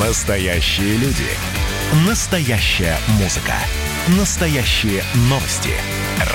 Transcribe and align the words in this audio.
Настоящие 0.00 0.98
люди. 0.98 1.24
Настоящая 2.06 2.98
музыка. 3.18 3.54
Настоящие 4.18 5.02
новости. 5.30 5.70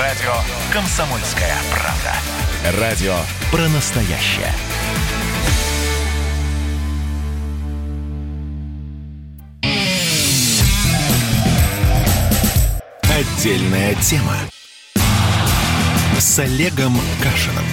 Радио 0.00 0.34
«Комсомольская 0.72 1.54
правда». 1.70 2.80
Радио 2.80 3.14
про 3.52 3.68
настоящее. 3.68 4.52
Отдельная 13.04 13.94
тема. 13.94 14.38
С 16.18 16.36
Олегом 16.40 16.98
Кашиным. 17.22 17.64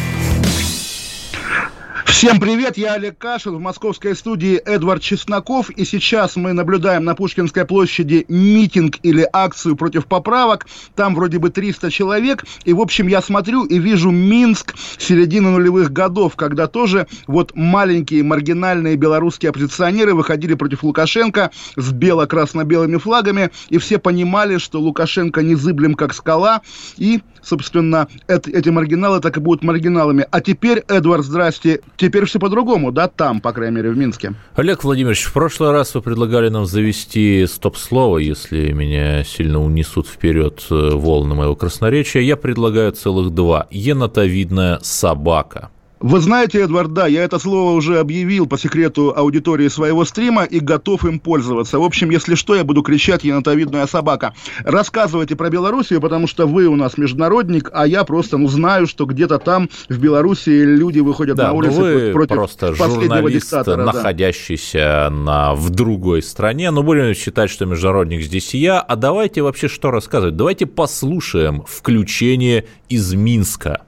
Всем 2.10 2.40
привет, 2.40 2.76
я 2.76 2.96
Олег 2.96 3.18
Кашин, 3.20 3.56
в 3.56 3.60
московской 3.62 4.16
студии 4.16 4.56
Эдвард 4.58 5.02
Чесноков, 5.02 5.70
и 5.70 5.86
сейчас 5.86 6.36
мы 6.36 6.54
наблюдаем 6.54 7.06
на 7.06 7.14
Пушкинской 7.14 7.66
площади 7.66 8.26
митинг 8.28 8.96
или 9.04 9.26
акцию 9.32 9.76
против 9.76 10.08
поправок, 10.08 10.66
там 10.96 11.14
вроде 11.14 11.38
бы 11.38 11.52
300 11.52 11.92
человек, 11.92 12.44
и 12.66 12.74
в 12.74 12.82
общем 12.82 13.08
я 13.08 13.22
смотрю 13.22 13.64
и 13.64 13.78
вижу 13.78 14.10
Минск 14.10 14.76
середины 14.98 15.52
нулевых 15.52 15.94
годов, 15.94 16.36
когда 16.36 16.68
тоже 16.68 17.08
вот 17.28 17.56
маленькие 17.56 18.24
маргинальные 18.24 18.96
белорусские 18.96 19.52
оппозиционеры 19.52 20.16
выходили 20.16 20.56
против 20.56 20.84
Лукашенко 20.84 21.52
с 21.76 21.92
бело-красно-белыми 21.92 22.98
флагами, 22.98 23.52
и 23.70 23.78
все 23.78 24.00
понимали, 24.00 24.58
что 24.58 24.82
Лукашенко 24.82 25.44
незыблем 25.44 25.94
как 25.94 26.16
скала, 26.16 26.62
и, 26.98 27.22
собственно, 27.42 28.08
эти 28.28 28.70
маргиналы 28.70 29.22
так 29.22 29.38
и 29.38 29.40
будут 29.40 29.64
маргиналами. 29.64 30.26
А 30.32 30.42
теперь, 30.42 30.80
Эдвард, 30.88 31.24
здрасте, 31.24 31.82
Теперь 32.00 32.24
все 32.24 32.40
по-другому, 32.40 32.94
да, 32.94 33.10
там, 33.10 33.42
по 33.42 33.52
крайней 33.52 33.76
мере, 33.76 33.90
в 33.90 33.98
Минске. 33.98 34.34
Олег 34.56 34.86
Владимирович, 34.86 35.24
в 35.26 35.34
прошлый 35.34 35.72
раз 35.72 35.94
вы 35.96 36.02
предлагали 36.02 36.48
нам 36.48 36.66
завести 36.66 37.46
стоп-слово, 37.46 38.20
если 38.20 38.72
меня 38.72 39.26
сильно 39.26 39.62
унесут 39.62 40.08
вперед 40.08 40.66
э, 40.72 40.92
волны 40.94 41.36
моего 41.36 41.58
красноречия. 41.58 42.22
Я 42.22 42.38
предлагаю 42.38 42.94
целых 42.94 43.32
два. 43.32 43.68
Енотовидная 43.70 44.80
собака. 44.82 45.72
Вы 46.00 46.22
знаете, 46.22 46.62
Эдвард, 46.62 46.94
да, 46.94 47.08
я 47.08 47.26
это 47.26 47.40
слово 47.40 47.74
уже 47.74 48.00
объявил 48.00 48.48
по 48.48 48.58
секрету 48.58 49.14
аудитории 49.14 49.68
своего 49.68 50.06
стрима 50.06 50.46
и 50.46 50.62
готов 50.62 51.04
им 51.04 51.20
пользоваться. 51.20 51.78
В 51.78 51.84
общем, 51.84 52.10
если 52.10 52.36
что, 52.36 52.56
я 52.56 52.64
буду 52.64 52.84
кричать 52.84 53.26
«енотовидная 53.26 53.86
собака». 53.86 54.34
Рассказывайте 54.64 55.36
про 55.36 55.50
Белоруссию, 55.50 56.00
потому 56.00 56.28
что 56.28 56.48
вы 56.48 56.68
у 56.68 56.78
нас 56.78 56.98
международник, 56.98 57.70
а 57.74 57.86
я 57.86 58.06
просто 58.06 58.38
ну, 58.38 58.48
знаю, 58.48 58.88
что 58.88 59.06
где-то 59.06 59.40
там, 59.40 59.70
в 59.90 60.00
Белоруссии, 60.00 60.64
люди 60.64 61.00
выходят 61.00 61.36
да, 61.36 61.48
на 61.48 61.54
улицы 61.54 61.82
вы 61.82 62.12
против 62.14 62.36
просто 62.36 62.74
последнего 62.78 63.30
диктатора. 63.30 63.84
находящийся 63.84 64.78
да. 64.78 65.10
на, 65.10 65.54
в 65.56 65.70
другой 65.70 66.22
стране. 66.22 66.72
Но 66.72 66.82
будем 66.82 67.14
считать, 67.14 67.50
что 67.50 67.66
международник 67.66 68.22
здесь 68.22 68.54
и 68.54 68.60
я. 68.60 68.80
А 68.80 68.96
давайте 68.96 69.42
вообще 69.42 69.68
что 69.68 69.92
рассказывать? 69.92 70.38
Давайте 70.38 70.66
послушаем 70.66 71.66
включение 71.68 72.66
из 72.88 73.14
Минска. 73.14 73.82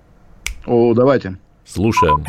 О, 0.65 0.93
давайте. 0.93 1.37
Слушаем. 1.73 2.25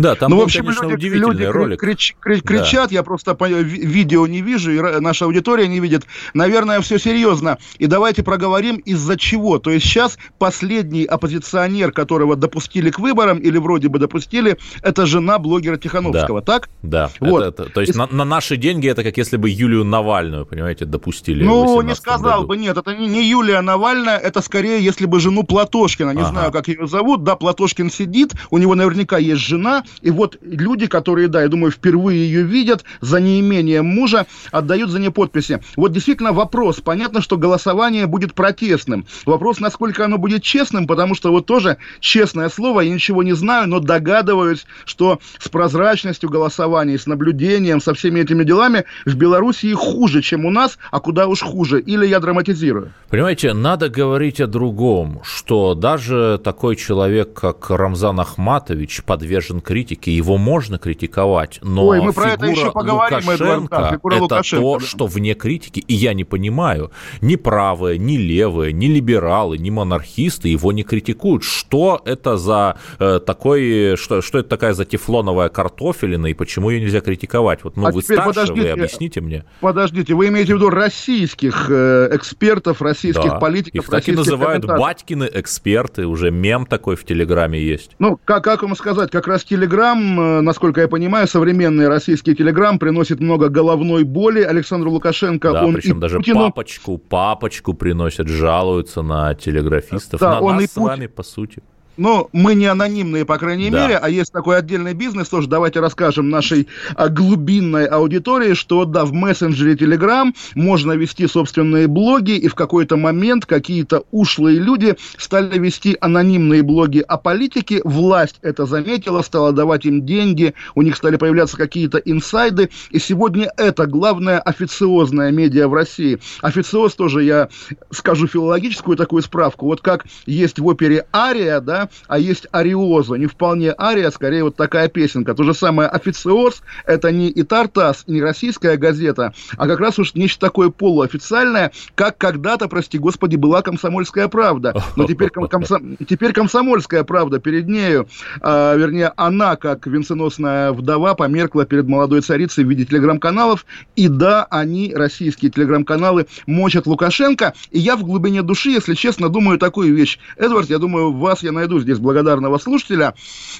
Да, 0.00 0.14
там 0.14 0.30
ну, 0.30 0.36
был, 0.36 0.42
в 0.42 0.46
общем, 0.46 0.62
конечно, 0.62 0.84
люди, 0.84 0.94
удивительный 0.94 1.32
люди 1.32 1.42
ролик. 1.44 1.80
Крич, 1.80 2.16
крич, 2.20 2.42
кричат, 2.42 2.88
да. 2.88 2.94
я 2.94 3.02
просто 3.02 3.34
по, 3.34 3.46
видео 3.46 4.26
не 4.26 4.40
вижу, 4.40 4.72
и 4.72 5.00
наша 5.00 5.26
аудитория 5.26 5.68
не 5.68 5.78
видит. 5.78 6.04
Наверное, 6.32 6.80
все 6.80 6.98
серьезно. 6.98 7.58
И 7.78 7.86
давайте 7.86 8.22
проговорим, 8.22 8.76
из-за 8.76 9.18
чего. 9.18 9.58
То 9.58 9.70
есть 9.70 9.84
сейчас 9.84 10.16
последний 10.38 11.04
оппозиционер, 11.04 11.92
которого 11.92 12.34
допустили 12.34 12.90
к 12.90 12.98
выборам, 12.98 13.38
или 13.38 13.58
вроде 13.58 13.88
бы 13.88 13.98
допустили, 13.98 14.56
это 14.82 15.04
жена 15.04 15.38
блогера 15.38 15.76
Тихановского, 15.76 16.40
да. 16.40 16.46
так? 16.46 16.70
Да. 16.82 17.10
Вот. 17.20 17.42
Это, 17.42 17.64
это, 17.64 17.72
то 17.72 17.80
есть 17.82 17.94
и... 17.94 17.98
на, 17.98 18.06
на 18.06 18.24
наши 18.24 18.56
деньги 18.56 18.88
это 18.88 19.04
как 19.04 19.18
если 19.18 19.36
бы 19.36 19.50
Юлию 19.50 19.84
Навальную, 19.84 20.46
понимаете, 20.46 20.86
допустили 20.86 21.44
Ну, 21.44 21.80
не 21.82 21.94
сказал 21.94 22.42
году. 22.42 22.48
бы, 22.48 22.56
нет, 22.56 22.76
это 22.78 22.94
не, 22.94 23.06
не 23.06 23.28
Юлия 23.28 23.60
Навальная, 23.60 24.16
это 24.16 24.40
скорее, 24.40 24.82
если 24.82 25.04
бы 25.04 25.20
жену 25.20 25.42
Платошкина, 25.42 26.12
не 26.12 26.22
ага. 26.22 26.30
знаю, 26.30 26.52
как 26.52 26.68
ее 26.68 26.86
зовут, 26.86 27.22
да, 27.22 27.36
Платошкин 27.36 27.90
сидит, 27.90 28.32
у 28.50 28.56
него 28.56 28.74
наверняка 28.74 29.18
есть 29.18 29.42
жена, 29.42 29.84
и 30.02 30.10
вот 30.10 30.38
люди, 30.42 30.86
которые, 30.86 31.28
да, 31.28 31.42
я 31.42 31.48
думаю, 31.48 31.70
впервые 31.70 32.18
ее 32.20 32.42
видят, 32.42 32.84
за 33.00 33.20
неимением 33.20 33.86
мужа, 33.86 34.26
отдают 34.50 34.90
за 34.90 34.98
нее 34.98 35.10
подписи. 35.10 35.60
Вот 35.76 35.92
действительно 35.92 36.32
вопрос. 36.32 36.80
Понятно, 36.80 37.20
что 37.20 37.36
голосование 37.36 38.06
будет 38.06 38.34
протестным. 38.34 39.06
Вопрос, 39.26 39.60
насколько 39.60 40.04
оно 40.04 40.18
будет 40.18 40.42
честным, 40.42 40.86
потому 40.86 41.14
что 41.14 41.30
вот 41.30 41.46
тоже 41.46 41.78
честное 42.00 42.48
слово, 42.48 42.80
я 42.82 42.92
ничего 42.92 43.22
не 43.22 43.32
знаю, 43.32 43.68
но 43.68 43.80
догадываюсь, 43.80 44.66
что 44.84 45.20
с 45.38 45.48
прозрачностью 45.48 46.28
голосования, 46.28 46.98
с 46.98 47.06
наблюдением, 47.06 47.80
со 47.80 47.94
всеми 47.94 48.20
этими 48.20 48.44
делами 48.44 48.84
в 49.04 49.14
Белоруссии 49.16 49.72
хуже, 49.72 50.22
чем 50.22 50.44
у 50.44 50.50
нас, 50.50 50.78
а 50.90 51.00
куда 51.00 51.26
уж 51.26 51.40
хуже. 51.40 51.80
Или 51.80 52.06
я 52.06 52.20
драматизирую. 52.20 52.92
Понимаете, 53.08 53.52
надо 53.52 53.88
говорить 53.88 54.40
о 54.40 54.46
другом, 54.46 55.20
что 55.24 55.74
даже 55.74 56.40
такой 56.42 56.76
человек, 56.76 57.32
как 57.32 57.70
Рамзан 57.70 58.20
Ахматович, 58.20 59.02
подвержен 59.04 59.60
критике 59.60 59.79
критики, 59.80 60.10
его 60.10 60.36
можно 60.36 60.78
критиковать, 60.78 61.58
но 61.62 61.88
Ой, 61.88 62.00
мы 62.00 62.12
про 62.12 62.32
это 62.32 62.46
еще 62.46 62.70
поговорим, 62.70 63.18
Лукашенко, 63.18 63.76
да, 63.76 63.88
это 63.94 64.22
Лукашенко, 64.22 64.62
то, 64.62 64.78
да. 64.78 64.86
что 64.86 65.06
вне 65.06 65.34
критики, 65.34 65.80
и 65.80 65.94
я 65.94 66.12
не 66.12 66.24
понимаю, 66.24 66.90
ни 67.22 67.36
правые, 67.36 67.98
ни 67.98 68.16
левые, 68.16 68.72
ни 68.72 68.86
либералы, 68.86 69.56
ни 69.56 69.70
монархисты 69.70 70.48
его 70.48 70.72
не 70.72 70.82
критикуют. 70.82 71.44
Что 71.44 72.02
это 72.04 72.36
за 72.36 72.78
э, 72.98 73.20
такой, 73.24 73.96
что, 73.96 74.20
что 74.20 74.38
это 74.38 74.48
такая 74.50 74.74
за 74.74 74.84
тефлоновая 74.84 75.48
картофелина, 75.48 76.26
и 76.26 76.34
почему 76.34 76.70
ее 76.70 76.80
нельзя 76.80 77.00
критиковать? 77.00 77.64
Вот, 77.64 77.76
ну, 77.76 77.86
а 77.86 77.90
вы 77.90 78.02
старше, 78.02 78.24
подождите, 78.24 78.60
вы 78.60 78.68
объясните 78.70 79.20
мне. 79.20 79.44
Подождите, 79.60 80.14
вы 80.14 80.28
имеете 80.28 80.54
в 80.54 80.56
виду 80.56 80.68
российских 80.68 81.70
э, 81.70 82.08
экспертов, 82.12 82.82
российских 82.82 83.30
да. 83.30 83.38
политиков, 83.38 83.84
Их 83.84 83.90
так 83.90 84.06
и 84.08 84.12
называют 84.12 84.66
батькины 84.66 85.28
эксперты, 85.32 86.06
уже 86.06 86.30
мем 86.30 86.66
такой 86.66 86.96
в 86.96 87.04
Телеграме 87.04 87.60
есть. 87.62 87.92
Ну, 87.98 88.18
как, 88.22 88.44
как 88.44 88.62
вам 88.62 88.76
сказать, 88.76 89.10
как 89.10 89.26
раз 89.26 89.44
Телеграм, 89.60 90.20
э, 90.20 90.40
насколько 90.40 90.80
я 90.80 90.88
понимаю, 90.88 91.28
современный 91.28 91.86
российский 91.86 92.34
Телеграм 92.34 92.78
приносит 92.78 93.20
много 93.20 93.50
головной 93.50 94.04
боли 94.04 94.40
Александру 94.40 94.90
Лукашенко. 94.90 95.52
Да, 95.52 95.66
он 95.66 95.74
причем 95.74 96.00
даже 96.00 96.16
Путину... 96.16 96.44
папочку, 96.46 96.96
папочку 96.96 97.74
приносят, 97.74 98.26
жалуются 98.26 99.02
на 99.02 99.34
телеграфистов, 99.34 100.18
Да, 100.18 100.36
на 100.36 100.40
он 100.40 100.54
нас 100.54 100.64
и 100.64 100.66
с 100.66 100.70
Пут- 100.70 100.84
вами, 100.84 101.06
по 101.08 101.22
сути. 101.22 101.62
Но 101.96 102.28
мы 102.32 102.54
не 102.54 102.66
анонимные, 102.66 103.24
по 103.24 103.36
крайней 103.36 103.70
Да. 103.70 103.82
мере, 103.82 103.96
а 103.98 104.08
есть 104.08 104.32
такой 104.32 104.56
отдельный 104.58 104.94
бизнес, 104.94 105.28
тоже 105.28 105.48
давайте 105.48 105.80
расскажем 105.80 106.30
нашей 106.30 106.68
а, 106.94 107.08
глубинной 107.08 107.86
аудитории, 107.86 108.54
что 108.54 108.84
да, 108.84 109.04
в 109.04 109.12
мессенджере 109.12 109.74
Telegram 109.74 110.32
можно 110.54 110.92
вести 110.92 111.26
собственные 111.26 111.88
блоги, 111.88 112.32
и 112.32 112.48
в 112.48 112.54
какой-то 112.54 112.96
момент 112.96 113.44
какие-то 113.44 114.04
ушлые 114.12 114.58
люди 114.58 114.96
стали 115.18 115.58
вести 115.58 115.96
анонимные 116.00 116.62
блоги 116.62 117.04
о 117.06 117.18
политике, 117.18 117.80
власть 117.84 118.36
это 118.42 118.66
заметила, 118.66 119.22
стала 119.22 119.52
давать 119.52 119.84
им 119.84 120.06
деньги, 120.06 120.54
у 120.74 120.82
них 120.82 120.96
стали 120.96 121.16
появляться 121.16 121.56
какие-то 121.56 121.98
инсайды, 121.98 122.70
и 122.90 122.98
сегодня 122.98 123.52
это 123.56 123.86
главная 123.86 124.40
официозная 124.40 125.30
медиа 125.32 125.68
в 125.68 125.74
России. 125.74 126.18
Официоз 126.40 126.94
тоже, 126.94 127.24
я 127.24 127.48
скажу 127.90 128.26
филологическую 128.26 128.96
такую 128.96 129.22
справку, 129.22 129.66
вот 129.66 129.80
как 129.80 130.06
есть 130.26 130.58
в 130.58 130.66
опере 130.66 131.06
«Ария», 131.14 131.60
да, 131.60 131.79
а 132.08 132.18
есть 132.18 132.46
«Ариозо», 132.52 133.14
не 133.14 133.26
вполне 133.26 133.74
«Ария», 133.78 134.08
а 134.08 134.12
скорее 134.12 134.44
вот 134.44 134.56
такая 134.56 134.88
песенка. 134.88 135.34
То 135.34 135.44
же 135.44 135.54
самое 135.54 135.88
«Официоз»— 135.88 136.62
это 136.86 137.12
не 137.12 137.28
и 137.28 137.42
«Тартас», 137.42 138.04
не 138.06 138.20
российская 138.20 138.76
газета, 138.76 139.32
а 139.56 139.66
как 139.66 139.80
раз 139.80 139.98
уж 139.98 140.14
нечто 140.14 140.40
такое 140.40 140.70
полуофициальное, 140.70 141.72
как 141.94 142.18
когда-то, 142.18 142.68
прости 142.68 142.98
господи, 142.98 143.36
была 143.36 143.62
«Комсомольская 143.62 144.28
правда». 144.28 144.74
Но 144.96 145.06
теперь, 145.06 145.30
ком- 145.30 145.46
комсо- 145.46 145.96
теперь 146.06 146.32
«Комсомольская 146.32 147.04
правда» 147.04 147.38
перед 147.38 147.68
нею, 147.68 148.08
а, 148.40 148.74
вернее, 148.74 149.12
она, 149.16 149.56
как 149.56 149.86
венценосная 149.86 150.72
вдова, 150.72 151.14
померкла 151.14 151.64
перед 151.64 151.86
молодой 151.86 152.20
царицей 152.22 152.64
в 152.64 152.68
виде 152.68 152.84
телеграм-каналов, 152.84 153.64
и 153.96 154.08
да, 154.08 154.46
они, 154.50 154.92
российские 154.94 155.50
телеграм-каналы, 155.50 156.26
мочат 156.46 156.86
Лукашенко, 156.86 157.54
и 157.70 157.78
я 157.78 157.96
в 157.96 158.04
глубине 158.04 158.42
души, 158.42 158.70
если 158.70 158.94
честно, 158.94 159.28
думаю 159.28 159.58
такую 159.58 159.94
вещь. 159.94 160.18
Эдвард, 160.36 160.70
я 160.70 160.78
думаю, 160.78 161.12
вас 161.12 161.42
я 161.42 161.52
найду 161.52 161.69
здесь 161.78 161.98
благодарного 161.98 162.58
слушателя. 162.58 163.14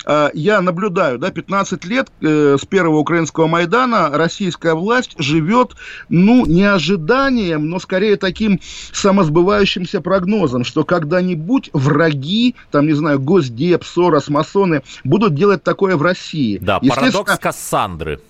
А, 0.04 0.30
Я 0.34 0.60
наблюдаю, 0.60 1.18
да, 1.18 1.30
15 1.30 1.84
лет 1.84 2.08
э, 2.20 2.56
с 2.60 2.66
первого 2.66 2.98
украинского 2.98 3.46
Майдана 3.46 4.10
российская 4.12 4.74
власть 4.74 5.14
живет, 5.18 5.76
ну, 6.08 6.46
не 6.46 6.64
ожиданием, 6.64 7.68
но 7.68 7.78
скорее 7.78 8.16
таким 8.16 8.60
самосбывающимся 8.92 10.00
прогнозом, 10.00 10.64
что 10.64 10.84
когда-нибудь 10.84 11.70
враги, 11.72 12.56
там, 12.70 12.86
не 12.86 12.94
знаю, 12.94 13.20
Госдеп, 13.20 13.84
Сорос, 13.84 14.28
масоны 14.28 14.82
будут 15.04 15.34
делать 15.34 15.62
такое 15.62 15.96
в 15.96 16.02
России. 16.02 16.58
Да, 16.58 16.80
парадокс 16.80 17.38
Кассандры. 17.38 18.20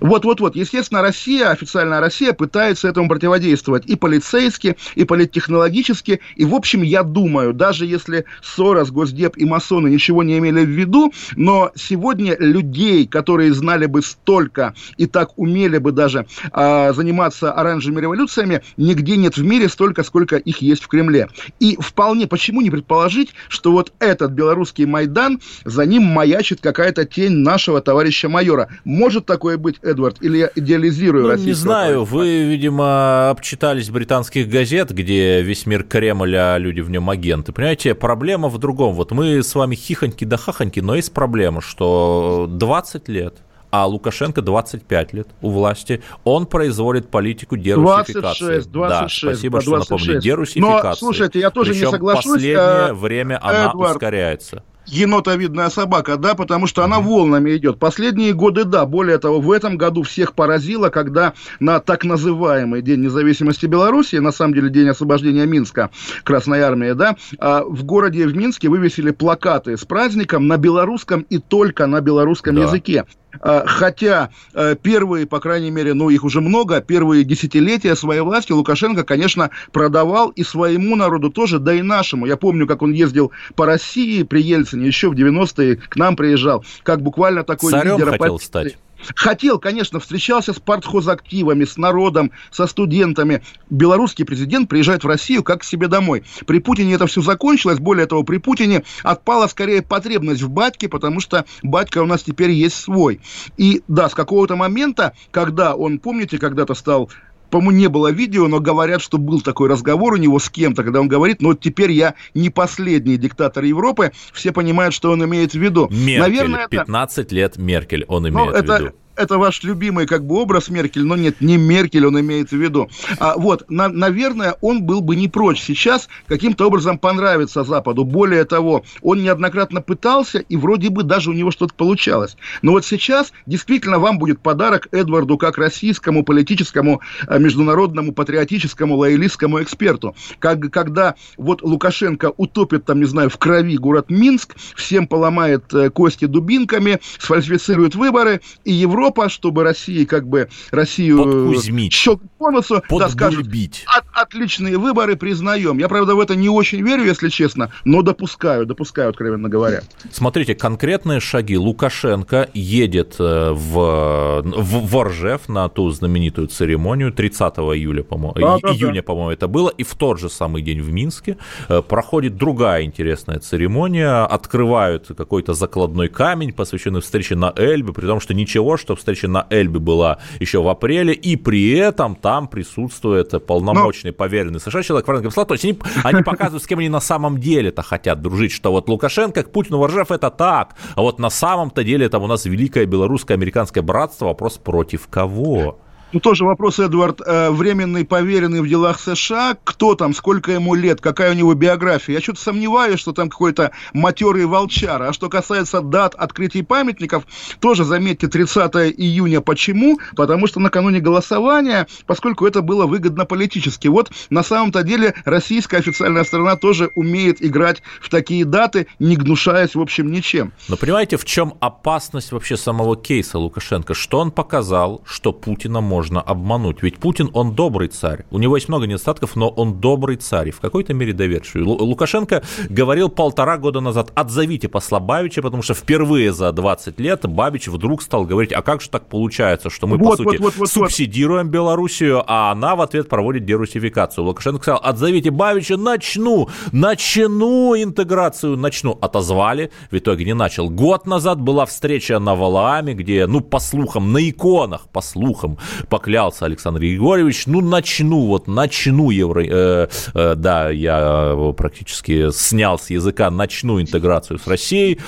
Вот-вот-вот. 0.00 0.56
Естественно, 0.56 1.02
Россия, 1.02 1.50
официальная 1.50 2.00
Россия, 2.00 2.32
пытается 2.32 2.88
этому 2.88 3.08
противодействовать 3.08 3.86
и 3.86 3.96
полицейски, 3.96 4.76
и 4.94 5.04
политтехнологически. 5.04 6.20
И, 6.36 6.44
в 6.44 6.54
общем, 6.54 6.82
я 6.82 7.02
думаю, 7.02 7.52
даже 7.52 7.86
если 7.86 8.24
Сорос, 8.42 8.90
Госдеп 8.90 9.36
и 9.36 9.44
масоны 9.44 9.88
ничего 9.88 10.22
не 10.22 10.38
имели 10.38 10.64
в 10.64 10.68
виду, 10.68 11.12
но 11.36 11.70
сегодня 11.74 12.36
людей, 12.38 13.06
которые 13.06 13.52
знали 13.52 13.86
бы 13.86 14.02
столько 14.02 14.74
и 14.96 15.06
так 15.06 15.30
умели 15.36 15.78
бы 15.78 15.92
даже 15.92 16.26
э, 16.52 16.92
заниматься 16.92 17.52
оранжевыми 17.52 18.00
революциями, 18.00 18.62
нигде 18.76 19.16
нет 19.16 19.36
в 19.36 19.44
мире 19.44 19.68
столько, 19.68 20.02
сколько 20.02 20.36
их 20.36 20.58
есть 20.58 20.82
в 20.82 20.88
Кремле. 20.88 21.28
И 21.60 21.76
вполне, 21.80 22.26
почему 22.26 22.60
не 22.60 22.70
предположить, 22.70 23.34
что 23.48 23.72
вот 23.72 23.92
этот 23.98 24.32
белорусский 24.32 24.84
Майдан, 24.84 25.40
за 25.64 25.86
ним 25.86 26.04
маячит 26.04 26.60
какая-то 26.60 27.04
тень 27.04 27.38
нашего 27.38 27.80
товарища 27.80 28.28
майора. 28.28 28.68
Может 28.84 29.26
такое 29.26 29.56
быть, 29.56 29.77
Эдвард, 29.82 30.20
или 30.20 30.38
я 30.38 30.50
идеализирую 30.54 31.26
ну, 31.28 31.34
Не 31.36 31.52
знаю, 31.52 32.04
вы, 32.04 32.44
видимо, 32.44 33.30
обчитались 33.30 33.90
британских 33.90 34.48
газет, 34.48 34.90
где 34.90 35.42
весь 35.42 35.66
мир 35.66 35.84
Кремль, 35.84 36.36
а 36.36 36.58
люди 36.58 36.80
в 36.80 36.90
нем 36.90 37.08
агенты. 37.10 37.52
Понимаете, 37.52 37.94
проблема 37.94 38.48
в 38.48 38.58
другом. 38.58 38.94
Вот 38.94 39.12
мы 39.12 39.42
с 39.42 39.54
вами 39.54 39.74
хихоньки 39.74 40.24
да 40.24 40.36
хахоньки, 40.36 40.80
но 40.80 40.94
есть 40.94 41.12
проблема, 41.12 41.60
что 41.60 42.46
20 42.48 43.08
лет 43.08 43.34
а 43.70 43.86
Лукашенко 43.86 44.42
25 44.42 45.12
лет 45.12 45.28
у 45.42 45.50
власти. 45.50 46.02
Он 46.24 46.46
производит 46.46 47.10
политику 47.10 47.56
дерусификации. 47.56 48.62
26, 48.62 48.70
26, 48.72 49.22
да, 49.22 49.28
спасибо, 49.28 49.60
что 49.60 49.78
напомнили. 49.78 50.20
Дерусификация. 50.20 50.90
Но, 50.90 50.94
слушайте, 50.96 51.40
я 51.40 51.50
тоже 51.50 51.72
Причем 51.72 51.86
не 51.86 51.90
соглашусь. 51.90 52.32
последнее 52.32 52.58
а... 52.58 52.94
время 52.94 53.38
она 53.42 53.70
Эдвард, 53.70 53.96
ускоряется 53.96 54.62
енотовидная 54.88 55.68
собака, 55.68 56.16
да, 56.16 56.34
потому 56.34 56.66
что 56.66 56.84
она 56.84 57.00
волнами 57.00 57.56
идет. 57.56 57.78
Последние 57.78 58.32
годы, 58.32 58.64
да, 58.64 58.86
более 58.86 59.18
того, 59.18 59.40
в 59.40 59.50
этом 59.52 59.76
году 59.76 60.02
всех 60.02 60.34
поразило, 60.34 60.88
когда 60.88 61.34
на 61.60 61.80
так 61.80 62.04
называемый 62.04 62.82
День 62.82 63.00
независимости 63.00 63.66
Беларуси, 63.66 64.16
на 64.16 64.32
самом 64.32 64.54
деле 64.54 64.70
День 64.70 64.88
освобождения 64.88 65.46
Минска, 65.46 65.90
Красной 66.24 66.60
Армии, 66.60 66.92
да, 66.92 67.16
а, 67.38 67.64
в 67.64 67.84
городе 67.84 68.26
в 68.26 68.36
Минске 68.36 68.68
вывесили 68.68 69.10
плакаты 69.10 69.76
с 69.76 69.84
праздником 69.84 70.46
на 70.46 70.56
белорусском 70.56 71.26
и 71.28 71.38
только 71.38 71.86
на 71.86 72.00
белорусском 72.00 72.54
да. 72.54 72.62
языке. 72.62 73.04
А, 73.40 73.64
хотя 73.66 74.30
э, 74.54 74.76
первые, 74.80 75.26
по 75.26 75.40
крайней 75.40 75.70
мере, 75.70 75.94
ну 75.94 76.10
их 76.10 76.24
уже 76.24 76.40
много, 76.40 76.80
первые 76.80 77.24
десятилетия 77.24 77.94
своей 77.94 78.20
власти 78.20 78.52
Лукашенко, 78.52 79.04
конечно, 79.04 79.50
продавал 79.72 80.30
и 80.30 80.42
своему 80.42 80.96
народу 80.96 81.30
тоже, 81.30 81.58
да 81.58 81.74
и 81.74 81.82
нашему. 81.82 82.26
Я 82.26 82.36
помню, 82.36 82.66
как 82.66 82.82
он 82.82 82.92
ездил 82.92 83.32
по 83.54 83.66
России 83.66 84.22
при 84.22 84.42
Ельцине, 84.42 84.86
еще 84.86 85.10
в 85.10 85.14
90-е 85.14 85.76
к 85.76 85.96
нам 85.96 86.16
приезжал, 86.16 86.64
как 86.82 87.02
буквально 87.02 87.44
такой 87.44 87.72
Царем 87.72 87.98
лидер 87.98 88.10
хотел 88.10 88.38
стать. 88.38 88.76
Хотел, 89.14 89.58
конечно, 89.58 90.00
встречался 90.00 90.52
с 90.52 90.58
партхозактивами, 90.58 91.64
с 91.64 91.76
народом, 91.76 92.32
со 92.50 92.66
студентами. 92.66 93.42
Белорусский 93.70 94.24
президент 94.24 94.68
приезжает 94.68 95.04
в 95.04 95.06
Россию 95.06 95.42
как 95.42 95.60
к 95.60 95.64
себе 95.64 95.88
домой. 95.88 96.24
При 96.46 96.58
Путине 96.58 96.94
это 96.94 97.06
все 97.06 97.22
закончилось. 97.22 97.78
Более 97.78 98.06
того, 98.06 98.22
при 98.22 98.38
Путине 98.38 98.84
отпала 99.02 99.46
скорее 99.46 99.82
потребность 99.82 100.42
в 100.42 100.50
батьке, 100.50 100.88
потому 100.88 101.20
что 101.20 101.44
батька 101.62 102.02
у 102.02 102.06
нас 102.06 102.22
теперь 102.22 102.50
есть 102.50 102.76
свой. 102.76 103.20
И 103.56 103.82
да, 103.88 104.08
с 104.08 104.14
какого-то 104.14 104.56
момента, 104.56 105.12
когда 105.30 105.74
он, 105.74 105.98
помните, 105.98 106.38
когда-то 106.38 106.74
стал 106.74 107.10
по-моему, 107.50 107.78
не 107.78 107.88
было 107.88 108.10
видео, 108.10 108.48
но 108.48 108.60
говорят, 108.60 109.00
что 109.02 109.18
был 109.18 109.40
такой 109.40 109.68
разговор 109.68 110.14
у 110.14 110.16
него 110.16 110.38
с 110.38 110.48
кем-то, 110.50 110.82
когда 110.82 111.00
он 111.00 111.08
говорит, 111.08 111.40
ну 111.40 111.50
вот 111.50 111.60
теперь 111.60 111.92
я 111.92 112.14
не 112.34 112.50
последний 112.50 113.16
диктатор 113.16 113.64
Европы, 113.64 114.12
все 114.32 114.52
понимают, 114.52 114.94
что 114.94 115.10
он 115.10 115.24
имеет 115.24 115.52
в 115.52 115.58
виду. 115.58 115.88
Меркель, 115.90 116.20
Наверное, 116.20 116.68
15 116.68 117.18
это... 117.18 117.34
лет 117.34 117.56
Меркель 117.56 118.04
он 118.08 118.28
имеет 118.28 118.52
ну, 118.52 118.60
в 118.60 118.62
виду 118.62 118.92
это 119.18 119.36
ваш 119.36 119.62
любимый 119.64 120.06
как 120.06 120.24
бы 120.24 120.36
образ 120.36 120.70
Меркель, 120.70 121.04
но 121.04 121.16
нет, 121.16 121.40
не 121.40 121.56
Меркель 121.56 122.06
он 122.06 122.18
имеется 122.20 122.56
в 122.56 122.60
виду. 122.60 122.88
А, 123.18 123.34
вот, 123.36 123.68
на, 123.68 123.88
наверное, 123.88 124.56
он 124.60 124.82
был 124.82 125.00
бы 125.00 125.16
не 125.16 125.28
прочь 125.28 125.60
сейчас 125.60 126.08
каким-то 126.26 126.66
образом 126.66 126.98
понравиться 126.98 127.64
Западу. 127.64 128.04
Более 128.04 128.44
того, 128.44 128.84
он 129.02 129.22
неоднократно 129.22 129.82
пытался, 129.82 130.38
и 130.38 130.56
вроде 130.56 130.90
бы 130.90 131.02
даже 131.02 131.30
у 131.30 131.32
него 131.32 131.50
что-то 131.50 131.74
получалось. 131.74 132.36
Но 132.62 132.72
вот 132.72 132.86
сейчас 132.86 133.32
действительно 133.46 133.98
вам 133.98 134.18
будет 134.18 134.40
подарок 134.40 134.88
Эдварду 134.92 135.36
как 135.36 135.58
российскому 135.58 136.24
политическому, 136.24 137.00
а, 137.26 137.38
международному, 137.38 138.12
патриотическому, 138.12 138.96
лоялистскому 138.96 139.62
эксперту. 139.62 140.14
Как, 140.38 140.70
когда 140.70 141.16
вот 141.36 141.62
Лукашенко 141.62 142.32
утопит 142.36 142.84
там, 142.84 143.00
не 143.00 143.06
знаю, 143.06 143.30
в 143.30 143.38
крови 143.38 143.76
город 143.76 144.10
Минск, 144.10 144.54
всем 144.76 145.08
поломает 145.08 145.74
э, 145.74 145.90
кости 145.90 146.26
дубинками, 146.26 147.00
сфальсифицирует 147.18 147.94
выборы, 147.94 148.40
и 148.64 148.72
Европа 148.72 149.07
Европа, 149.08 149.28
чтобы 149.28 149.62
России 149.64 150.04
как 150.04 150.28
бы 150.28 150.48
Россию 150.70 151.18
Подкузмить. 151.18 151.92
щелк 151.92 152.22
по 152.38 152.50
носу, 152.50 152.82
да, 152.90 153.08
скажут, 153.08 153.46
от, 153.86 154.04
отличные 154.12 154.76
выборы 154.76 155.16
признаем. 155.16 155.78
Я, 155.78 155.88
правда, 155.88 156.14
в 156.14 156.20
это 156.20 156.36
не 156.36 156.48
очень 156.48 156.82
верю, 156.82 157.04
если 157.04 157.28
честно, 157.28 157.72
но 157.84 158.02
допускаю, 158.02 158.66
допускаю, 158.66 159.10
откровенно 159.10 159.48
говоря. 159.48 159.82
Смотрите, 160.12 160.54
конкретные 160.54 161.20
шаги. 161.20 161.56
Лукашенко 161.56 162.48
едет 162.54 163.16
э, 163.18 163.50
в, 163.52 164.42
в, 164.42 164.86
в 164.86 164.96
Оржев 164.98 165.48
на 165.48 165.68
ту 165.68 165.90
знаменитую 165.90 166.48
церемонию 166.48 167.12
30 167.12 167.54
июля, 167.58 168.02
по-моему, 168.02 168.34
да, 168.34 168.58
да, 168.62 168.68
июня, 168.68 169.00
да. 169.00 169.02
по-моему, 169.02 169.30
это 169.30 169.48
было, 169.48 169.70
и 169.70 169.82
в 169.82 169.94
тот 169.94 170.18
же 170.18 170.28
самый 170.28 170.62
день 170.62 170.80
в 170.82 170.92
Минске 170.92 171.38
э, 171.68 171.82
проходит 171.82 172.36
другая 172.36 172.84
интересная 172.84 173.38
церемония, 173.38 174.24
открывают 174.24 175.08
какой-то 175.16 175.54
закладной 175.54 176.08
камень, 176.08 176.52
посвященный 176.52 177.00
встрече 177.00 177.36
на 177.36 177.52
Эльбе, 177.56 177.92
при 177.92 178.06
том, 178.06 178.20
что 178.20 178.34
ничего, 178.34 178.76
что 178.76 178.97
встреча 178.98 179.28
на 179.28 179.46
Эльбе 179.50 179.80
была 179.80 180.18
еще 180.40 180.62
в 180.62 180.68
апреле, 180.68 181.12
и 181.12 181.36
при 181.36 181.72
этом 181.72 182.14
там 182.14 182.48
присутствует 182.48 183.46
полномочный, 183.46 184.10
Но... 184.10 184.16
поверенный 184.16 184.60
США 184.60 184.82
человек 184.82 185.06
Франк 185.06 185.32
То 185.32 185.54
есть 185.54 185.64
они, 185.64 185.78
они 186.04 186.22
показывают, 186.24 186.62
с 186.62 186.66
кем 186.66 186.78
они 186.78 186.88
на 186.88 187.00
самом 187.00 187.38
деле-то 187.38 187.82
хотят 187.82 188.20
дружить, 188.20 188.52
что 188.52 188.70
вот 188.70 188.88
Лукашенко 188.88 189.42
к 189.42 189.52
Путину 189.52 189.78
Воржев 189.78 190.10
это 190.10 190.30
так, 190.30 190.74
а 190.94 191.02
вот 191.02 191.18
на 191.18 191.30
самом-то 191.30 191.84
деле 191.84 192.08
там 192.08 192.22
у 192.22 192.26
нас 192.26 192.44
великое 192.44 192.86
белорусско-американское 192.86 193.82
братство, 193.82 194.26
вопрос 194.26 194.58
против 194.58 195.08
кого? 195.08 195.78
Ну, 196.10 196.20
тоже 196.20 196.46
вопрос, 196.46 196.78
Эдвард, 196.78 197.20
э, 197.20 197.50
временный 197.50 198.02
поверенный 198.02 198.62
в 198.62 198.68
делах 198.68 198.98
США, 198.98 199.58
кто 199.62 199.94
там, 199.94 200.14
сколько 200.14 200.52
ему 200.52 200.74
лет, 200.74 201.02
какая 201.02 201.32
у 201.32 201.34
него 201.34 201.52
биография. 201.52 202.14
Я 202.14 202.22
что-то 202.22 202.40
сомневаюсь, 202.40 202.98
что 202.98 203.12
там 203.12 203.28
какой-то 203.28 203.72
матерый 203.92 204.46
волчар. 204.46 205.02
А 205.02 205.12
что 205.12 205.28
касается 205.28 205.82
дат 205.82 206.14
открытий 206.14 206.62
памятников, 206.62 207.24
тоже 207.60 207.84
заметьте, 207.84 208.26
30 208.26 208.72
июня. 208.96 209.42
Почему? 209.42 209.98
Потому 210.16 210.46
что 210.46 210.60
накануне 210.60 211.00
голосования, 211.00 211.86
поскольку 212.06 212.46
это 212.46 212.62
было 212.62 212.86
выгодно 212.86 213.26
политически. 213.26 213.88
Вот 213.88 214.10
на 214.30 214.42
самом-то 214.42 214.82
деле 214.84 215.12
российская 215.26 215.76
официальная 215.76 216.24
страна 216.24 216.56
тоже 216.56 216.90
умеет 216.94 217.44
играть 217.44 217.82
в 218.00 218.08
такие 218.08 218.46
даты, 218.46 218.86
не 218.98 219.14
гнушаясь, 219.14 219.74
в 219.74 219.80
общем, 219.80 220.10
ничем. 220.10 220.54
Но 220.68 220.78
понимаете, 220.78 221.18
в 221.18 221.26
чем 221.26 221.52
опасность 221.60 222.32
вообще 222.32 222.56
самого 222.56 222.96
кейса 222.96 223.38
Лукашенко? 223.38 223.92
Что 223.92 224.20
он 224.20 224.30
показал, 224.30 225.02
что 225.04 225.34
Путина 225.34 225.82
может 225.82 225.97
можно 225.98 226.20
обмануть. 226.20 226.80
Ведь 226.82 226.98
Путин, 226.98 227.28
он 227.32 227.56
добрый 227.56 227.88
царь. 227.88 228.24
У 228.30 228.38
него 228.38 228.56
есть 228.56 228.68
много 228.68 228.86
недостатков, 228.86 229.34
но 229.34 229.48
он 229.48 229.80
добрый 229.80 230.16
царь. 230.16 230.48
И 230.48 230.52
в 230.52 230.60
какой-то 230.60 230.94
мере 230.94 231.12
доверчивый. 231.12 231.64
Лукашенко 231.64 232.44
говорил 232.68 233.08
полтора 233.08 233.58
года 233.58 233.80
назад, 233.80 234.12
отзовите 234.14 234.68
посла 234.68 235.00
Бабича, 235.00 235.42
потому 235.42 235.64
что 235.64 235.74
впервые 235.74 236.32
за 236.32 236.52
20 236.52 237.00
лет 237.00 237.26
Бабич 237.26 237.66
вдруг 237.66 238.02
стал 238.02 238.24
говорить, 238.26 238.52
а 238.52 238.62
как 238.62 238.80
же 238.80 238.90
так 238.90 239.08
получается, 239.08 239.70
что 239.70 239.88
мы, 239.88 239.96
вот, 239.96 240.10
по 240.10 240.16
сути, 240.18 240.36
вот, 240.36 240.40
вот, 240.40 240.56
вот, 240.56 240.68
субсидируем 240.70 241.46
вот. 241.46 241.52
Белоруссию, 241.52 242.22
а 242.28 242.52
она 242.52 242.76
в 242.76 242.80
ответ 242.80 243.08
проводит 243.08 243.44
дерусификацию. 243.44 244.24
Лукашенко 244.24 244.62
сказал, 244.62 244.80
отзовите 244.84 245.32
Бабича, 245.32 245.76
начну, 245.76 246.48
начну 246.70 247.74
интеграцию, 247.74 248.56
начну. 248.56 248.96
Отозвали, 249.00 249.72
в 249.90 249.96
итоге 249.96 250.24
не 250.24 250.34
начал. 250.34 250.70
Год 250.70 251.08
назад 251.08 251.40
была 251.40 251.66
встреча 251.66 252.20
на 252.20 252.36
Валааме, 252.36 252.94
где, 252.94 253.26
ну, 253.26 253.40
по 253.40 253.58
слухам, 253.58 254.12
на 254.12 254.18
иконах, 254.28 254.86
по 254.92 255.00
слухам, 255.00 255.58
поклялся 255.88 256.44
Александр 256.44 256.80
Григорьевич, 256.80 257.46
ну, 257.46 257.60
начну, 257.60 258.26
вот, 258.26 258.46
начну 258.46 259.10
евро... 259.10 259.44
Э, 259.44 259.88
э, 260.14 260.34
да, 260.36 260.70
я 260.70 261.34
э, 261.34 261.52
практически 261.56 262.30
снял 262.30 262.78
с 262.78 262.90
языка, 262.90 263.30
начну 263.30 263.80
интеграцию 263.80 264.38
с 264.38 264.46
Россией. 264.46 264.98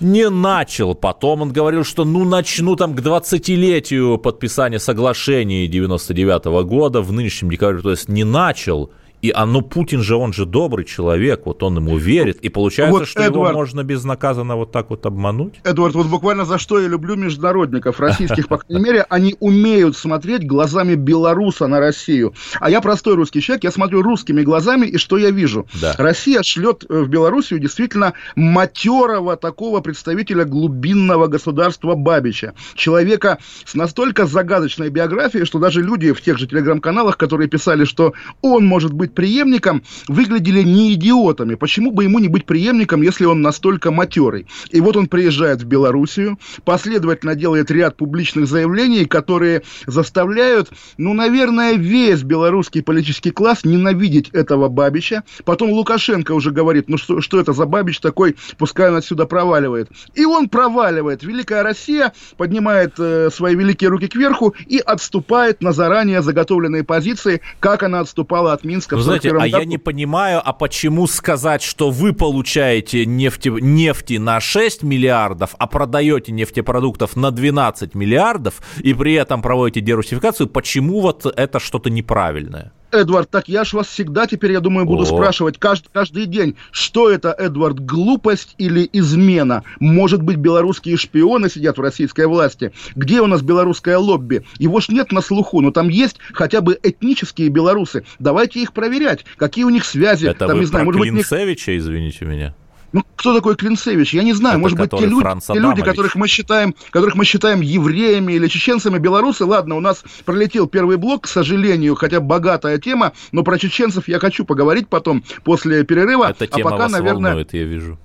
Не 0.00 0.30
начал. 0.30 0.94
Потом 0.94 1.42
он 1.42 1.52
говорил, 1.52 1.84
что, 1.84 2.04
ну, 2.04 2.24
начну 2.24 2.76
там 2.76 2.94
к 2.94 3.00
20-летию 3.00 4.18
подписания 4.18 4.78
соглашений 4.78 5.66
99 5.66 6.46
-го 6.46 6.64
года 6.64 7.00
в 7.00 7.12
нынешнем 7.12 7.50
декабре, 7.50 7.82
то 7.82 7.90
есть 7.90 8.08
не 8.08 8.24
начал. 8.24 8.90
И 9.24 9.32
оно, 9.34 9.62
Путин 9.62 10.02
же, 10.02 10.16
он 10.16 10.34
же 10.34 10.44
добрый 10.44 10.84
человек, 10.84 11.46
вот 11.46 11.62
он 11.62 11.78
ему 11.78 11.96
верит, 11.96 12.40
и 12.42 12.50
получается, 12.50 12.98
вот, 12.98 13.08
что 13.08 13.22
Эдвард, 13.22 13.52
его 13.52 13.58
можно 13.58 13.82
безнаказанно 13.82 14.54
вот 14.54 14.70
так 14.70 14.90
вот 14.90 15.06
обмануть? 15.06 15.54
Эдвард, 15.64 15.94
вот 15.94 16.08
буквально 16.08 16.44
за 16.44 16.58
что 16.58 16.78
я 16.78 16.88
люблю 16.88 17.16
международников 17.16 18.00
российских, 18.00 18.48
по 18.48 18.58
крайней 18.58 18.84
мере, 18.84 19.06
они 19.08 19.34
умеют 19.40 19.96
смотреть 19.96 20.46
глазами 20.46 20.94
белоруса 20.94 21.66
на 21.68 21.80
Россию. 21.80 22.34
А 22.60 22.68
я 22.68 22.82
простой 22.82 23.14
русский 23.14 23.40
человек, 23.40 23.64
я 23.64 23.70
смотрю 23.70 24.02
русскими 24.02 24.42
глазами, 24.42 24.88
и 24.88 24.98
что 24.98 25.16
я 25.16 25.30
вижу? 25.30 25.66
Да. 25.80 25.94
Россия 25.96 26.42
шлет 26.42 26.84
э, 26.86 27.00
в 27.00 27.08
Белоруссию 27.08 27.60
действительно 27.60 28.12
матерого 28.36 29.38
такого 29.38 29.80
представителя 29.80 30.44
глубинного 30.44 31.28
государства 31.28 31.94
Бабича. 31.94 32.52
Человека 32.74 33.38
с 33.64 33.74
настолько 33.74 34.26
загадочной 34.26 34.90
биографией, 34.90 35.46
что 35.46 35.58
даже 35.58 35.80
люди 35.80 36.12
в 36.12 36.20
тех 36.20 36.36
же 36.36 36.46
телеграм-каналах, 36.46 37.16
которые 37.16 37.48
писали, 37.48 37.86
что 37.86 38.12
он 38.42 38.66
может 38.66 38.92
быть 38.92 39.13
преемником, 39.14 39.82
выглядели 40.08 40.62
не 40.62 40.94
идиотами. 40.94 41.54
Почему 41.54 41.90
бы 41.90 42.04
ему 42.04 42.18
не 42.18 42.28
быть 42.28 42.44
преемником, 42.44 43.02
если 43.02 43.24
он 43.24 43.40
настолько 43.40 43.90
матерый? 43.90 44.46
И 44.70 44.80
вот 44.80 44.96
он 44.96 45.06
приезжает 45.06 45.62
в 45.62 45.66
Белоруссию, 45.66 46.38
последовательно 46.64 47.34
делает 47.34 47.70
ряд 47.70 47.96
публичных 47.96 48.46
заявлений, 48.46 49.04
которые 49.04 49.62
заставляют, 49.86 50.70
ну, 50.98 51.14
наверное, 51.14 51.74
весь 51.74 52.22
белорусский 52.22 52.82
политический 52.82 53.30
класс 53.30 53.64
ненавидеть 53.64 54.30
этого 54.30 54.68
Бабича. 54.68 55.24
Потом 55.44 55.70
Лукашенко 55.70 56.32
уже 56.32 56.50
говорит, 56.50 56.88
ну 56.88 56.98
что, 56.98 57.20
что 57.20 57.40
это 57.40 57.52
за 57.52 57.66
Бабич 57.66 58.00
такой, 58.00 58.36
пускай 58.58 58.90
он 58.90 58.96
отсюда 58.96 59.26
проваливает. 59.26 59.88
И 60.14 60.24
он 60.24 60.48
проваливает. 60.48 61.22
Великая 61.22 61.62
Россия 61.62 62.12
поднимает 62.36 62.94
э, 62.98 63.30
свои 63.32 63.54
великие 63.54 63.90
руки 63.90 64.08
кверху 64.08 64.54
и 64.66 64.78
отступает 64.78 65.62
на 65.62 65.72
заранее 65.72 66.22
заготовленные 66.22 66.84
позиции, 66.84 67.40
как 67.60 67.82
она 67.82 68.00
отступала 68.00 68.52
от 68.52 68.64
Минска. 68.64 68.96
Знаете, 69.04 69.32
а 69.38 69.46
я 69.46 69.64
не 69.64 69.78
понимаю, 69.78 70.40
а 70.44 70.52
почему 70.52 71.06
сказать, 71.06 71.62
что 71.62 71.90
вы 71.90 72.12
получаете 72.12 73.06
нефти, 73.06 73.48
нефти 73.48 74.14
на 74.14 74.40
6 74.40 74.82
миллиардов, 74.82 75.54
а 75.58 75.66
продаете 75.66 76.32
нефтепродуктов 76.32 77.16
на 77.16 77.30
12 77.30 77.94
миллиардов, 77.94 78.62
и 78.78 78.94
при 78.94 79.14
этом 79.14 79.42
проводите 79.42 79.80
дерусификацию, 79.80 80.48
почему 80.48 81.00
вот 81.00 81.26
это 81.26 81.58
что-то 81.60 81.90
неправильное? 81.90 82.72
Эдвард, 82.94 83.28
так 83.30 83.48
я 83.48 83.64
ж 83.64 83.72
вас 83.72 83.88
всегда 83.88 84.26
теперь, 84.26 84.52
я 84.52 84.60
думаю, 84.60 84.86
буду 84.86 85.02
О. 85.02 85.06
спрашивать 85.06 85.58
каждый, 85.58 85.88
каждый 85.92 86.26
день, 86.26 86.56
что 86.70 87.10
это, 87.10 87.34
Эдвард, 87.36 87.80
глупость 87.80 88.54
или 88.58 88.88
измена? 88.92 89.64
Может 89.80 90.22
быть, 90.22 90.36
белорусские 90.36 90.96
шпионы 90.96 91.50
сидят 91.50 91.76
в 91.76 91.80
российской 91.80 92.26
власти? 92.26 92.72
Где 92.94 93.20
у 93.20 93.26
нас 93.26 93.42
белорусское 93.42 93.98
лобби? 93.98 94.44
Его 94.58 94.80
ж 94.80 94.88
нет 94.88 95.12
на 95.12 95.20
слуху, 95.20 95.60
но 95.60 95.70
там 95.70 95.88
есть 95.88 96.16
хотя 96.32 96.60
бы 96.60 96.78
этнические 96.82 97.48
белорусы. 97.48 98.04
Давайте 98.18 98.60
их 98.60 98.72
проверять. 98.72 99.24
Какие 99.36 99.64
у 99.64 99.70
них 99.70 99.84
связи? 99.84 100.26
Это 100.26 100.46
там, 100.46 100.56
вы 100.56 100.60
не 100.60 100.66
знаю, 100.66 100.84
может 100.84 101.00
Клинцевича, 101.00 101.66
быть, 101.66 101.68
них... 101.68 101.78
извините 101.80 102.24
меня? 102.24 102.54
Ну, 102.94 103.02
кто 103.16 103.34
такой 103.34 103.56
Клинцевич? 103.56 104.14
Я 104.14 104.22
не 104.22 104.32
знаю. 104.34 104.54
Это 104.54 104.60
Может 104.60 104.78
быть, 104.78 104.90
те 104.90 105.04
люди, 105.04 105.26
те 105.40 105.58
люди, 105.58 105.82
которых 105.82 106.14
мы 106.14 106.28
считаем, 106.28 106.76
которых 106.90 107.16
мы 107.16 107.24
считаем 107.24 107.60
евреями 107.60 108.34
или 108.34 108.46
чеченцами, 108.46 108.98
белорусы. 108.98 109.44
Ладно, 109.44 109.74
у 109.74 109.80
нас 109.80 110.04
пролетел 110.24 110.68
первый 110.68 110.96
блок, 110.96 111.24
к 111.24 111.26
сожалению, 111.26 111.96
хотя 111.96 112.20
богатая 112.20 112.78
тема, 112.78 113.12
но 113.32 113.42
про 113.42 113.58
чеченцев 113.58 114.06
я 114.06 114.20
хочу 114.20 114.44
поговорить 114.44 114.86
потом, 114.88 115.24
после 115.42 115.82
перерыва. 115.82 116.30
Эта 116.30 116.46
тема 116.46 116.70
а 116.70 116.72
пока, 116.72 116.82
вас 116.84 116.92
наверное, 116.92 117.32
волнует, 117.32 117.52
я 117.52 117.64
вижу. 117.64 117.98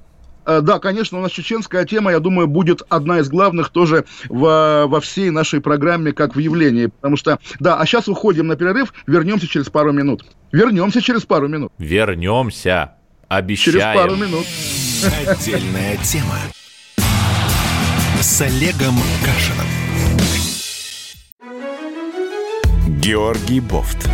Э, 0.48 0.62
да, 0.62 0.80
конечно, 0.80 1.20
у 1.20 1.22
нас 1.22 1.32
чеченская 1.32 1.86
тема, 1.86 2.10
я 2.10 2.20
думаю, 2.20 2.48
будет 2.48 2.82
одна 2.90 3.20
из 3.20 3.30
главных 3.30 3.70
тоже 3.70 4.06
в, 4.28 4.88
во 4.88 5.00
всей 5.02 5.30
нашей 5.30 5.62
программе 5.62 6.14
как 6.14 6.36
в 6.36 6.40
явлении. 6.40 6.88
Потому 6.88 7.16
что, 7.16 7.38
да, 7.60 7.78
а 7.80 7.86
сейчас 7.86 8.08
уходим 8.08 8.48
на 8.48 8.56
перерыв, 8.56 8.92
вернемся 9.06 9.48
через 9.48 9.70
пару 9.70 9.92
минут. 9.92 10.26
Вернемся 10.52 11.00
через 11.00 11.26
пару 11.26 11.48
минут. 11.48 11.72
Вернемся. 11.78 12.96
Обещаем. 13.30 13.78
Через 13.78 13.96
пару 13.96 14.16
минут. 14.16 14.48
Отдельная 15.28 15.98
тема. 15.98 16.36
С 18.20 18.42
Олегом 18.42 18.96
Кашиным. 19.24 19.68
Георгий 23.00 23.60
Бофт. 23.60 24.10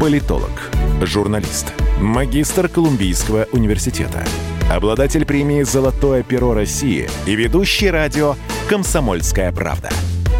Политолог, 0.00 0.70
журналист, 1.02 1.74
магистр 2.00 2.68
Колумбийского 2.68 3.46
университета, 3.52 4.26
обладатель 4.70 5.26
премии 5.26 5.62
«Золотое 5.62 6.22
перо 6.22 6.54
России» 6.54 7.10
и 7.26 7.36
ведущий 7.36 7.90
радио 7.90 8.36
«Комсомольская 8.68 9.52
правда». 9.52 9.90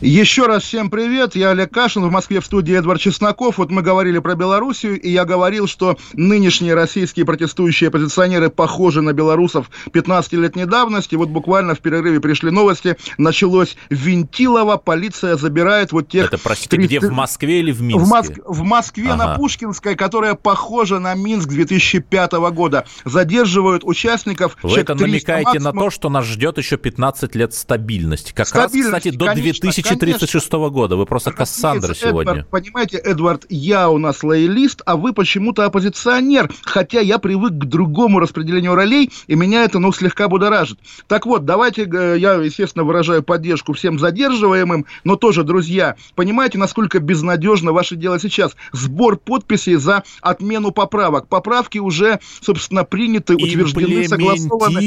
Еще 0.00 0.46
раз 0.46 0.62
всем 0.62 0.88
привет, 0.88 1.36
я 1.36 1.50
Олег 1.50 1.74
Кашин, 1.74 2.02
в 2.02 2.10
Москве 2.10 2.40
в 2.40 2.46
студии 2.46 2.74
Эдвард 2.74 3.02
Чесноков. 3.02 3.58
Вот 3.58 3.70
мы 3.70 3.82
говорили 3.82 4.18
про 4.18 4.34
Белоруссию, 4.34 4.98
и 4.98 5.10
я 5.10 5.26
говорил, 5.26 5.66
что 5.66 5.98
нынешние 6.14 6.72
российские 6.72 7.26
протестующие 7.26 7.88
оппозиционеры 7.88 8.48
похожи 8.48 9.02
на 9.02 9.12
белорусов 9.12 9.70
15-летней 9.92 10.64
давности. 10.64 11.16
Вот 11.16 11.28
буквально 11.28 11.74
в 11.74 11.80
перерыве 11.80 12.18
пришли 12.18 12.50
новости, 12.50 12.96
началось 13.18 13.76
Винтилово, 13.90 14.78
полиция 14.78 15.36
забирает 15.36 15.92
вот 15.92 16.08
тех... 16.08 16.28
Это, 16.28 16.38
простите, 16.38 16.76
30... 16.76 16.88
где, 16.88 17.06
в 17.06 17.12
Москве 17.12 17.60
или 17.60 17.70
в 17.70 17.82
Минске? 17.82 18.02
В, 18.02 18.08
Моск... 18.08 18.32
в 18.46 18.62
Москве 18.62 19.10
ага. 19.10 19.16
на 19.16 19.34
Пушкинской, 19.36 19.96
которая 19.96 20.34
похожа 20.34 20.98
на 20.98 21.14
Минск 21.14 21.50
2005 21.50 22.32
года. 22.54 22.86
Задерживают 23.04 23.84
участников... 23.84 24.56
Вы 24.62 24.78
это 24.78 24.94
намекаете 24.94 25.44
максимум... 25.44 25.74
на 25.74 25.80
то, 25.82 25.90
что 25.90 26.08
нас 26.08 26.24
ждет 26.24 26.56
еще 26.56 26.78
15 26.78 27.34
лет 27.34 27.52
стабильности. 27.52 28.32
Как 28.32 28.48
стабильности, 28.48 28.92
раз, 28.92 29.00
кстати, 29.00 29.14
до 29.14 29.26
конечно, 29.26 29.60
2000 29.60 29.89
2036 29.98 30.52
года. 30.70 30.96
Вы 30.96 31.06
просто 31.06 31.32
Кассандра 31.32 31.94
сегодня. 31.94 32.32
Эдвард, 32.32 32.50
понимаете, 32.50 32.96
Эдвард, 32.98 33.46
я 33.48 33.90
у 33.90 33.98
нас 33.98 34.22
лоялист, 34.22 34.82
а 34.86 34.96
вы 34.96 35.12
почему-то 35.12 35.64
оппозиционер. 35.64 36.50
Хотя 36.62 37.00
я 37.00 37.18
привык 37.18 37.52
к 37.52 37.64
другому 37.64 38.20
распределению 38.20 38.74
ролей, 38.74 39.10
и 39.26 39.34
меня 39.34 39.64
это, 39.64 39.78
ну, 39.78 39.92
слегка 39.92 40.28
будоражит. 40.28 40.78
Так 41.06 41.26
вот, 41.26 41.44
давайте, 41.44 41.84
э, 41.84 42.16
я, 42.18 42.34
естественно, 42.34 42.84
выражаю 42.84 43.22
поддержку 43.22 43.72
всем 43.72 43.98
задерживаемым, 43.98 44.86
но 45.04 45.16
тоже, 45.16 45.44
друзья, 45.44 45.96
понимаете, 46.14 46.58
насколько 46.58 46.98
безнадежно 46.98 47.72
ваше 47.72 47.96
дело 47.96 48.18
сейчас? 48.18 48.56
Сбор 48.72 49.16
подписей 49.16 49.76
за 49.76 50.02
отмену 50.20 50.70
поправок. 50.70 51.28
Поправки 51.28 51.78
уже, 51.78 52.20
собственно, 52.40 52.84
приняты, 52.84 53.34
утверждены, 53.34 54.08
согласованы. 54.08 54.78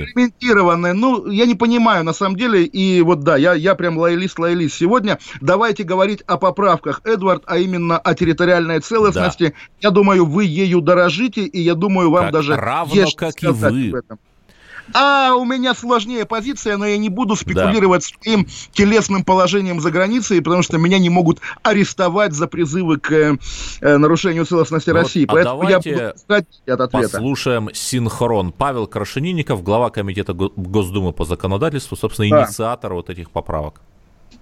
Имплементированы. 0.00 0.92
Ну, 0.92 1.30
я 1.30 1.46
не 1.46 1.54
понимаю, 1.54 2.04
на 2.04 2.12
самом 2.12 2.36
деле, 2.36 2.64
и 2.64 3.02
вот 3.02 3.20
да, 3.20 3.36
я, 3.36 3.54
я 3.54 3.74
прям 3.74 3.93
прям 3.94 3.98
лоялист-лоялист. 3.98 4.74
Сегодня 4.74 5.18
давайте 5.40 5.84
говорить 5.84 6.22
о 6.26 6.36
поправках, 6.36 7.00
Эдвард, 7.04 7.44
а 7.46 7.58
именно 7.58 7.98
о 7.98 8.14
территориальной 8.14 8.80
целостности. 8.80 9.48
Да. 9.48 9.88
Я 9.88 9.90
думаю, 9.90 10.26
вы 10.26 10.44
ею 10.44 10.80
дорожите, 10.80 11.44
и 11.44 11.60
я 11.60 11.74
думаю, 11.74 12.10
вам 12.10 12.24
как 12.24 12.32
даже 12.32 12.56
равно, 12.56 12.94
есть 12.94 13.16
как 13.16 13.42
и 13.42 13.46
вы. 13.46 13.88
Об 13.88 13.94
этом. 13.94 14.18
А 14.92 15.34
у 15.34 15.44
меня 15.44 15.74
сложнее 15.74 16.26
позиция, 16.26 16.76
но 16.76 16.86
я 16.86 16.98
не 16.98 17.08
буду 17.08 17.36
спекулировать 17.36 18.02
да. 18.02 18.22
своим 18.22 18.46
телесным 18.72 19.24
положением 19.24 19.80
за 19.80 19.90
границей, 19.90 20.42
потому 20.42 20.62
что 20.62 20.78
меня 20.78 20.98
не 20.98 21.10
могут 21.10 21.38
арестовать 21.62 22.32
за 22.32 22.46
призывы 22.46 22.98
к 22.98 23.12
э, 23.12 23.36
нарушению 23.80 24.44
целостности 24.44 24.90
вот, 24.90 24.96
России. 24.96 25.24
А 25.28 25.32
Поэтому 25.32 25.68
я 25.68 25.78
буду 25.78 25.90
искать 25.90 26.46
от 26.66 26.80
ответа. 26.80 27.08
Послушаем 27.08 27.70
синхрон. 27.72 28.52
Павел 28.52 28.86
Крашенинников, 28.86 29.62
глава 29.62 29.90
комитета 29.90 30.34
Госдумы 30.34 31.12
по 31.12 31.24
законодательству, 31.24 31.96
собственно, 31.96 32.28
да. 32.30 32.42
инициатор 32.42 32.92
вот 32.94 33.10
этих 33.10 33.30
поправок. 33.30 33.80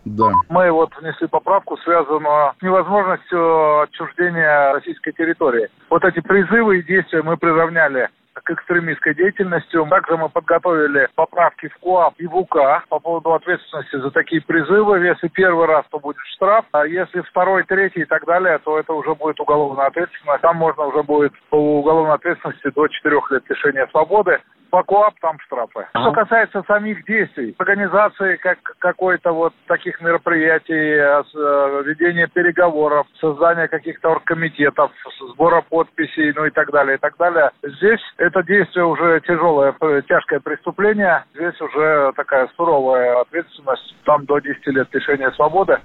Да. 0.05 0.33
Мы 0.49 0.71
вот 0.73 0.91
внесли 1.01 1.29
поправку, 1.29 1.77
связанную 1.85 2.53
с 2.59 2.63
невозможностью 2.63 3.83
отчуждения 3.83 4.73
российской 4.73 5.13
территории. 5.13 5.69
Вот 5.91 6.05
эти 6.05 6.21
призывы 6.21 6.81
и 6.81 6.83
действия 6.83 7.23
мы 7.23 7.37
приравняли 7.37 8.09
к 8.35 8.51
экстремистской 8.51 9.15
деятельности. 9.15 9.79
Также 9.89 10.17
мы 10.17 10.29
подготовили 10.29 11.09
поправки 11.15 11.69
в 11.69 11.79
КОАП 11.79 12.15
и 12.19 12.27
в 12.27 12.37
УК 12.37 12.85
по 12.89 12.99
поводу 12.99 13.33
ответственности 13.35 13.97
за 13.97 14.11
такие 14.11 14.41
призывы. 14.43 14.99
Если 15.01 15.29
первый 15.29 15.67
раз, 15.67 15.85
то 15.91 15.99
будет 15.99 16.19
штраф, 16.35 16.65
а 16.73 16.87
если 16.87 17.21
второй, 17.23 17.65
третий 17.65 18.01
и 18.01 18.05
так 18.05 18.25
далее, 18.25 18.59
то 18.59 18.79
это 18.79 18.93
уже 18.93 19.15
будет 19.15 19.39
уголовная 19.41 19.87
ответственность. 19.87 20.43
Там 20.43 20.57
можно 20.57 20.85
уже 20.85 21.03
будет 21.03 21.33
по 21.51 21.57
уголовной 21.57 22.15
ответственности 22.15 22.71
до 22.71 22.89
4 22.89 23.21
лет 23.31 23.49
лишения 23.49 23.87
свободы. 23.89 24.41
По 24.73 24.83
КОАП 24.85 25.15
там 25.21 25.39
штрафы. 25.41 25.87
А. 25.93 26.01
Что 26.01 26.13
касается 26.13 26.65
самих 26.67 27.05
действий, 27.05 27.55
организации 27.59 28.37
как, 28.37 28.59
какой-то 28.79 29.33
вот 29.33 29.53
таких 29.67 30.01
мероприятий, 30.01 30.97
э, 30.97 31.83
ведения 31.85 32.27
переговоров, 32.27 33.07
создания 33.21 33.69
каких-то 33.69 34.13
оргкомитетов, 34.13 34.91
сбора 35.35 35.61
подписей, 35.61 36.33
ну 36.35 36.47
и 36.47 36.51
так 36.51 36.71
далее, 36.73 36.97
и 36.97 36.99
так 36.99 37.19
далее. 37.19 37.51
Здесь 37.63 38.01
это 38.17 38.43
действие 38.43 38.87
уже 38.87 39.21
тяжелое, 39.21 39.75
тяжкое 40.09 40.41
преступление. 40.41 41.25
Здесь 41.35 41.61
уже 41.61 42.13
такая 42.17 42.49
суровая 42.57 43.21
ответственность, 43.21 43.95
там 44.05 44.25
до 44.25 44.39
10 44.39 44.67
лет 44.69 44.89
лишения 44.91 45.31
свободы. 45.33 45.79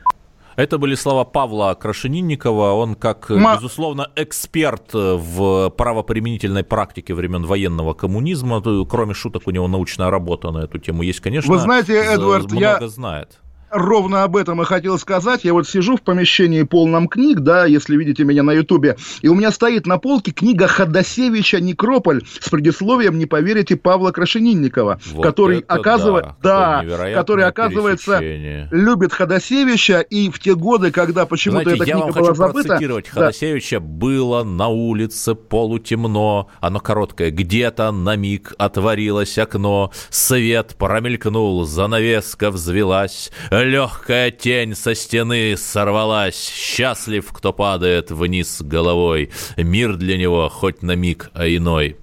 Это 0.57 0.79
были 0.79 0.95
слова 0.95 1.23
Павла 1.23 1.73
Крашенинникова. 1.75 2.73
Он, 2.73 2.95
как, 2.95 3.29
Ма... 3.29 3.55
безусловно, 3.55 4.11
эксперт 4.15 4.91
в 4.93 5.69
правоприменительной 5.69 6.63
практике 6.63 7.13
времен 7.13 7.45
военного 7.45 7.93
коммунизма. 7.93 8.61
Кроме 8.89 9.13
шуток, 9.13 9.43
у 9.45 9.51
него 9.51 9.67
научная 9.67 10.09
работа 10.09 10.51
на 10.51 10.63
эту 10.63 10.79
тему 10.79 11.03
есть, 11.03 11.19
конечно. 11.19 11.53
Вы 11.53 11.59
знаете, 11.59 11.93
Эдвард, 11.93 12.51
много 12.51 12.79
я... 12.81 12.87
знает 12.87 13.39
ровно 13.69 14.23
об 14.23 14.35
этом 14.35 14.61
и 14.61 14.65
хотел 14.65 14.97
сказать. 14.97 15.43
Я 15.43 15.53
вот 15.53 15.67
сижу 15.67 15.97
в 15.97 16.01
помещении 16.01 16.63
полном 16.63 17.07
книг, 17.07 17.39
да, 17.39 17.65
если 17.65 17.95
видите 17.97 18.23
меня 18.23 18.43
на 18.43 18.51
Ютубе, 18.51 18.97
и 19.21 19.27
у 19.27 19.35
меня 19.35 19.51
стоит 19.51 19.85
на 19.85 19.97
полке 19.97 20.31
книга 20.31 20.67
Ходосевича 20.67 21.59
«Некрополь» 21.59 22.23
с 22.39 22.49
предисловием, 22.49 23.17
не 23.17 23.25
поверите, 23.25 23.75
Павла 23.75 24.11
Крашенинникова, 24.11 24.99
вот 25.11 25.23
который, 25.23 25.59
оказывает, 25.67 26.25
да, 26.41 26.83
да 26.83 27.13
который, 27.13 27.45
оказывается, 27.45 28.19
любит 28.21 29.13
Ходосевича, 29.13 29.99
и 30.01 30.29
в 30.29 30.39
те 30.39 30.55
годы, 30.55 30.91
когда 30.91 31.25
почему-то 31.25 31.69
эта 31.69 31.83
книга 31.83 32.11
была 32.11 32.33
забыта... 32.33 32.69
процитировать 32.69 33.09
Ходосевича. 33.09 33.79
Да. 33.79 33.87
«Было 33.87 34.43
на 34.43 34.67
улице 34.67 35.35
полутемно, 35.35 36.47
оно 36.59 36.79
короткое, 36.79 37.31
где-то 37.31 37.91
на 37.91 38.15
миг 38.15 38.53
отворилось 38.57 39.37
окно, 39.37 39.91
свет 40.09 40.75
промелькнул, 40.77 41.65
занавеска 41.65 42.51
взвелась, 42.51 43.31
Легкая 43.63 44.29
тень 44.29 44.75
со 44.75 44.93
стены 44.93 45.57
сорвалась. 45.57 46.51
Счастлив, 46.53 47.25
кто 47.31 47.53
падает 47.53 48.11
вниз 48.11 48.61
головой. 48.61 49.31
Мир 49.55 49.95
для 49.95 50.17
него 50.17 50.47
хоть 50.49 50.83
на 50.83 50.95
миг, 50.95 51.31
а 51.33 51.47
иной 51.47 51.97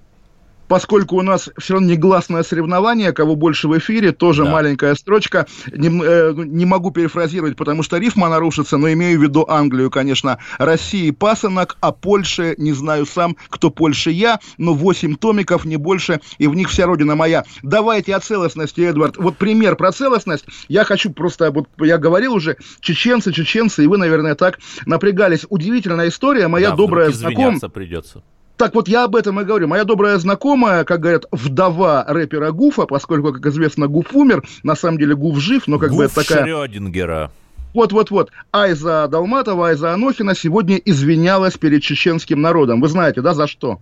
поскольку 0.67 1.17
у 1.17 1.21
нас 1.21 1.49
все 1.57 1.73
равно 1.73 1.89
негласное 1.89 2.43
соревнование, 2.43 3.11
кого 3.11 3.35
больше 3.35 3.67
в 3.67 3.77
эфире, 3.77 4.11
тоже 4.11 4.43
да. 4.43 4.51
маленькая 4.51 4.95
строчка. 4.95 5.45
Не, 5.71 5.87
э, 5.87 6.33
не 6.35 6.65
могу 6.65 6.91
перефразировать, 6.91 7.55
потому 7.55 7.83
что 7.83 7.97
рифма 7.97 8.29
нарушится, 8.29 8.77
но 8.77 8.91
имею 8.91 9.19
в 9.19 9.23
виду 9.23 9.45
Англию, 9.47 9.89
конечно. 9.89 10.39
России 10.57 11.11
пасынок, 11.11 11.77
а 11.81 11.91
Польше, 11.91 12.55
не 12.57 12.73
знаю 12.73 13.05
сам, 13.05 13.35
кто 13.49 13.69
Польше 13.69 14.11
я, 14.11 14.39
но 14.57 14.73
8 14.73 15.15
томиков, 15.15 15.65
не 15.65 15.77
больше, 15.77 16.21
и 16.37 16.47
в 16.47 16.55
них 16.55 16.69
вся 16.69 16.85
родина 16.85 17.15
моя. 17.15 17.43
Давайте 17.63 18.15
о 18.15 18.19
целостности, 18.19 18.81
Эдвард. 18.81 19.17
Вот 19.17 19.37
пример 19.37 19.75
про 19.75 19.91
целостность. 19.91 20.45
Я 20.67 20.83
хочу 20.83 21.11
просто, 21.11 21.51
вот 21.51 21.67
я 21.79 21.97
говорил 21.97 22.33
уже, 22.33 22.57
чеченцы, 22.79 23.31
чеченцы, 23.31 23.83
и 23.83 23.87
вы, 23.87 23.97
наверное, 23.97 24.35
так 24.35 24.59
напрягались. 24.85 25.45
Удивительная 25.49 26.09
история, 26.09 26.47
моя 26.47 26.71
да, 26.71 26.75
добрая 26.75 27.11
знакомая. 27.11 27.59
придется. 27.69 28.23
Так 28.57 28.73
вот, 28.73 28.87
я 28.87 29.03
об 29.03 29.15
этом 29.15 29.39
и 29.39 29.43
говорю. 29.43 29.67
Моя 29.67 29.83
добрая 29.83 30.17
знакомая, 30.17 30.85
как 30.85 31.01
говорят, 31.01 31.25
вдова 31.31 32.05
рэпера 32.07 32.51
Гуфа, 32.51 32.85
поскольку, 32.85 33.33
как 33.33 33.45
известно, 33.47 33.87
Гуф 33.87 34.13
умер, 34.13 34.43
на 34.63 34.75
самом 34.75 34.97
деле 34.97 35.15
Гуф 35.15 35.39
жив, 35.39 35.67
но 35.67 35.77
как 35.77 35.89
Гуф 35.89 35.97
бы 35.97 36.03
это 36.05 36.15
такая... 36.15 36.43
Шрёдингера. 36.43 37.31
Вот-вот-вот. 37.73 38.31
Айза 38.53 39.09
Далматова, 39.09 39.67
Айза 39.67 39.93
Анохина 39.93 40.33
сегодня 40.33 40.77
извинялась 40.77 41.57
перед 41.57 41.83
чеченским 41.83 42.41
народом. 42.41 42.79
Вы 42.79 42.87
знаете, 42.87 43.21
да, 43.21 43.33
за 43.33 43.47
что? 43.47 43.81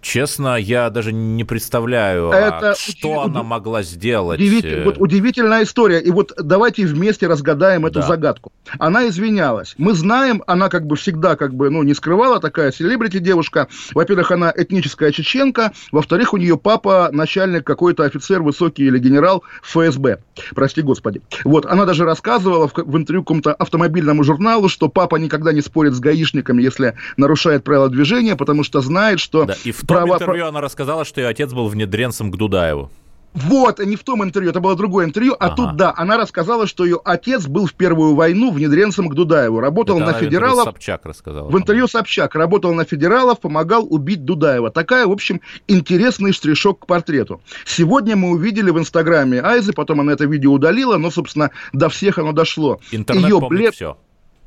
Честно, 0.00 0.56
я 0.56 0.90
даже 0.90 1.12
не 1.12 1.44
представляю, 1.44 2.30
это 2.30 2.74
что 2.78 3.22
удив... 3.22 3.24
она 3.26 3.42
могла 3.42 3.82
сделать. 3.82 4.40
Удивитель... 4.40 4.84
Вот 4.84 4.96
удивительная 4.98 5.64
история. 5.64 6.00
И 6.00 6.10
вот 6.10 6.32
давайте 6.36 6.86
вместе 6.86 7.26
разгадаем 7.26 7.84
эту 7.84 8.00
да. 8.00 8.06
загадку. 8.06 8.52
Она 8.78 9.08
извинялась. 9.08 9.74
Мы 9.78 9.94
знаем, 9.94 10.42
она 10.46 10.68
как 10.68 10.86
бы 10.86 10.96
всегда 10.96 11.36
как 11.36 11.54
бы, 11.54 11.70
ну, 11.70 11.82
не 11.82 11.94
скрывала, 11.94 12.40
такая 12.40 12.70
селебрити 12.70 13.18
девушка. 13.18 13.68
Во-первых, 13.92 14.30
она 14.30 14.52
этническая 14.54 15.10
чеченка. 15.10 15.72
Во-вторых, 15.90 16.32
у 16.32 16.36
нее 16.36 16.56
папа 16.56 17.08
начальник 17.12 17.64
какой-то 17.64 18.04
офицер 18.04 18.42
высокий 18.42 18.84
или 18.84 18.98
генерал 18.98 19.42
ФСБ. 19.62 20.18
Прости 20.54 20.82
господи. 20.82 21.22
Вот, 21.44 21.66
она 21.66 21.84
даже 21.86 22.04
рассказывала 22.04 22.68
в, 22.68 22.74
в 22.74 22.96
интервью 22.96 23.22
какому-то 23.22 23.52
автомобильному 23.54 24.22
журналу, 24.22 24.68
что 24.68 24.88
папа 24.88 25.16
никогда 25.16 25.52
не 25.52 25.60
спорит 25.60 25.94
с 25.94 26.00
гаишниками, 26.00 26.62
если 26.62 26.94
нарушает 27.16 27.64
правила 27.64 27.88
движения, 27.88 28.36
потому 28.36 28.62
что 28.62 28.80
знает, 28.80 29.20
что... 29.20 29.44
Да, 29.44 29.56
и 29.64 29.72
в 29.72 29.87
права... 29.88 30.14
интервью 30.14 30.46
она 30.46 30.60
рассказала, 30.60 31.04
что 31.04 31.20
ее 31.20 31.28
отец 31.28 31.52
был 31.52 31.68
внедренцем 31.68 32.30
к 32.30 32.36
Дудаеву. 32.36 32.90
Вот, 33.34 33.78
не 33.78 33.96
в 33.96 34.02
том 34.02 34.24
интервью, 34.24 34.50
это 34.50 34.60
было 34.60 34.74
другое 34.74 35.04
интервью, 35.04 35.36
а 35.38 35.46
ага. 35.46 35.54
тут, 35.54 35.76
да, 35.76 35.92
она 35.96 36.16
рассказала, 36.16 36.66
что 36.66 36.84
ее 36.84 37.00
отец 37.04 37.46
был 37.46 37.66
в 37.66 37.74
Первую 37.74 38.14
войну 38.14 38.50
внедренцем 38.50 39.08
к 39.08 39.14
Дудаеву, 39.14 39.60
работал 39.60 39.98
это 39.98 40.06
на 40.06 40.12
федералов. 40.14 40.56
В 40.56 40.60
интервью 40.60 40.72
Собчак 40.72 41.06
рассказала. 41.06 41.48
В 41.48 41.56
интервью 41.56 41.88
Собчак 41.88 42.34
работал 42.34 42.74
на 42.74 42.84
федералов, 42.84 43.40
помогал 43.40 43.86
убить 43.88 44.24
Дудаева. 44.24 44.70
Такая, 44.70 45.06
в 45.06 45.12
общем, 45.12 45.40
интересный 45.68 46.32
штришок 46.32 46.80
к 46.80 46.86
портрету. 46.86 47.40
Сегодня 47.64 48.16
мы 48.16 48.30
увидели 48.30 48.70
в 48.70 48.78
Инстаграме 48.78 49.40
Айзы, 49.40 49.72
потом 49.72 50.00
она 50.00 50.12
это 50.12 50.24
видео 50.24 50.52
удалила, 50.52 50.96
но, 50.96 51.10
собственно, 51.10 51.50
до 51.72 51.88
всех 51.90 52.18
оно 52.18 52.32
дошло. 52.32 52.80
Интернет 52.90 53.24
Ее 53.24 53.40
блед... 53.48 53.74
все 53.74 53.98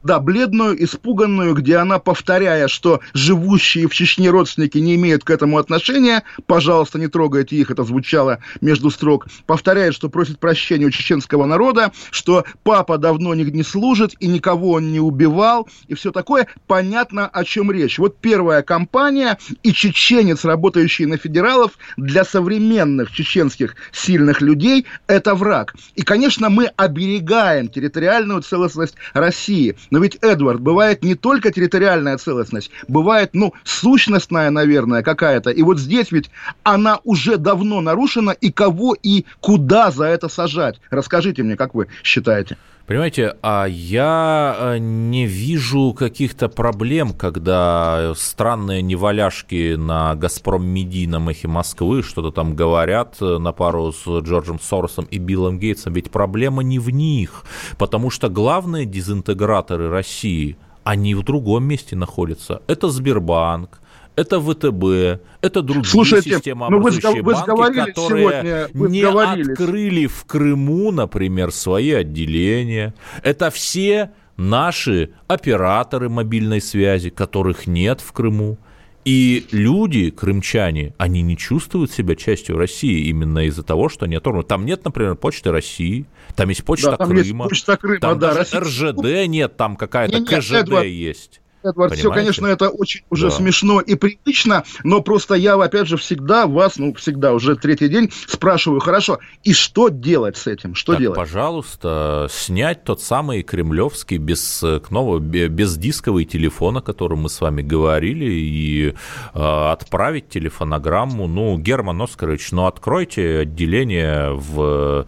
да, 0.03 0.19
бледную, 0.19 0.83
испуганную, 0.83 1.53
где 1.53 1.77
она, 1.77 1.99
повторяя, 1.99 2.67
что 2.67 3.01
живущие 3.13 3.87
в 3.87 3.93
Чечне 3.93 4.29
родственники 4.29 4.77
не 4.77 4.95
имеют 4.95 5.23
к 5.23 5.29
этому 5.29 5.57
отношения, 5.57 6.23
пожалуйста, 6.47 6.99
не 6.99 7.07
трогайте 7.07 7.55
их, 7.55 7.71
это 7.71 7.83
звучало 7.83 8.39
между 8.61 8.89
строк, 8.89 9.27
повторяет, 9.45 9.93
что 9.93 10.09
просит 10.09 10.39
прощения 10.39 10.85
у 10.85 10.91
чеченского 10.91 11.45
народа, 11.45 11.91
что 12.09 12.45
папа 12.63 12.97
давно 12.97 13.35
не, 13.35 13.43
не 13.43 13.63
служит 13.63 14.15
и 14.19 14.27
никого 14.27 14.71
он 14.71 14.91
не 14.91 14.99
убивал, 14.99 15.67
и 15.87 15.93
все 15.93 16.11
такое, 16.11 16.47
понятно, 16.67 17.27
о 17.27 17.43
чем 17.43 17.71
речь. 17.71 17.99
Вот 17.99 18.17
первая 18.17 18.61
кампания, 18.61 19.37
и 19.63 19.73
чеченец, 19.73 20.45
работающий 20.45 21.05
на 21.05 21.17
федералов, 21.17 21.77
для 21.97 22.23
современных 22.23 23.11
чеченских 23.11 23.75
сильных 23.91 24.41
людей, 24.41 24.85
это 25.07 25.35
враг. 25.35 25.75
И, 25.95 26.01
конечно, 26.01 26.49
мы 26.49 26.67
оберегаем 26.75 27.67
территориальную 27.67 28.41
целостность 28.41 28.95
России, 29.13 29.75
но 29.91 29.99
ведь, 29.99 30.17
Эдвард, 30.21 30.61
бывает 30.61 31.03
не 31.03 31.15
только 31.15 31.51
территориальная 31.51 32.17
целостность, 32.17 32.71
бывает, 32.87 33.31
ну, 33.33 33.53
сущностная, 33.63 34.49
наверное, 34.49 35.03
какая-то. 35.03 35.51
И 35.51 35.61
вот 35.61 35.79
здесь 35.79 36.11
ведь 36.11 36.31
она 36.63 36.99
уже 37.03 37.37
давно 37.37 37.81
нарушена, 37.81 38.31
и 38.31 38.51
кого 38.51 38.95
и 39.03 39.25
куда 39.41 39.91
за 39.91 40.05
это 40.05 40.29
сажать? 40.29 40.79
Расскажите 40.89 41.43
мне, 41.43 41.57
как 41.57 41.75
вы 41.75 41.87
считаете? 42.03 42.57
Понимаете, 42.91 43.37
а 43.41 43.67
я 43.67 44.53
э, 44.59 44.77
не 44.77 45.25
вижу 45.25 45.93
каких-то 45.93 46.49
проблем, 46.49 47.13
когда 47.13 48.11
странные 48.17 48.81
неваляшки 48.81 49.75
на 49.75 50.13
«Газпром 50.15 50.65
Меди» 50.65 51.05
на 51.05 51.25
«Эхе 51.31 51.47
Москвы» 51.47 52.03
что-то 52.03 52.31
там 52.31 52.53
говорят 52.53 53.15
э, 53.21 53.37
на 53.37 53.53
пару 53.53 53.93
с 53.93 54.05
Джорджем 54.05 54.59
Соросом 54.59 55.05
и 55.05 55.19
Биллом 55.19 55.57
Гейтсом. 55.57 55.93
Ведь 55.93 56.11
проблема 56.11 56.63
не 56.63 56.79
в 56.79 56.89
них, 56.89 57.45
потому 57.77 58.09
что 58.09 58.27
главные 58.27 58.85
дезинтеграторы 58.85 59.89
России, 59.89 60.57
они 60.83 61.15
в 61.15 61.23
другом 61.23 61.63
месте 61.63 61.95
находятся. 61.95 62.61
Это 62.67 62.89
Сбербанк, 62.89 63.80
это 64.15 64.39
ВТБ, 64.39 65.21
это 65.41 65.61
другие 65.61 65.85
Слушайте, 65.85 66.35
системообразующие 66.35 67.11
ну 67.11 67.23
вы, 67.23 67.33
банки, 67.33 67.49
вы 67.51 67.85
которые 67.85 68.69
сегодня, 68.73 68.89
не 68.89 69.03
открыли 69.03 70.07
в 70.07 70.25
Крыму, 70.25 70.91
например, 70.91 71.51
свои 71.51 71.91
отделения. 71.91 72.93
Это 73.23 73.49
все 73.51 74.11
наши 74.37 75.11
операторы 75.27 76.09
мобильной 76.09 76.61
связи, 76.61 77.09
которых 77.09 77.67
нет 77.67 78.01
в 78.01 78.11
Крыму. 78.11 78.57
И 79.03 79.47
люди, 79.51 80.11
крымчане, 80.11 80.93
они 80.99 81.23
не 81.23 81.35
чувствуют 81.35 81.91
себя 81.91 82.15
частью 82.15 82.55
России 82.57 83.07
именно 83.07 83.47
из-за 83.47 83.63
того, 83.63 83.89
что 83.89 84.05
они 84.05 84.15
оторваны. 84.15 84.43
Там 84.43 84.63
нет, 84.63 84.85
например, 84.85 85.15
почты 85.15 85.51
России, 85.51 86.05
там 86.35 86.49
есть 86.49 86.63
почта 86.63 86.91
да, 86.91 86.97
там 86.97 87.07
Крыма, 87.07 87.21
есть 87.23 87.35
почта 87.37 87.77
Крыма, 87.77 87.99
там 87.99 88.19
да, 88.19 88.33
даже 88.35 88.59
Россия... 88.59 88.59
РЖД 88.59 89.27
нет, 89.27 89.57
там 89.57 89.75
какая-то 89.75 90.23
КЖД 90.23 90.53
Эдвард, 90.53 90.85
есть. 90.85 91.41
Эдвард, 91.63 91.95
все, 91.95 92.11
конечно, 92.11 92.47
это 92.47 92.69
очень 92.69 93.01
уже 93.09 93.29
да. 93.29 93.35
смешно 93.35 93.79
и 93.79 93.95
привычно, 93.95 94.63
но 94.83 95.01
просто 95.01 95.35
я, 95.35 95.55
опять 95.55 95.87
же, 95.87 95.97
всегда 95.97 96.47
вас, 96.47 96.77
ну, 96.77 96.93
всегда, 96.93 97.33
уже 97.33 97.55
третий 97.55 97.87
день 97.87 98.11
спрашиваю, 98.27 98.79
хорошо, 98.79 99.19
и 99.43 99.53
что 99.53 99.89
делать 99.89 100.37
с 100.37 100.47
этим? 100.47 100.75
Что 100.75 100.93
так, 100.93 101.01
делать? 101.01 101.17
пожалуйста, 101.17 102.27
снять 102.29 102.83
тот 102.83 103.01
самый 103.01 103.43
кремлевский 103.43 104.17
без, 104.17 104.63
нового, 104.89 105.19
без 105.19 105.77
дисковый 105.77 106.25
телефон, 106.25 106.77
о 106.77 106.81
котором 106.81 107.19
мы 107.19 107.29
с 107.29 107.39
вами 107.41 107.61
говорили, 107.61 108.25
и 108.25 108.93
э, 109.33 109.71
отправить 109.71 110.29
телефонограмму, 110.29 111.27
ну, 111.27 111.57
Герман 111.57 112.01
Оскарович, 112.01 112.51
ну, 112.51 112.65
откройте 112.65 113.39
отделение 113.39 114.31
в 114.33 115.05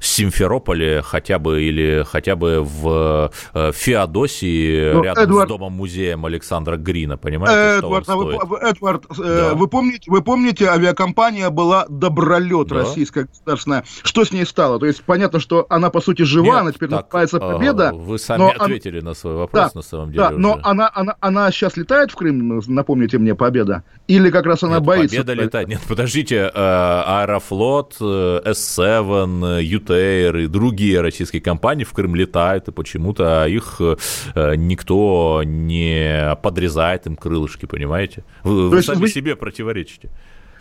Симферополе 0.00 1.02
хотя 1.02 1.38
бы, 1.38 1.62
или 1.62 2.04
хотя 2.06 2.36
бы 2.36 2.62
в 2.62 3.32
э, 3.54 3.72
Феодосии, 3.74 4.92
ну, 4.92 5.02
рядом 5.02 5.24
Эдвард, 5.24 5.48
с 5.48 5.52
домом 5.52 5.72
музея 5.72 5.87
музеем 5.88 6.26
Александра 6.26 6.76
Грина, 6.76 7.16
понимаете, 7.16 7.78
Эдвард, 7.78 8.04
что 8.04 8.12
а 8.12 8.16
он 8.16 8.26
вы, 8.26 8.32
стоит? 8.34 8.48
вы- 8.50 8.58
Эдвард, 8.58 9.04
э, 9.18 9.48
Да. 9.50 9.54
вы 9.54 9.68
помните, 9.68 10.10
вы 10.10 10.22
помните, 10.22 10.66
авиакомпания 10.68 11.48
была 11.50 11.86
Добролет, 11.88 12.68
Да. 12.68 12.74
российская 12.76 13.24
государственная. 13.24 13.84
Что 14.02 14.24
с 14.26 14.32
ней 14.32 14.44
стало? 14.44 14.78
То 14.78 14.84
есть 14.86 15.02
понятно, 15.02 15.40
что 15.40 15.64
она 15.70 15.88
по 15.90 16.00
сути 16.02 16.22
жива, 16.22 16.44
Нет, 16.46 16.56
она 16.56 16.72
теперь 16.72 16.90
так, 16.90 17.06
называется 17.06 17.36
а, 17.38 17.52
Победа. 17.54 17.92
Вы 17.94 18.18
сами 18.18 18.38
но 18.40 18.50
она- 18.50 18.64
ответили 18.64 19.00
на 19.00 19.14
свой 19.14 19.34
вопрос, 19.36 19.64
Да, 19.64 19.70
на 19.74 19.82
самом 19.82 20.08
деле. 20.12 20.24
Да, 20.24 20.30
но 20.30 20.52
уже. 20.52 20.60
она, 20.64 20.90
она, 20.94 21.14
она 21.20 21.50
сейчас 21.50 21.76
летает 21.78 22.10
в 22.10 22.16
Крым, 22.16 22.60
напомните 22.66 23.16
мне, 23.18 23.34
Победа? 23.34 23.82
Или 24.08 24.28
как 24.30 24.44
раз 24.44 24.62
она 24.62 24.74
Нет, 24.76 24.82
боится? 24.84 25.16
Победа 25.16 25.32
летает. 25.42 25.68
Нет, 25.68 25.80
подождите, 25.88 26.50
э, 26.54 27.02
Аэрофлот, 27.06 27.96
э, 28.00 28.40
S7, 28.44 29.58
э, 29.58 29.62
Ютейр 29.62 30.36
и 30.36 30.46
другие 30.48 31.00
российские 31.00 31.40
компании 31.40 31.84
в 31.84 31.92
Крым 31.92 32.14
летают, 32.14 32.68
и 32.68 32.72
почему-то 32.72 33.46
их 33.46 33.80
э, 33.80 34.54
никто 34.56 35.42
не 35.44 35.77
подрезает 36.42 37.06
им 37.06 37.16
крылышки, 37.16 37.66
понимаете? 37.66 38.24
Вы, 38.44 38.68
вы 38.68 38.82
сами 38.82 39.00
вы- 39.00 39.08
себе 39.08 39.36
противоречите. 39.36 40.10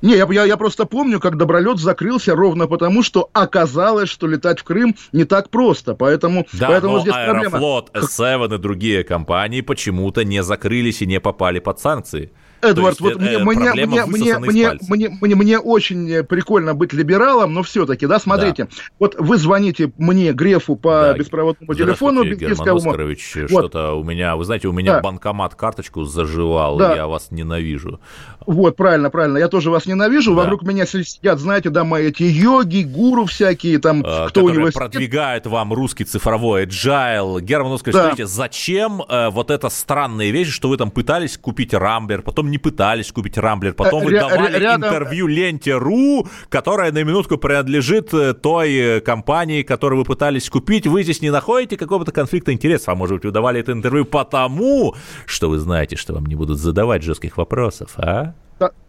Не, 0.02 0.16
я, 0.16 0.28
я, 0.30 0.46
я 0.46 0.58
просто 0.58 0.86
помню, 0.86 1.20
как 1.20 1.38
Добролет 1.38 1.80
закрылся 1.80 2.36
ровно 2.36 2.68
потому, 2.68 3.02
что 3.04 3.30
оказалось, 3.34 4.10
что 4.10 4.28
летать 4.28 4.60
в 4.60 4.64
Крым 4.64 4.96
не 5.12 5.24
так 5.24 5.50
просто. 5.50 5.96
Поэтому, 5.96 6.46
Да, 6.54 6.68
поэтому 6.68 6.94
но 6.94 7.00
здесь 7.02 7.14
проблема. 7.14 7.58
Аэрофлот, 7.58 7.92
S7 7.96 8.56
и 8.56 8.58
другие 8.60 9.04
компании 9.04 9.62
почему-то 9.62 10.24
не 10.24 10.44
закрылись 10.44 11.02
и 11.02 11.08
не 11.08 11.20
попали 11.20 11.60
под 11.60 11.80
санкции. 11.80 12.32
Эдвард, 12.62 13.00
вот 13.00 13.16
мне, 13.20 13.34
э, 13.34 13.44
мне, 13.44 13.74
мне, 13.74 13.86
мне, 13.86 14.38
мне, 14.38 14.70
пальца. 14.70 14.86
мне, 14.90 15.18
мне, 15.22 15.36
мне 15.36 15.60
очень 15.60 16.10
э, 16.12 16.24
прикольно 16.24 16.74
быть 16.74 16.92
либералом, 16.94 17.54
но 17.54 17.64
все-таки, 17.64 18.08
да, 18.08 18.20
смотрите, 18.20 18.68
вот 19.00 19.16
вы 19.20 19.38
звоните 19.38 19.92
мне, 19.98 20.34
Грефу, 20.34 20.76
по 20.76 21.02
Да. 21.08 21.14
беспроводному 21.14 21.74
телефону, 21.76 22.24
дисковому. 22.26 22.78
Оскарович. 22.90 23.36
Вот. 23.36 23.50
Что-то 23.50 23.94
у 23.94 24.04
меня, 24.04 24.36
вы 24.36 24.46
знаете, 24.46 24.68
у 24.68 24.72
меня 24.72 24.94
Да. 24.96 25.02
банкомат 25.02 25.56
карточку 25.56 26.04
заживал, 26.04 26.78
Да. 26.78 26.96
я 26.96 27.08
вас 27.08 27.30
ненавижу. 27.32 28.00
Вот, 28.46 28.76
правильно, 28.76 29.10
правильно, 29.10 29.38
я 29.38 29.50
тоже 29.50 29.70
вас 29.70 29.86
ненавижу, 29.86 30.34
Да. 30.36 30.44
вокруг 30.44 30.64
меня 30.64 30.86
сидят, 30.86 31.40
знаете, 31.40 31.70
да, 31.70 31.84
мои 31.84 32.08
эти 32.08 32.24
йоги, 32.24 32.84
гуру 32.84 33.26
всякие, 33.26 33.80
там, 33.80 34.02
э, 34.04 34.28
кто 34.30 34.44
у 34.44 34.50
него... 34.50 34.70
продвигает 34.74 35.46
вам 35.46 35.74
русский 35.74 36.06
цифровой 36.06 36.66
agile. 36.66 37.42
Герман 37.42 37.74
Оскарович, 37.74 37.96
Да. 37.96 38.04
скажите, 38.08 38.26
зачем 38.28 39.02
э, 39.08 39.30
вот 39.30 39.52
эта 39.52 39.70
странная 39.70 40.30
вещь, 40.32 40.50
что 40.50 40.70
вы 40.70 40.78
там 40.78 40.92
пытались 40.92 41.38
купить 41.38 41.74
Рамблер, 41.74 42.22
потом 42.22 42.47
не 42.52 42.58
пытались 42.58 43.12
купить 43.12 43.38
Рамблер, 43.38 43.74
потом 43.74 44.04
вы 44.04 44.12
Э, 44.12 44.16
ря- 44.16 44.30
давали 44.30 44.56
ря- 44.56 44.60
рядом- 44.60 44.90
интервью 44.90 45.28
Ленте.ру, 45.28 46.28
которая 46.50 46.92
на 46.92 47.04
минутку 47.04 47.38
принадлежит 47.38 48.14
э, 48.14 48.34
той 48.34 48.74
э, 48.76 49.00
компании, 49.02 49.64
которую 49.64 50.00
вы 50.00 50.06
пытались 50.06 50.50
купить. 50.50 50.88
Вы 50.88 51.04
здесь 51.04 51.22
не 51.22 51.30
находите 51.32 51.78
какого-то 51.78 52.12
конфликта 52.12 52.52
интересов, 52.54 52.90
а 52.90 52.96
может 52.96 53.16
быть, 53.18 53.26
вы 53.26 53.32
давали 53.32 53.60
это 53.60 53.72
интервью 53.72 54.06
потому, 54.06 54.96
что 55.26 55.50
вы 55.50 55.60
знаете, 55.60 55.96
что 55.96 56.14
вам 56.14 56.26
не 56.26 56.36
будут 56.36 56.58
задавать 56.60 57.04
жестких 57.04 57.38
вопросов, 57.38 57.92
а? 57.98 58.34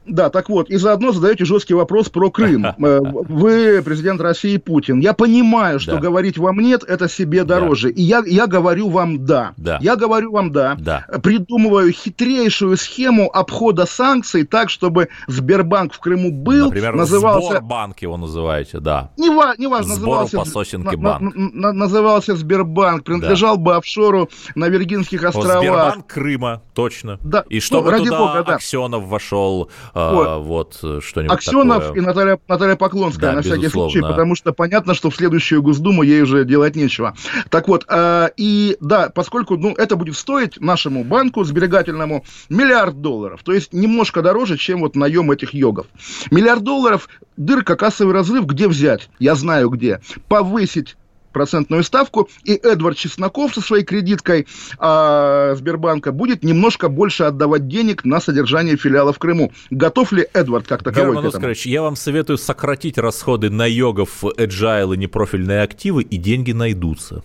Да, 0.08 0.24
да, 0.24 0.30
так 0.30 0.48
вот, 0.48 0.70
и 0.70 0.76
заодно 0.76 1.12
задаете 1.12 1.44
жесткий 1.44 1.74
вопрос 1.74 2.08
про 2.08 2.30
Крым. 2.30 2.66
Э, 2.78 3.00
Вы 3.02 3.82
президент 3.84 4.20
России 4.20 4.56
Путин. 4.56 5.00
Я 5.00 5.12
понимаю, 5.12 5.78
что 5.80 5.92
Да. 5.96 5.98
говорить 6.00 6.38
вам 6.38 6.58
нет, 6.60 6.82
это 6.86 7.08
себе 7.08 7.44
дороже. 7.44 7.90
И 7.90 8.02
я, 8.02 8.22
я 8.26 8.46
говорю 8.46 8.88
вам 8.88 9.24
да. 9.24 9.52
Да. 9.56 9.78
Я 9.80 9.96
говорю 9.96 10.32
вам 10.32 10.52
да. 10.52 10.76
Да. 10.78 11.04
Придумываю 11.22 11.92
хитрейшую 11.92 12.76
схему 12.76 13.28
обхода 13.30 13.86
санкций 13.86 14.44
так, 14.44 14.70
чтобы 14.70 15.08
Сбербанк 15.26 15.92
в 15.92 15.98
Крыму 15.98 16.32
был, 16.32 16.66
Например, 16.66 16.94
назывался... 16.94 17.50
Сборбанк 17.50 18.00
его 18.02 18.16
называете, 18.16 18.80
да. 18.80 19.10
Не, 19.16 19.30
ва- 19.30 19.54
не 19.58 19.66
важно, 19.66 19.94
Сбору 19.94 20.20
назывался, 20.22 20.38
по 20.38 20.44
сосенке 20.64 20.96
на- 20.96 21.02
банк. 21.02 21.34
на- 21.34 21.50
на- 21.52 21.72
назывался 21.72 22.36
Сбербанк, 22.36 23.04
принадлежал 23.04 23.56
бы 23.58 23.76
офшору 23.76 24.28
на 24.54 24.68
Виргинских 24.68 25.24
островах. 25.24 25.58
Сбербанк 25.58 26.06
Крыма, 26.06 26.62
точно. 26.74 27.18
Да, 27.22 27.44
И 27.48 27.60
чтобы 27.60 27.86
ну, 27.86 27.90
ради 27.90 28.04
туда 28.06 28.18
бога, 28.18 28.44
да. 28.46 28.54
Аксенов 28.54 29.04
вошел, 29.04 29.68
э, 29.98 30.38
Вот. 30.38 30.78
э, 30.82 31.00
что-нибудь 31.02 31.34
Аксенов 31.34 31.84
такое. 31.84 32.02
и 32.02 32.04
Наталья, 32.04 32.38
Наталья 32.48 32.76
Поклонская, 32.76 33.30
Да, 33.30 33.36
на 33.36 33.42
всякий 33.42 33.68
случай, 33.68 34.00
потому 34.00 34.34
что 34.34 34.52
понятно, 34.52 34.94
что 34.94 35.10
в 35.10 35.16
следующую 35.16 35.62
Госдуму 35.62 36.02
ей 36.02 36.22
уже 36.22 36.44
делать 36.44 36.76
нечего. 36.76 37.14
Так 37.50 37.68
вот, 37.68 37.84
э, 37.88 38.28
и 38.36 38.76
да, 38.80 39.10
поскольку 39.14 39.56
ну, 39.56 39.74
это 39.74 39.96
будет 39.96 40.16
стоить 40.16 40.60
нашему 40.60 41.04
банку 41.04 41.44
сберегательному 41.44 42.24
миллиард 42.48 43.00
долларов, 43.00 43.40
то 43.42 43.52
есть 43.52 43.72
немножко 43.72 44.22
дороже, 44.22 44.56
чем 44.56 44.80
вот 44.80 44.96
наем 44.96 45.30
этих 45.30 45.54
йогов. 45.54 45.86
Миллиард 46.30 46.62
долларов, 46.62 47.08
дырка, 47.36 47.76
кассовый 47.76 48.14
разрыв, 48.14 48.44
где 48.46 48.68
взять? 48.68 49.08
Я 49.18 49.34
знаю 49.34 49.70
где. 49.70 50.00
Повысить 50.28 50.96
процентную 51.32 51.82
ставку, 51.82 52.28
и 52.44 52.54
Эдвард 52.54 52.96
Чесноков 52.96 53.54
со 53.54 53.60
своей 53.60 53.84
кредиткой 53.84 54.46
а, 54.78 55.54
Сбербанка 55.56 56.12
будет 56.12 56.42
немножко 56.42 56.88
больше 56.88 57.24
отдавать 57.24 57.68
денег 57.68 58.04
на 58.04 58.20
содержание 58.20 58.76
филиала 58.76 59.12
в 59.12 59.18
Крыму. 59.18 59.52
Готов 59.70 60.12
ли 60.12 60.26
Эдвард 60.32 60.66
как 60.66 60.82
таковой 60.82 61.10
Герман 61.10 61.24
к 61.24 61.28
этому? 61.28 61.38
Оскарович, 61.38 61.66
я 61.66 61.82
вам 61.82 61.96
советую 61.96 62.38
сократить 62.38 62.98
расходы 62.98 63.50
на 63.50 63.66
йогов, 63.66 64.24
agile 64.24 64.94
и 64.94 64.98
непрофильные 64.98 65.62
активы, 65.62 66.02
и 66.02 66.16
деньги 66.16 66.52
найдутся. 66.52 67.22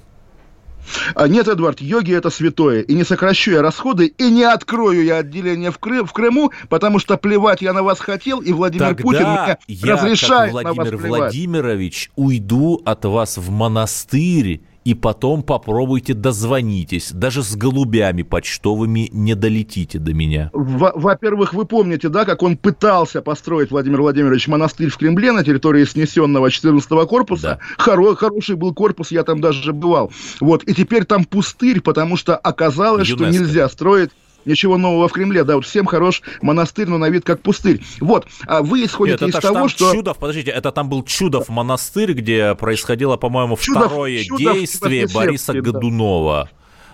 А, 1.16 1.28
Нет, 1.28 1.48
Эдвард, 1.48 1.82
йоги 1.82 2.14
это 2.14 2.30
святое. 2.30 2.82
И 2.82 2.94
не 2.94 3.04
сокращу 3.04 3.52
я 3.52 3.62
расходы, 3.62 4.08
и 4.08 4.30
не 4.30 4.44
открою 4.44 5.04
я 5.04 5.18
отделение 5.18 5.72
в, 5.72 5.80
Кры- 5.80 6.06
в 6.06 6.14
Крыму, 6.14 6.52
потому 6.70 7.00
что 7.00 7.18
плевать 7.18 7.62
я 7.62 7.74
на 7.74 7.84
вас 7.84 8.00
хотел, 8.00 8.40
и 8.40 8.52
Владимир 8.52 8.96
Путин 8.96 9.20
Тогда 9.24 9.58
мне 9.68 9.76
я, 9.76 9.94
разрешает 9.96 10.54
как 10.54 10.64
на 10.64 10.74
вас 10.74 10.76
Владимир 10.76 10.98
плевать. 11.00 11.20
Владимирович, 11.22 12.12
уйду 12.16 12.82
от 12.86 13.06
вас 13.06 13.38
в 13.38 13.50
монастырь, 13.50 14.62
и 14.86 14.94
потом 14.94 15.44
попробуйте 15.44 16.14
дозвонитесь. 16.14 17.12
Даже 17.12 17.42
с 17.44 17.56
голубями 17.56 18.24
почтовыми 18.24 19.10
не 19.12 19.36
долетите 19.36 20.00
до 20.00 20.14
меня. 20.14 20.50
Во- 20.54 20.92
Во-первых, 20.96 21.54
вы 21.54 21.66
помните, 21.66 22.10
да, 22.10 22.26
как 22.26 22.44
он 22.44 22.58
пытался 22.58 23.22
построить, 23.22 23.72
Владимир 23.72 24.02
Владимирович, 24.02 24.48
монастырь 24.48 24.90
в 24.90 24.98
Кремле 24.98 25.32
на 25.32 25.44
территории 25.44 25.86
снесенного 25.86 26.48
14-го 26.48 27.06
корпуса. 27.08 27.60
Хоро- 27.78 28.16
хороший 28.16 28.56
был 28.56 28.74
корпус, 28.74 29.12
я 29.12 29.24
там 29.24 29.42
даже 29.42 29.74
бывал. 29.74 30.12
Вот, 30.40 30.64
и 30.64 30.74
теперь 30.74 31.06
там 31.06 31.24
пустырь, 31.26 31.82
потому 31.82 32.18
что 32.18 32.36
оказалось, 32.36 33.08
что 33.08 33.24
ЮНЕСКО. 33.24 33.44
нельзя 33.44 33.70
строить 33.70 34.10
Ничего 34.46 34.78
нового 34.78 35.08
в 35.08 35.12
Кремле, 35.14 35.44
да, 35.44 35.56
вот 35.56 35.66
всем 35.66 35.86
хорош 35.86 36.22
монастырь, 36.42 36.88
но 36.88 36.98
на 36.98 37.10
вид 37.10 37.24
как 37.26 37.42
пустырь. 37.42 37.82
Вот, 38.00 38.28
а 38.46 38.62
вы 38.62 38.84
исходите 38.86 39.26
Нет, 39.26 39.30
из 39.34 39.36
это 39.38 39.48
ж 39.48 39.54
того, 39.54 39.68
что... 39.70 39.94
Чудов, 39.94 40.18
подождите, 40.18 40.52
это 40.52 40.72
там 40.72 40.90
был 40.90 41.04
Чудов 41.04 41.50
монастырь, 41.50 42.14
где 42.14 42.56
происходило, 42.56 43.16
по-моему, 43.18 43.56
Чудов- 43.56 43.86
второе 43.88 44.24
Чудов 44.24 44.54
действие 44.56 45.08
Бориса 45.14 45.54
да. 45.54 45.62
Годунова. 45.62 46.50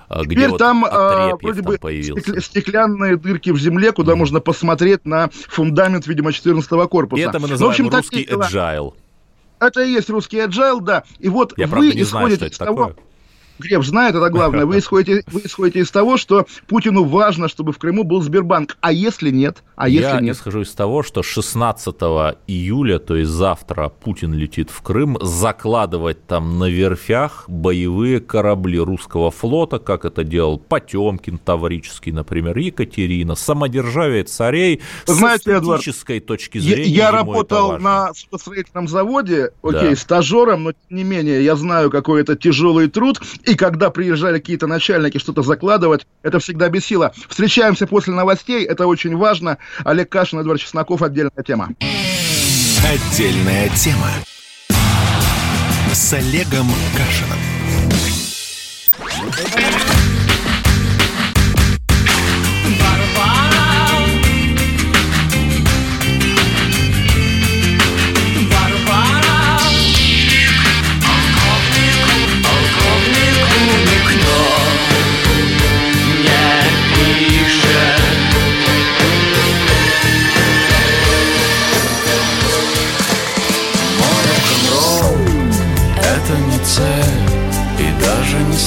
а, 0.10 0.24
Где 0.24 0.36
Теперь 0.36 0.50
вот 0.50 0.58
там 0.60 0.86
а, 0.86 1.36
вроде 1.42 1.62
там 1.62 1.72
бы 1.72 1.78
появился. 1.80 2.32
стекля- 2.32 2.42
стеклянные 2.42 3.18
дырки 3.18 3.50
в 3.52 3.60
земле, 3.60 3.92
куда 3.92 4.16
можно 4.16 4.40
посмотреть 4.40 5.06
на 5.06 5.30
фундамент, 5.50 6.06
видимо, 6.08 6.30
14-го 6.32 6.88
корпуса. 6.88 7.22
И 7.22 7.26
это 7.26 7.40
мы 7.40 7.42
Ну, 7.42 7.48
в 7.48 7.52
называем 7.52 7.72
общем, 7.88 7.90
русский 7.90 8.26
agile. 8.26 8.94
Это 9.60 9.82
и 9.82 9.92
есть 9.92 10.10
русский 10.10 10.38
agile, 10.38 10.82
да. 10.82 11.04
И 11.20 11.30
вот 11.30 11.54
Я, 11.58 11.66
вы 11.66 11.72
правда, 11.72 11.96
не 11.96 12.04
знаю, 12.04 12.28
исходите 12.28 12.36
что 12.38 12.46
это 12.46 12.54
из 12.54 12.58
того... 12.76 12.88
такое. 12.90 13.06
Греб 13.60 13.84
знает, 13.84 14.16
это 14.16 14.30
главное. 14.30 14.66
Вы 14.66 14.80
исходите, 14.80 15.24
вы 15.32 15.42
исходите 15.44 15.80
из 15.80 15.92
того, 15.92 16.18
что 16.18 16.46
Путину 16.68 17.04
важно, 17.04 17.48
чтобы 17.48 17.74
в 17.74 17.78
Крыму 17.78 18.04
был 18.04 18.22
Сбербанк. 18.22 18.78
А 18.82 18.92
если 18.92 19.30
нет? 19.30 19.64
А 19.76 19.88
если 19.90 20.08
Я 20.08 20.20
нет? 20.22 20.36
исхожу 20.36 20.62
из 20.62 20.72
того, 20.72 21.04
что 21.04 21.24
16 21.24 21.96
июля, 22.48 23.00
то 23.00 23.16
есть 23.16 23.30
завтра, 23.32 23.90
Путин 23.90 24.34
летит 24.34 24.70
в 24.70 24.82
Крым 24.82 25.18
закладывать 25.22 26.26
там 26.28 26.60
на 26.60 26.70
верфях 26.70 27.46
боевые 27.48 28.20
корабли 28.20 28.80
русского 28.80 29.32
флота, 29.32 29.80
как 29.80 30.06
это 30.06 30.24
делал 30.24 30.58
Потемкин 30.58 31.38
Таврический, 31.38 32.12
например, 32.12 32.58
Екатерина, 32.58 33.36
самодержавие 33.36 34.24
царей. 34.24 34.82
Вы 35.08 35.14
С 35.14 35.18
знаете, 35.18 35.52
Эдвард, 35.52 35.84
точки 36.26 36.58
Я, 36.58 36.62
зрения 36.62 36.92
я 36.92 37.08
это 37.10 37.18
работал 37.18 37.78
на 37.80 38.12
строительном 38.14 38.88
заводе, 38.88 39.52
окей, 39.62 39.90
Да. 39.92 39.96
стажером, 39.96 40.64
но 40.64 40.72
тем 40.72 40.98
не 40.98 41.04
менее, 41.04 41.44
я 41.44 41.56
знаю, 41.56 41.90
какой 41.90 42.22
это 42.22 42.36
тяжелый 42.36 42.88
труд, 42.88 43.20
и 43.50 43.56
когда 43.56 43.90
приезжали 43.90 44.38
какие-то 44.38 44.68
начальники 44.68 45.18
что-то 45.18 45.42
закладывать, 45.42 46.06
это 46.22 46.40
всегда 46.40 46.70
бесило. 46.70 47.12
Встречаемся 47.28 47.88
после 47.88 48.14
новостей, 48.14 48.64
это 48.64 48.86
очень 48.86 49.18
важно. 49.18 49.58
Олег 49.84 50.10
Кашин, 50.10 50.40
Эдвард 50.40 50.62
Чесноков, 50.62 51.02
отдельная 51.02 51.44
тема. 51.46 51.70
Отдельная 52.86 53.70
тема. 53.70 54.08
С 55.92 56.14
Олегом 56.14 56.68
Кашиным. 56.96 57.40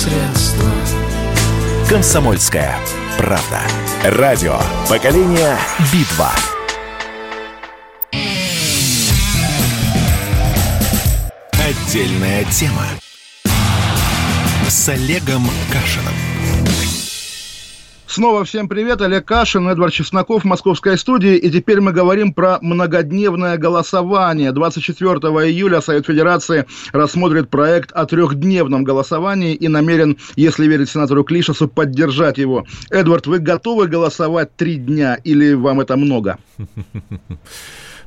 Средство. 0.03 0.69
Комсомольская 1.89 2.77
правда». 3.19 3.61
Радио 4.05 4.59
«Поколение 4.89 5.57
Битва». 5.93 6.33
Отдельная 11.53 12.45
тема 12.47 12.87
с 14.69 14.89
Олегом 14.89 15.49
Кашиным. 15.71 17.02
Снова 18.13 18.45
всем 18.45 18.69
привет, 18.69 19.01
Олег 19.01 19.25
Кашин, 19.25 19.67
Эдвард 19.69 19.95
Чесноков, 19.95 20.45
Московская 20.45 20.99
студия. 20.99 21.37
И 21.37 21.51
теперь 21.51 21.81
мы 21.81 21.93
говорим 21.93 22.35
про 22.35 22.59
многодневное 22.61 23.57
голосование. 23.57 24.53
24 24.53 25.15
июля 25.49 25.81
Совет 25.81 26.05
Федерации 26.05 26.67
рассмотрит 26.93 27.49
проект 27.49 27.91
о 27.93 28.05
трехдневном 28.05 28.85
голосовании 28.85 29.55
и 29.55 29.67
намерен, 29.67 30.19
если 30.37 30.67
верить 30.67 30.91
сенатору 30.91 31.25
Клишесу, 31.25 31.69
поддержать 31.69 32.37
его. 32.37 32.67
Эдвард, 32.91 33.27
вы 33.27 33.39
готовы 33.39 33.89
голосовать 33.89 34.55
три 34.57 34.75
дня 34.75 35.15
или 35.15 35.55
вам 35.55 35.81
это 35.81 35.97
много? 35.97 36.37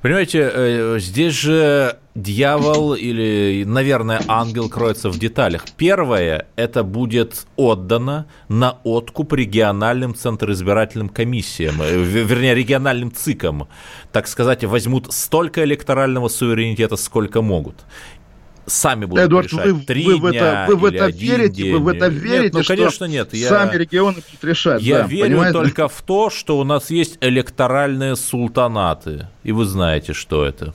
Понимаете, 0.05 0.51
э, 0.53 0.99
здесь 0.99 1.33
же 1.33 1.97
дьявол 2.13 2.93
или, 2.93 3.63
наверное, 3.65 4.21
ангел 4.27 4.69
кроется 4.69 5.09
в 5.09 5.17
деталях. 5.17 5.65
Первое, 5.77 6.45
это 6.55 6.83
будет 6.83 7.47
отдано 7.55 8.27
на 8.47 8.77
откуп 8.83 9.33
региональным 9.33 10.13
центроизбирательным 10.13 11.09
комиссиям, 11.09 11.81
э, 11.81 11.97
вернее, 11.97 12.53
региональным 12.53 13.11
ЦИКам. 13.11 13.67
Так 14.11 14.27
сказать, 14.27 14.63
возьмут 14.63 15.11
столько 15.11 15.63
электорального 15.63 16.27
суверенитета, 16.27 16.97
сколько 16.97 17.41
могут 17.41 17.77
сами 18.65 19.05
будут 19.05 19.25
Эдуард, 19.25 19.47
решать 19.51 19.71
вы, 19.71 19.81
три 19.81 20.13
вы 20.13 20.31
дня 20.31 20.65
вы 20.67 20.75
в 20.75 20.85
это 20.85 21.07
верите? 21.07 21.63
День. 21.63 21.73
Вы 21.73 21.79
в 21.79 21.87
это 21.87 22.07
верите? 22.07 22.43
Нет, 22.43 22.53
ну, 22.53 22.63
конечно, 22.63 23.05
нет. 23.05 23.33
Я, 23.33 23.49
сами 23.49 23.77
регионы 23.77 24.15
будут 24.15 24.43
решать. 24.43 24.81
Я 24.81 24.99
да, 24.99 25.07
верю 25.07 25.23
понимаете? 25.23 25.53
только 25.53 25.87
в 25.87 26.01
то, 26.01 26.29
что 26.29 26.59
у 26.59 26.63
нас 26.63 26.89
есть 26.89 27.17
электоральные 27.21 28.15
султанаты. 28.15 29.27
И 29.43 29.51
вы 29.51 29.65
знаете, 29.65 30.13
что 30.13 30.45
это. 30.45 30.73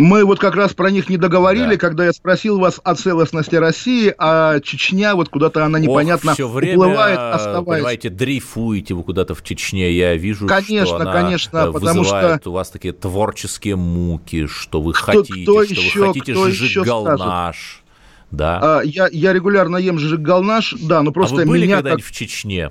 Мы 0.00 0.24
вот 0.24 0.38
как 0.38 0.54
раз 0.54 0.72
про 0.72 0.90
них 0.90 1.08
не 1.10 1.18
договорили, 1.18 1.72
да. 1.72 1.76
когда 1.76 2.06
я 2.06 2.12
спросил 2.12 2.58
вас 2.58 2.80
о 2.82 2.94
целостности 2.94 3.54
России, 3.54 4.14
а 4.16 4.58
Чечня 4.60 5.14
вот 5.14 5.28
куда-то 5.28 5.64
она 5.64 5.78
непонятно 5.78 6.30
Ох, 6.30 6.34
все 6.34 6.48
время, 6.48 6.78
уплывает, 6.78 7.18
оставаясь. 7.18 7.80
Понимаете, 7.80 8.08
дрейфуете 8.08 8.94
вы 8.94 9.02
куда-то 9.02 9.34
в 9.34 9.42
Чечне. 9.42 9.92
Я 9.92 10.16
вижу, 10.16 10.46
конечно, 10.46 10.86
что 10.86 10.96
она 10.96 11.12
конечно, 11.12 11.72
потому 11.72 12.04
что 12.04 12.40
у 12.46 12.52
вас 12.52 12.70
такие 12.70 12.94
творческие 12.94 13.76
муки, 13.76 14.46
что 14.46 14.80
вы 14.80 14.94
кто, 14.94 15.04
хотите, 15.04 15.42
кто 15.42 15.64
что 15.64 15.74
еще, 15.74 16.00
вы 16.00 16.06
хотите 16.06 16.32
кто 16.32 16.48
жижик-галнаш. 16.48 17.82
Да. 18.30 18.60
А, 18.62 18.80
я, 18.82 19.08
я 19.12 19.32
регулярно 19.32 19.76
ем 19.76 19.98
жижик-галнаш, 19.98 20.76
да, 20.80 21.02
но 21.02 21.12
просто 21.12 21.36
а 21.36 21.38
вы 21.40 21.46
были 21.46 21.66
меня 21.66 21.76
когда-нибудь 21.76 22.04
как... 22.04 22.12
в 22.12 22.16
Чечне? 22.16 22.70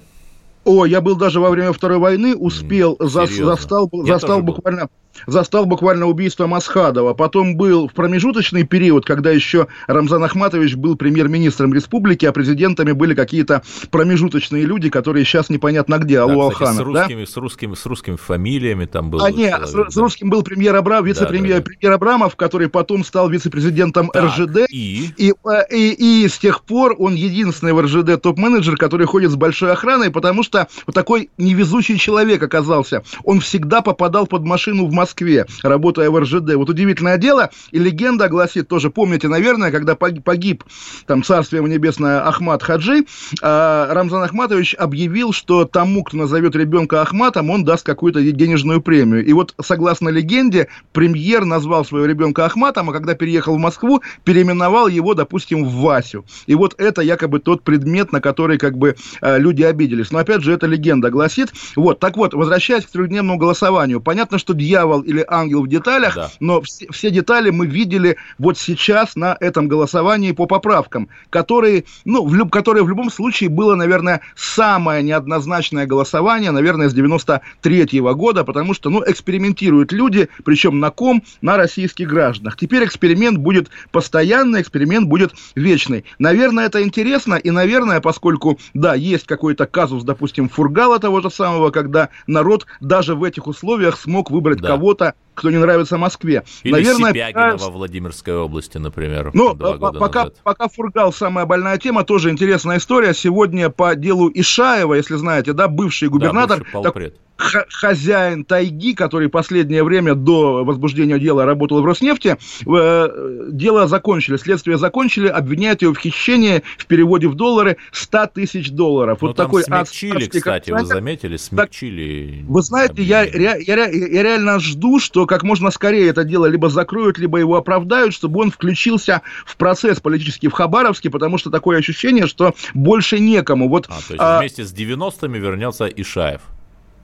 О, 0.66 0.86
я 0.86 1.02
был 1.02 1.16
даже 1.16 1.40
во 1.40 1.50
время 1.50 1.74
Второй 1.74 2.00
войны, 2.00 2.36
успел, 2.36 2.96
за, 3.00 3.26
застал, 3.28 3.90
застал 3.92 4.42
буквально... 4.42 4.82
Был 4.82 4.90
застал 5.28 5.66
буквально 5.66 6.06
убийство 6.06 6.48
Масхадова. 6.48 7.14
Потом 7.14 7.56
был 7.56 7.88
в 7.88 7.94
промежуточный 7.94 8.64
период, 8.64 9.06
когда 9.06 9.32
еще 9.32 9.68
Рамзан 9.88 10.24
Ахматович 10.24 10.76
был 10.76 10.96
премьер-министром 10.96 11.74
республики, 11.74 12.26
а 12.26 12.32
президентами 12.32 12.92
были 12.92 13.14
какие-то 13.14 13.64
промежуточные 13.92 14.66
люди, 14.66 14.90
которые 14.90 15.26
сейчас 15.26 15.50
непонятно 15.50 15.98
где, 15.98 16.20
Аллу 16.20 16.50
да, 16.50 16.54
кстати, 16.54 16.76
с 16.76 16.80
русскими, 16.80 17.26
да? 17.26 17.32
с, 17.32 17.38
русскими, 17.38 17.76
с 17.76 17.86
русскими 17.86 18.16
фамилиями 18.16 18.86
там 18.86 19.10
был. 19.10 19.24
А 19.24 19.32
нет, 19.32 19.68
с, 19.68 19.74
да. 19.74 19.90
с 19.90 19.98
русским 19.98 20.30
был 20.30 20.44
премьер 20.44 20.76
Абрам, 20.76 21.04
вице-премьер 21.04 21.58
да, 21.58 21.60
да, 21.60 21.66
премьер 21.66 21.92
Абрамов, 21.94 22.36
который 22.36 22.70
потом 22.70 23.04
стал 23.04 23.30
вице-президентом 23.30 24.10
так, 24.10 24.26
РЖД. 24.26 24.70
И? 24.70 25.12
И, 25.18 25.32
э, 25.32 25.76
и, 25.76 26.24
и 26.24 26.28
с 26.28 26.38
тех 26.38 26.64
пор 26.64 26.96
он 26.98 27.16
единственный 27.16 27.74
в 27.74 27.82
РЖД 27.82 28.22
топ-менеджер, 28.22 28.78
который 28.78 29.06
ходит 29.06 29.32
с 29.32 29.36
большой 29.36 29.72
охраной, 29.72 30.12
потому 30.12 30.44
что 30.44 30.68
вот 30.86 30.94
такой 30.94 31.30
невезучий 31.38 31.98
человек 31.98 32.42
оказался. 32.44 33.04
Он 33.24 33.40
всегда 33.40 33.82
попадал 33.82 34.28
под 34.28 34.44
машину 34.44 34.86
в 34.88 34.92
Москве, 35.10 35.46
работая 35.64 36.10
в 36.10 36.20
РЖД. 36.20 36.54
Вот 36.56 36.70
удивительное 36.70 37.18
дело, 37.18 37.50
и 37.72 37.80
легенда 37.80 38.30
гласит, 38.30 38.68
тоже 38.68 38.92
помните, 38.92 39.28
наверное, 39.28 39.72
когда 39.72 39.96
погиб, 39.96 40.64
там, 41.08 41.24
царствие 41.24 41.64
небесное, 41.64 42.28
Ахмат 42.28 42.62
Хаджи, 42.62 43.06
э, 43.42 43.88
Рамзан 43.92 44.24
Ахматович 44.24 44.76
объявил, 44.78 45.34
что 45.34 45.66
тому, 45.66 46.04
кто 46.04 46.18
назовет 46.18 46.56
ребенка 46.56 47.02
Ахматом, 47.02 47.50
он 47.50 47.64
даст 47.64 47.86
какую-то 47.86 48.22
денежную 48.22 48.82
премию. 48.82 49.26
И 49.26 49.34
вот, 49.34 49.56
согласно 49.62 50.10
легенде, 50.10 50.68
премьер 50.94 51.46
назвал 51.46 51.86
своего 51.86 52.06
ребенка 52.06 52.46
Ахматом, 52.46 52.90
а 52.90 52.94
когда 52.94 53.16
переехал 53.16 53.56
в 53.56 53.60
Москву, 53.60 54.02
переименовал 54.24 54.88
его, 54.88 55.16
допустим, 55.16 55.66
в 55.66 55.74
Васю. 55.82 56.26
И 56.46 56.56
вот 56.56 56.76
это 56.78 57.02
якобы 57.02 57.40
тот 57.40 57.64
предмет, 57.64 58.12
на 58.12 58.22
который 58.22 58.58
как 58.58 58.78
бы 58.78 58.96
э, 59.22 59.40
люди 59.40 59.64
обиделись. 59.64 60.12
Но 60.12 60.20
опять 60.20 60.42
же, 60.42 60.54
эта 60.54 60.68
легенда 60.68 61.10
гласит. 61.10 61.52
Вот, 61.76 62.00
так 62.00 62.18
вот, 62.18 62.34
возвращаясь 62.34 62.86
к 62.86 62.90
трехдневному 62.90 63.40
голосованию, 63.40 64.02
понятно, 64.02 64.38
что 64.38 64.54
дьявол 64.54 64.99
или 65.02 65.24
ангел 65.28 65.64
в 65.64 65.68
деталях, 65.68 66.16
да. 66.16 66.32
но 66.40 66.62
все, 66.62 66.88
все 66.92 67.12
детали 67.12 67.50
мы 67.50 67.68
видели 67.68 68.18
вот 68.38 68.58
сейчас 68.58 69.16
на 69.16 69.36
этом 69.40 69.68
голосовании 69.68 70.32
по 70.32 70.46
поправкам, 70.46 71.10
которые, 71.30 71.86
ну, 72.06 72.26
в, 72.26 72.34
люб, 72.34 72.52
которые 72.52 72.84
в 72.84 72.90
любом 72.90 73.10
случае 73.10 73.50
было, 73.50 73.76
наверное, 73.76 74.22
самое 74.36 75.04
неоднозначное 75.04 75.86
голосование, 75.86 76.52
наверное, 76.52 76.90
с 76.90 76.94
93 76.94 78.00
-го 78.00 78.14
года, 78.14 78.44
потому 78.44 78.74
что, 78.74 78.90
ну, 78.90 79.04
экспериментируют 79.06 79.92
люди, 79.92 80.30
причем 80.44 80.80
на 80.80 80.92
ком? 80.92 81.24
На 81.42 81.58
российских 81.58 82.08
гражданах. 82.08 82.58
Теперь 82.58 82.86
эксперимент 82.86 83.38
будет 83.38 83.70
постоянный, 83.92 84.62
эксперимент 84.62 85.08
будет 85.08 85.34
вечный. 85.56 86.06
Наверное, 86.18 86.66
это 86.66 86.84
интересно, 86.84 87.36
и, 87.36 87.52
наверное, 87.52 88.02
поскольку, 88.02 88.60
да, 88.74 88.96
есть 88.96 89.26
какой-то 89.26 89.66
казус, 89.66 90.04
допустим, 90.04 90.50
Фургала 90.50 91.00
того 91.00 91.22
же 91.22 91.30
самого, 91.30 91.72
когда 91.72 92.10
народ 92.28 92.66
даже 92.80 93.16
в 93.16 93.24
этих 93.24 93.48
условиях 93.48 93.98
смог 93.98 94.32
выбрать 94.32 94.60
да. 94.60 94.70
Кого-то, 94.80 95.14
кто 95.36 95.52
не 95.52 95.58
нравится 95.58 95.98
Москве. 95.98 96.44
Или 96.64 96.72
Наверное, 96.72 97.12
Сипягина 97.12 97.52
пока... 97.52 97.58
во 97.58 97.70
Владимирской 97.70 98.36
области, 98.36 98.78
например. 98.78 99.32
Ну, 99.34 99.56
пока, 99.56 100.30
пока 100.44 100.68
Фургал 100.68 101.14
самая 101.14 101.46
больная 101.46 101.78
тема, 101.78 102.04
тоже 102.04 102.30
интересная 102.30 102.78
история. 102.78 103.14
Сегодня 103.14 103.70
по 103.70 103.96
делу 103.96 104.32
Ишаева, 104.34 104.96
если 104.96 105.16
знаете, 105.16 105.54
да, 105.54 105.68
бывший 105.68 106.10
губернатор, 106.10 106.60
да, 106.60 106.80
бывший 106.80 107.12
так, 107.12 107.14
хозяин 107.40 108.44
тайги, 108.44 108.94
который 108.94 109.30
последнее 109.30 109.84
время 109.84 110.14
до 110.16 110.64
возбуждения 110.64 111.18
дела 111.20 111.46
работал 111.46 111.82
в 111.82 111.86
Роснефти, 111.86 112.38
э, 112.66 113.48
дело 113.52 113.88
закончили, 113.88 114.38
следствие 114.38 114.78
закончили, 114.78 115.28
обвиняют 115.28 115.82
его 115.82 115.94
в 115.94 115.98
хищении 115.98 116.64
в 116.78 116.86
переводе 116.86 117.28
в 117.28 117.36
доллары 117.36 117.78
100 117.92 118.28
тысяч 118.28 118.72
долларов. 118.72 119.20
вот 119.22 119.36
такой 119.36 119.64
смягчили, 119.64 120.28
кстати, 120.28 120.72
вы 120.72 120.86
заметили, 120.86 121.38
смягчили. 121.38 122.44
Вы 122.48 122.62
знаете, 122.62 123.02
я, 123.02 123.24
я, 123.24 123.56
я, 123.56 123.88
я 123.88 124.24
реально 124.24 124.60
жду, 124.60 125.00
что 125.00 125.26
как 125.26 125.44
можно 125.44 125.72
скорее 125.72 126.10
это 126.10 126.24
дело 126.24 126.46
либо 126.46 126.70
закроют, 126.70 127.18
либо 127.18 127.38
его 127.38 127.56
оправдают, 127.56 128.14
чтобы 128.14 128.42
он 128.42 128.52
включился 128.52 129.22
в 129.46 129.56
процесс 129.56 130.00
политический 130.00 130.50
в 130.50 130.54
Хабаровске, 130.54 131.10
потому 131.10 131.38
что 131.38 131.50
такое 131.50 131.78
ощущение, 131.78 132.28
что 132.28 132.54
больше 132.74 133.20
некому. 133.20 133.70
Вот, 133.70 133.86
а, 133.88 133.90
то 133.90 133.96
есть 134.10 134.16
а... 134.18 134.40
вместе 134.40 134.66
с 134.66 134.74
90-ми 134.74 135.40
вернется 135.40 135.86
Ишаев 135.86 136.42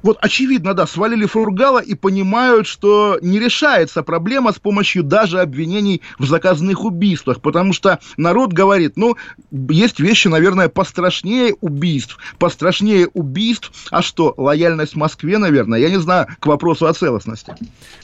вот 0.06 0.20
очевидно, 0.22 0.76
да, 0.76 0.86
свалили 0.86 1.26
Фургала 1.26 1.80
и 1.80 1.96
понимают, 1.96 2.68
что 2.68 3.18
не 3.24 3.40
решается 3.40 4.04
проблема 4.04 4.54
с 4.54 4.60
помощью 4.60 5.02
даже 5.02 5.42
обвинений 5.42 6.04
в 6.20 6.26
заказных 6.28 6.86
убийствах, 6.86 7.42
потому 7.42 7.74
что 7.74 7.98
народ 8.16 8.54
говорит, 8.54 8.98
ну, 8.98 9.16
есть 9.52 10.00
вещи, 10.00 10.28
наверное, 10.28 10.70
пострашнее 10.70 11.56
убийств, 11.60 12.20
пострашнее 12.38 13.08
убийств, 13.16 13.72
а 13.90 14.04
что, 14.04 14.36
лояльность 14.38 14.96
Москве, 14.96 15.40
наверное, 15.40 15.80
я 15.80 15.90
не 15.90 16.00
знаю, 16.00 16.28
к 16.40 16.46
вопросу 16.46 16.86
о 16.86 16.94
целостности. 16.94 17.56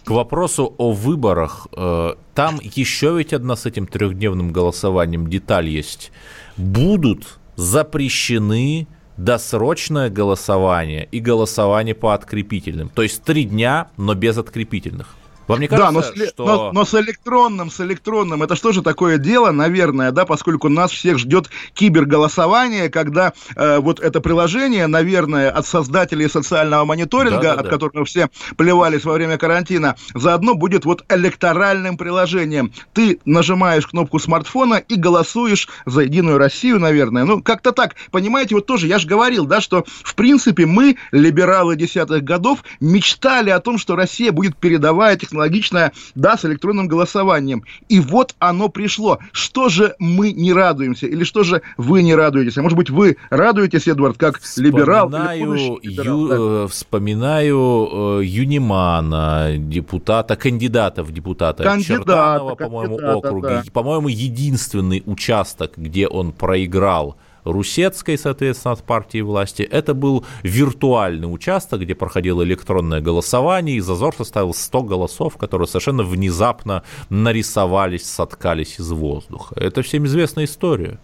К 0.04 0.10
вопросу 0.10 0.74
о 0.80 0.94
выборах, 0.94 1.68
э, 1.72 2.16
там 2.34 2.60
еще 2.64 3.16
ведь 3.16 3.32
одна 3.32 3.56
с 3.56 3.68
этим 3.68 3.86
трехдневным 3.86 4.52
голосованием 4.52 5.28
деталь 5.28 5.70
есть. 5.70 6.12
Будут 6.58 7.38
запрещены 7.56 8.88
досрочное 9.18 10.10
голосование 10.10 11.08
и 11.12 11.20
голосование 11.20 11.96
по 11.96 12.14
открепительным. 12.14 12.90
То 12.90 13.02
есть 13.04 13.24
три 13.24 13.46
дня, 13.46 13.90
но 13.98 14.16
без 14.16 14.38
открепительных. 14.38 15.16
Вам 15.48 15.60
не 15.60 15.68
кажется, 15.68 15.92
да, 15.92 15.92
но 15.92 16.02
с, 16.02 16.30
что... 16.30 16.46
но, 16.46 16.72
но 16.72 16.86
с 16.86 16.94
электронным, 16.94 17.72
с 17.72 17.80
электронным, 17.82 18.44
это 18.44 18.56
что 18.56 18.72
же 18.72 18.82
такое 18.82 19.18
дело, 19.18 19.52
наверное, 19.52 20.12
да, 20.12 20.26
поскольку 20.26 20.70
нас 20.70 20.92
всех 20.92 21.18
ждет 21.18 21.50
киберголосование, 21.74 22.90
когда 22.90 23.34
э, 23.56 23.80
вот 23.80 24.00
это 24.00 24.22
приложение, 24.22 24.88
наверное, 24.88 25.50
от 25.50 25.66
создателей 25.66 26.30
социального 26.30 26.86
мониторинга, 26.86 27.42
да, 27.42 27.54
да, 27.56 27.60
от 27.60 27.64
да. 27.66 27.70
которого 27.70 28.06
все 28.06 28.30
плевались 28.56 29.04
во 29.04 29.14
время 29.14 29.38
карантина, 29.38 29.96
заодно 30.14 30.56
будет 30.56 30.86
вот 30.86 31.04
электоральным 31.10 31.98
приложением. 31.98 32.72
Ты 32.94 33.20
нажимаешь 33.26 33.88
кнопку 33.88 34.20
смартфона 34.20 34.76
и 34.76 34.96
голосуешь 34.96 35.68
за 35.86 36.02
Единую 36.02 36.38
Россию, 36.38 36.80
наверное. 36.80 37.24
Ну, 37.24 37.42
как-то 37.42 37.72
так, 37.72 37.96
понимаете, 38.12 38.56
вот 38.56 38.66
тоже, 38.66 38.88
я 38.88 39.00
же 39.00 39.08
говорил, 39.08 39.46
да, 39.46 39.62
что 39.62 39.86
в 40.04 40.16
принципе 40.16 40.66
мы, 40.66 40.98
либералы 41.12 41.76
десятых 41.76 42.24
годов, 42.24 42.64
мечтали 42.80 43.50
о 43.50 43.60
том, 43.60 43.78
что 43.78 43.96
Россия 43.96 44.32
будет 44.32 44.56
передавать 44.58 45.31
технологичное, 45.32 45.94
да, 46.14 46.38
с 46.38 46.46
электронным 46.46 46.88
голосованием. 46.88 47.64
И 47.90 48.00
вот 48.00 48.36
оно 48.40 48.70
пришло. 48.70 49.20
Что 49.32 49.70
же 49.70 49.96
мы 49.98 50.34
не 50.34 50.54
радуемся? 50.54 51.08
Или 51.08 51.24
что 51.24 51.44
же 51.44 51.62
вы 51.78 52.04
не 52.04 52.14
радуетесь? 52.14 52.58
А 52.58 52.62
может 52.62 52.78
быть, 52.78 52.90
вы 52.90 53.18
радуетесь, 53.30 53.88
Эдвард, 53.88 54.18
как 54.18 54.40
вспоминаю, 54.40 55.10
либерал? 55.10 55.80
Ю, 55.82 56.28
да. 56.28 56.36
Э, 56.38 56.68
вспоминаю 56.70 58.20
э, 58.20 58.26
Юнимана, 58.26 59.54
депутата, 59.58 60.36
кандидата 60.36 61.04
в 61.04 61.12
депутата 61.12 61.64
кандидата, 61.64 62.00
Чертанова, 62.00 62.56
по-моему, 62.56 62.98
округе. 62.98 63.48
Да. 63.48 63.64
По-моему, 63.72 64.10
единственный 64.10 65.02
участок, 65.06 65.74
где 65.78 66.08
он 66.08 66.32
проиграл 66.34 67.16
Русецкой, 67.44 68.18
соответственно, 68.18 68.74
от 68.74 68.84
партии 68.84 69.22
власти. 69.22 69.64
Это 69.64 69.94
был 69.94 70.26
виртуальный 70.44 71.26
участок, 71.26 71.82
где 71.82 71.96
проходило 71.96 72.44
электронное 72.44 73.02
голосование, 73.02 73.78
и 73.78 73.80
Зазор 73.80 74.16
составил 74.16 74.54
100 74.54 74.84
голосов, 74.84 75.38
которые 75.38 75.68
совершенно 75.68 76.04
внезапно 76.04 76.84
нарисовались, 77.10 78.06
соткались 78.06 78.80
из 78.80 78.92
воздуха. 78.92 79.56
Это 79.60 79.82
всем 79.82 80.06
известная 80.06 80.46
история. 80.46 81.00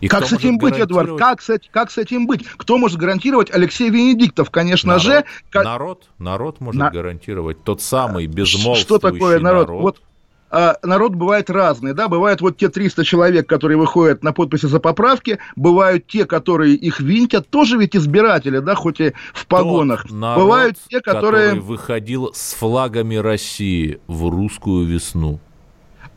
И 0.00 0.08
как 0.08 0.26
с 0.26 0.32
этим 0.32 0.58
быть, 0.58 0.78
Эдуард? 0.78 1.18
Как 1.18 1.42
с, 1.42 1.58
как 1.70 1.90
с 1.90 1.98
этим 1.98 2.26
быть? 2.26 2.46
Кто 2.56 2.78
может 2.78 2.98
гарантировать? 2.98 3.50
Алексей 3.52 3.90
Венедиктов, 3.90 4.50
конечно 4.50 4.88
народ, 4.88 5.02
же. 5.02 5.24
Как... 5.50 5.64
Народ, 5.64 6.08
народ 6.18 6.60
может 6.60 6.80
На... 6.80 6.90
гарантировать. 6.90 7.62
Тот 7.64 7.82
самый 7.82 8.26
безмолвствующий 8.26 8.82
Что 8.82 8.98
такое 8.98 9.38
народ? 9.40 9.68
народ. 9.68 9.82
Вот 9.82 10.02
а, 10.50 10.76
народ 10.82 11.14
бывает 11.14 11.48
разный, 11.48 11.94
да, 11.94 12.08
бывают 12.08 12.40
вот 12.40 12.56
те 12.56 12.68
300 12.68 13.04
человек, 13.04 13.48
которые 13.48 13.78
выходят 13.78 14.22
на 14.24 14.32
подписи 14.32 14.66
за 14.66 14.80
поправки, 14.80 15.38
бывают 15.56 16.06
те, 16.06 16.24
которые 16.24 16.74
их 16.74 17.00
винтят, 17.00 17.48
тоже 17.48 17.78
ведь 17.78 17.94
избиратели, 17.94 18.58
да, 18.58 18.74
хоть 18.74 19.00
и 19.00 19.12
в 19.32 19.46
погонах. 19.46 20.10
народ, 20.10 20.42
бывают 20.42 20.76
те, 20.88 21.00
которые... 21.00 21.50
который 21.50 21.60
выходил 21.60 22.30
с 22.34 22.54
флагами 22.54 23.16
России 23.16 24.00
в 24.06 24.28
русскую 24.28 24.86
весну. 24.86 25.40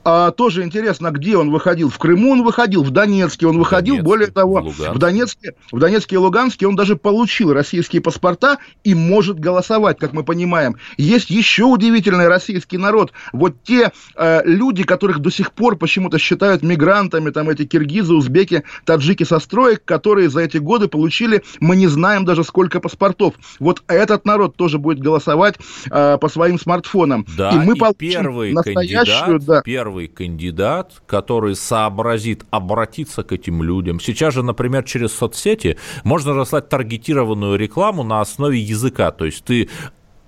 А, 0.04 0.32
тоже 0.32 0.63
интересно, 0.63 1.12
где 1.12 1.38
он 1.38 1.50
выходил. 1.52 1.89
В 1.89 1.98
Крыму 1.98 2.32
он 2.32 2.44
выходил, 2.44 2.84
в 2.84 2.92
Донецке 2.92 3.48
он 3.48 3.58
выходил. 3.58 3.96
Донецке, 3.96 4.10
Более 4.10 4.28
того, 4.28 4.62
в, 4.62 4.94
в, 4.94 4.98
Донецке, 4.98 5.56
в 5.72 5.80
Донецке 5.80 6.16
и 6.16 6.18
Луганске 6.18 6.68
он 6.68 6.76
даже 6.76 6.96
получил 6.96 7.54
российские 7.54 8.02
паспорта 8.02 8.58
и 8.84 8.94
может 8.94 9.39
голосовать, 9.39 9.98
как 10.00 10.13
мы 10.13 10.24
понимаем. 10.24 10.76
Есть 10.98 11.30
еще 11.30 11.63
удивительный 11.63 12.28
российский 12.28 12.78
народ. 12.78 13.13
Вот 13.32 13.56
те 13.63 13.92
э, 14.16 14.42
люди, 14.46 14.84
которых 14.84 15.20
до 15.20 15.32
сих 15.32 15.54
пор 15.54 15.78
почему-то 15.78 16.18
считают 16.20 16.63
мигрантами, 16.63 17.30
там 17.30 17.50
эти 17.50 17.66
киргизы, 17.66 18.13
узбеки, 18.13 18.63
таджики 18.86 19.24
со 19.24 19.39
строек, 19.39 19.84
которые 19.86 20.30
за 20.30 20.42
эти 20.42 20.58
годы 20.58 20.88
получили, 20.88 21.44
мы 21.60 21.76
не 21.76 21.88
знаем 21.88 22.26
даже 22.26 22.44
сколько 22.44 22.80
паспортов. 22.80 23.36
Вот 23.60 23.84
этот 23.88 24.26
народ 24.26 24.56
тоже 24.56 24.80
будет 24.80 25.00
голосовать 25.00 25.56
э, 25.89 26.18
по 26.20 26.30
своим 26.30 26.60
смартфонам. 26.60 27.26
Да, 27.38 27.52
и 27.52 27.56
мы 27.58 27.76
и 27.76 27.80
получим 27.80 27.96
первый 27.98 28.54
настоящую, 28.54 29.39
кандидат, 29.39 29.46
да, 29.46 29.62
первый 29.62 29.92
первый 29.93 30.08
кандидат, 30.08 31.01
который 31.06 31.56
сообразит 31.56 32.45
обратиться 32.49 33.23
к 33.23 33.32
этим 33.32 33.62
людям. 33.62 33.99
Сейчас 33.99 34.34
же, 34.34 34.41
например, 34.41 34.84
через 34.84 35.13
соцсети 35.13 35.77
можно 36.03 36.34
разослать 36.34 36.67
таргетированную 36.69 37.58
рекламу 37.58 38.03
на 38.03 38.19
основе 38.21 38.60
языка. 38.60 39.12
То 39.12 39.25
есть 39.25 39.43
ты 39.43 39.69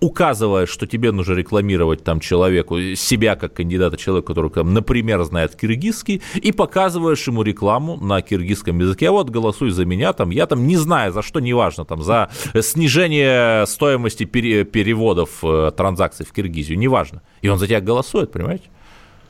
указывая, 0.01 0.67
что 0.67 0.85
тебе 0.85 1.11
нужно 1.11 1.33
рекламировать 1.33 2.03
там 2.03 2.19
человеку, 2.19 2.77
себя 2.95 3.35
как 3.35 3.53
кандидата, 3.53 3.97
человека, 3.97 4.33
который, 4.33 4.63
например, 4.63 5.23
знает 5.23 5.55
киргизский, 5.55 6.21
и 6.35 6.51
показываешь 6.51 7.27
ему 7.27 7.43
рекламу 7.43 7.97
на 7.97 8.21
киргизском 8.21 8.79
языке, 8.79 9.09
а 9.09 9.11
вот 9.11 9.29
голосуй 9.29 9.71
за 9.71 9.85
меня, 9.85 10.13
там, 10.13 10.29
я 10.29 10.45
там 10.45 10.67
не 10.67 10.77
знаю, 10.77 11.11
за 11.11 11.21
что, 11.21 11.39
неважно, 11.39 11.85
там, 11.85 12.03
за 12.03 12.29
снижение 12.61 13.65
стоимости 13.65 14.25
переводов 14.25 15.43
э, 15.43 15.71
транзакций 15.75 16.25
в 16.25 16.31
Киргизию, 16.31 16.77
неважно. 16.77 17.21
И 17.41 17.47
он 17.47 17.57
за 17.57 17.65
тебя 17.65 17.81
голосует, 17.81 18.31
понимаете? 18.31 18.65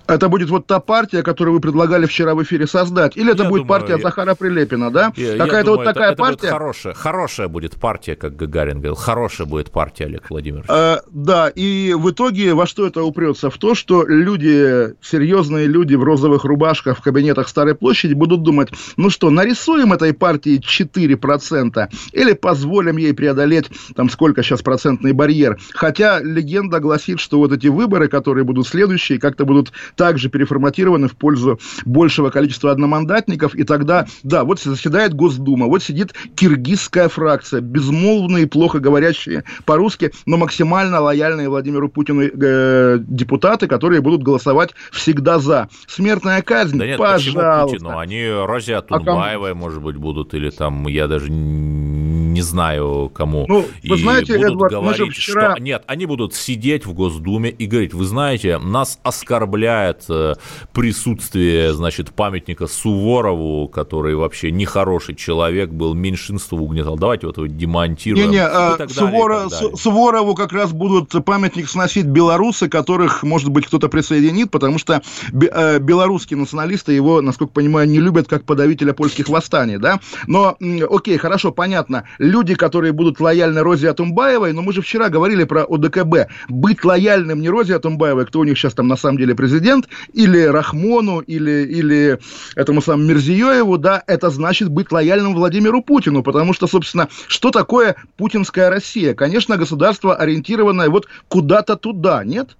Это 0.07 0.29
будет 0.29 0.49
вот 0.49 0.67
та 0.67 0.79
партия, 0.79 1.23
которую 1.23 1.55
вы 1.55 1.61
предлагали 1.61 2.05
вчера 2.05 2.35
в 2.35 2.43
эфире 2.43 2.67
создать? 2.67 3.17
Или 3.17 3.31
это 3.31 3.43
я 3.43 3.49
будет 3.49 3.63
думаю, 3.63 3.79
партия 3.79 3.95
я... 3.97 4.01
Захара 4.01 4.35
Прилепина, 4.35 4.91
да? 4.91 5.11
Какая-то 5.11 5.75
вот 5.75 5.83
такая 5.83 6.11
это, 6.11 6.21
партия? 6.21 6.35
Это 6.35 6.45
будет 6.45 6.51
хорошая, 6.51 6.93
хорошая 6.93 7.47
будет 7.47 7.75
партия, 7.75 8.15
как 8.15 8.35
Гагарин 8.35 8.77
говорил. 8.77 8.95
Хорошая 8.95 9.47
будет 9.47 9.71
партия, 9.71 10.05
Олег 10.05 10.29
Владимирович. 10.29 10.65
А, 10.69 11.01
да, 11.11 11.49
и 11.49 11.93
в 11.93 12.11
итоге 12.11 12.53
во 12.53 12.67
что 12.67 12.85
это 12.85 13.03
упрется? 13.03 13.49
В 13.49 13.57
то, 13.57 13.75
что 13.75 14.05
люди, 14.05 14.93
серьезные 15.01 15.67
люди 15.67 15.95
в 15.95 16.03
розовых 16.03 16.43
рубашках 16.43 16.99
в 16.99 17.01
кабинетах 17.01 17.47
Старой 17.47 17.75
площади 17.75 18.13
будут 18.13 18.43
думать, 18.43 18.69
ну 18.97 19.09
что, 19.09 19.29
нарисуем 19.29 19.93
этой 19.93 20.13
партии 20.13 20.59
4% 20.59 21.89
или 22.11 22.33
позволим 22.33 22.97
ей 22.97 23.13
преодолеть, 23.13 23.69
там, 23.95 24.09
сколько 24.09 24.43
сейчас 24.43 24.61
процентный 24.61 25.13
барьер. 25.13 25.57
Хотя 25.73 26.19
легенда 26.19 26.79
гласит, 26.79 27.19
что 27.19 27.39
вот 27.39 27.51
эти 27.51 27.67
выборы, 27.67 28.07
которые 28.07 28.43
будут 28.43 28.67
следующие, 28.67 29.19
как-то 29.19 29.45
будут 29.45 29.71
также 29.95 30.29
переформатированы 30.29 31.07
в 31.07 31.15
пользу 31.15 31.59
большего 31.85 32.29
количества 32.29 32.71
одномандатников, 32.71 33.55
и 33.55 33.63
тогда, 33.63 34.07
да, 34.23 34.43
вот 34.43 34.59
заседает 34.59 35.13
Госдума, 35.13 35.67
вот 35.67 35.83
сидит 35.83 36.13
киргизская 36.35 37.09
фракция, 37.09 37.61
безмолвные, 37.61 38.43
и 38.43 38.47
плохо 38.47 38.79
говорящие 38.79 39.43
по-русски, 39.65 40.11
но 40.25 40.37
максимально 40.37 40.99
лояльные 40.99 41.49
Владимиру 41.49 41.89
Путину 41.89 42.23
э, 42.23 42.99
депутаты, 42.99 43.67
которые 43.67 44.01
будут 44.01 44.23
голосовать 44.23 44.71
всегда 44.91 45.39
за. 45.39 45.69
Смертная 45.87 46.41
казнь, 46.41 46.77
да 46.77 46.85
нет, 46.85 46.97
пожалуйста. 46.97 47.67
Путину? 47.67 47.97
Они 47.97 48.27
Розе 48.27 48.75
Атунбаевой, 48.77 49.51
а 49.51 49.55
может 49.55 49.81
быть, 49.81 49.95
будут, 49.95 50.33
или 50.33 50.49
там, 50.49 50.87
я 50.87 51.07
даже 51.07 51.29
не 51.29 52.41
знаю 52.41 53.09
кому. 53.13 53.45
Ну, 53.47 53.65
вы 53.83 53.97
знаете, 53.97 54.37
будут 54.37 54.51
Эдвард, 54.51 54.73
говорить, 54.73 54.99
мы 54.99 55.05
же 55.05 55.11
вчера... 55.11 55.51
что... 55.51 55.61
Нет, 55.61 55.83
они 55.87 56.05
будут 56.05 56.33
сидеть 56.33 56.85
в 56.85 56.93
Госдуме 56.93 57.49
и 57.49 57.65
говорить, 57.65 57.93
вы 57.93 58.05
знаете, 58.05 58.57
нас 58.57 58.99
оскорбляют 59.03 59.84
оскорбляет 59.85 60.05
э, 60.09 60.33
присутствие, 60.73 61.73
значит, 61.73 62.11
памятника 62.11 62.67
Суворову, 62.67 63.67
который 63.67 64.15
вообще 64.15 64.51
нехороший 64.51 65.15
человек 65.15 65.69
был, 65.69 65.93
меньшинство 65.93 66.57
угнетал. 66.57 66.97
Давайте 66.97 67.27
вот 67.27 67.37
его 67.37 67.47
демонтируем. 67.47 68.29
Не-не, 68.29 68.45
а 68.45 68.87
Сувора, 68.89 69.49
Суворову 69.49 70.35
как 70.35 70.53
раз 70.53 70.71
будут 70.71 71.13
памятник 71.25 71.69
сносить 71.69 72.05
белорусы, 72.05 72.67
которых, 72.69 73.23
может 73.23 73.49
быть, 73.49 73.67
кто-то 73.67 73.89
присоединит, 73.89 74.51
потому 74.51 74.79
что 74.79 75.01
э, 75.31 75.79
белорусские 75.79 76.37
националисты 76.37 76.93
его, 76.93 77.21
насколько 77.21 77.53
понимаю, 77.53 77.87
не 77.87 77.99
любят 77.99 78.27
как 78.27 78.45
подавителя 78.45 78.93
польских 78.93 79.29
восстаний, 79.29 79.77
да? 79.77 79.99
Но, 80.27 80.57
окей, 80.89 81.17
хорошо, 81.17 81.51
понятно. 81.51 82.05
Люди, 82.17 82.55
которые 82.55 82.93
будут 82.93 83.19
лояльны 83.19 83.61
Розе 83.61 83.89
Атумбаевой, 83.89 84.53
но 84.53 84.61
мы 84.61 84.73
же 84.73 84.81
вчера 84.81 85.09
говорили 85.09 85.43
про 85.43 85.63
ОДКБ. 85.63 86.29
Быть 86.49 86.83
лояльным 86.83 87.41
не 87.41 87.49
Розе 87.49 87.75
Атумбаевой, 87.75 88.25
кто 88.25 88.39
у 88.39 88.43
них 88.43 88.57
сейчас 88.57 88.73
там 88.73 88.87
на 88.87 88.97
самом 88.97 89.17
деле 89.17 89.35
президент, 89.35 89.74
президент, 89.81 89.89
или 90.13 90.43
Рахмону, 90.43 91.19
или, 91.19 91.65
или 91.65 92.19
этому 92.55 92.81
самому 92.81 93.05
Мерзиёеву, 93.05 93.77
да, 93.77 94.03
это 94.07 94.29
значит 94.29 94.69
быть 94.69 94.91
лояльным 94.91 95.33
Владимиру 95.33 95.81
Путину, 95.81 96.23
потому 96.23 96.53
что, 96.53 96.67
собственно, 96.67 97.07
что 97.27 97.51
такое 97.51 97.95
путинская 98.17 98.69
Россия? 98.69 99.13
Конечно, 99.13 99.57
государство, 99.57 100.15
ориентированное 100.15 100.89
вот 100.89 101.07
куда-то 101.27 101.75
туда, 101.75 102.23
нет? 102.23 102.57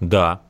Да. 0.00 0.40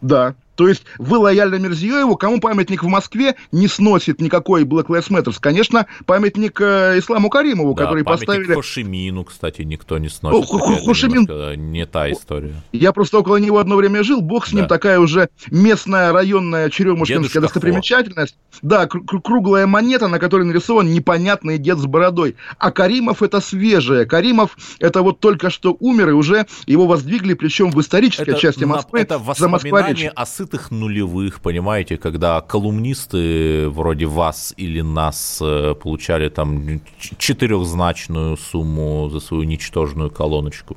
Да. 0.00 0.34
То 0.56 0.68
есть 0.68 0.84
вы 0.98 1.18
лояльны 1.18 1.58
Мерзиёеву, 1.58 2.16
кому 2.16 2.40
памятник 2.40 2.82
в 2.82 2.88
Москве 2.88 3.36
не 3.52 3.68
сносит 3.68 4.20
никакой 4.20 4.64
Black 4.64 4.86
Lives 4.86 5.10
Matter? 5.10 5.34
Конечно, 5.38 5.86
памятник 6.06 6.60
э, 6.60 6.98
Исламу 6.98 7.30
Каримову, 7.30 7.74
да, 7.74 7.84
который 7.84 8.04
поставили... 8.04 8.54
Хошимину, 8.54 9.24
кстати, 9.24 9.62
никто 9.62 9.98
не 9.98 10.08
сносит. 10.08 10.50
Хошимин... 10.84 11.26
Не 11.70 11.86
та 11.86 12.10
история. 12.10 12.54
Я 12.72 12.92
просто 12.92 13.18
около 13.18 13.36
него 13.36 13.58
одно 13.58 13.76
время 13.76 14.02
жил, 14.02 14.20
бог 14.20 14.46
с 14.46 14.52
ним, 14.52 14.62
да. 14.62 14.68
такая 14.68 14.98
уже 14.98 15.28
местная 15.50 16.12
районная 16.12 16.70
черемушкинская 16.70 17.42
достопримечательность. 17.42 18.36
Да, 18.62 18.86
кр- 18.86 19.02
круглая 19.22 19.66
монета, 19.66 20.08
на 20.08 20.18
которой 20.18 20.44
нарисован 20.44 20.90
непонятный 20.90 21.58
дед 21.58 21.78
с 21.78 21.84
бородой. 21.86 22.36
А 22.58 22.70
Каримов 22.70 23.22
это 23.22 23.40
свежее. 23.40 24.06
Каримов 24.06 24.56
это 24.78 25.02
вот 25.02 25.20
только 25.20 25.50
что 25.50 25.76
умер, 25.78 26.10
и 26.10 26.12
уже 26.12 26.46
его 26.66 26.86
воздвигли, 26.86 27.34
причем 27.34 27.70
в 27.70 27.80
исторической 27.80 28.30
это, 28.30 28.40
части 28.40 28.64
Москвы. 28.64 29.00
Это 29.00 29.18
воспоминание 29.18 30.10
о 30.10 30.24
сытых 30.46 30.70
нулевых, 30.70 31.40
понимаете, 31.40 31.96
когда 31.96 32.40
колумнисты 32.40 33.68
вроде 33.68 34.06
вас 34.06 34.54
или 34.56 34.80
нас 34.80 35.38
э, 35.42 35.74
получали 35.74 36.28
там 36.28 36.80
четырехзначную 37.18 38.36
сумму 38.36 39.08
за 39.10 39.20
свою 39.20 39.42
ничтожную 39.42 40.10
колоночку. 40.10 40.76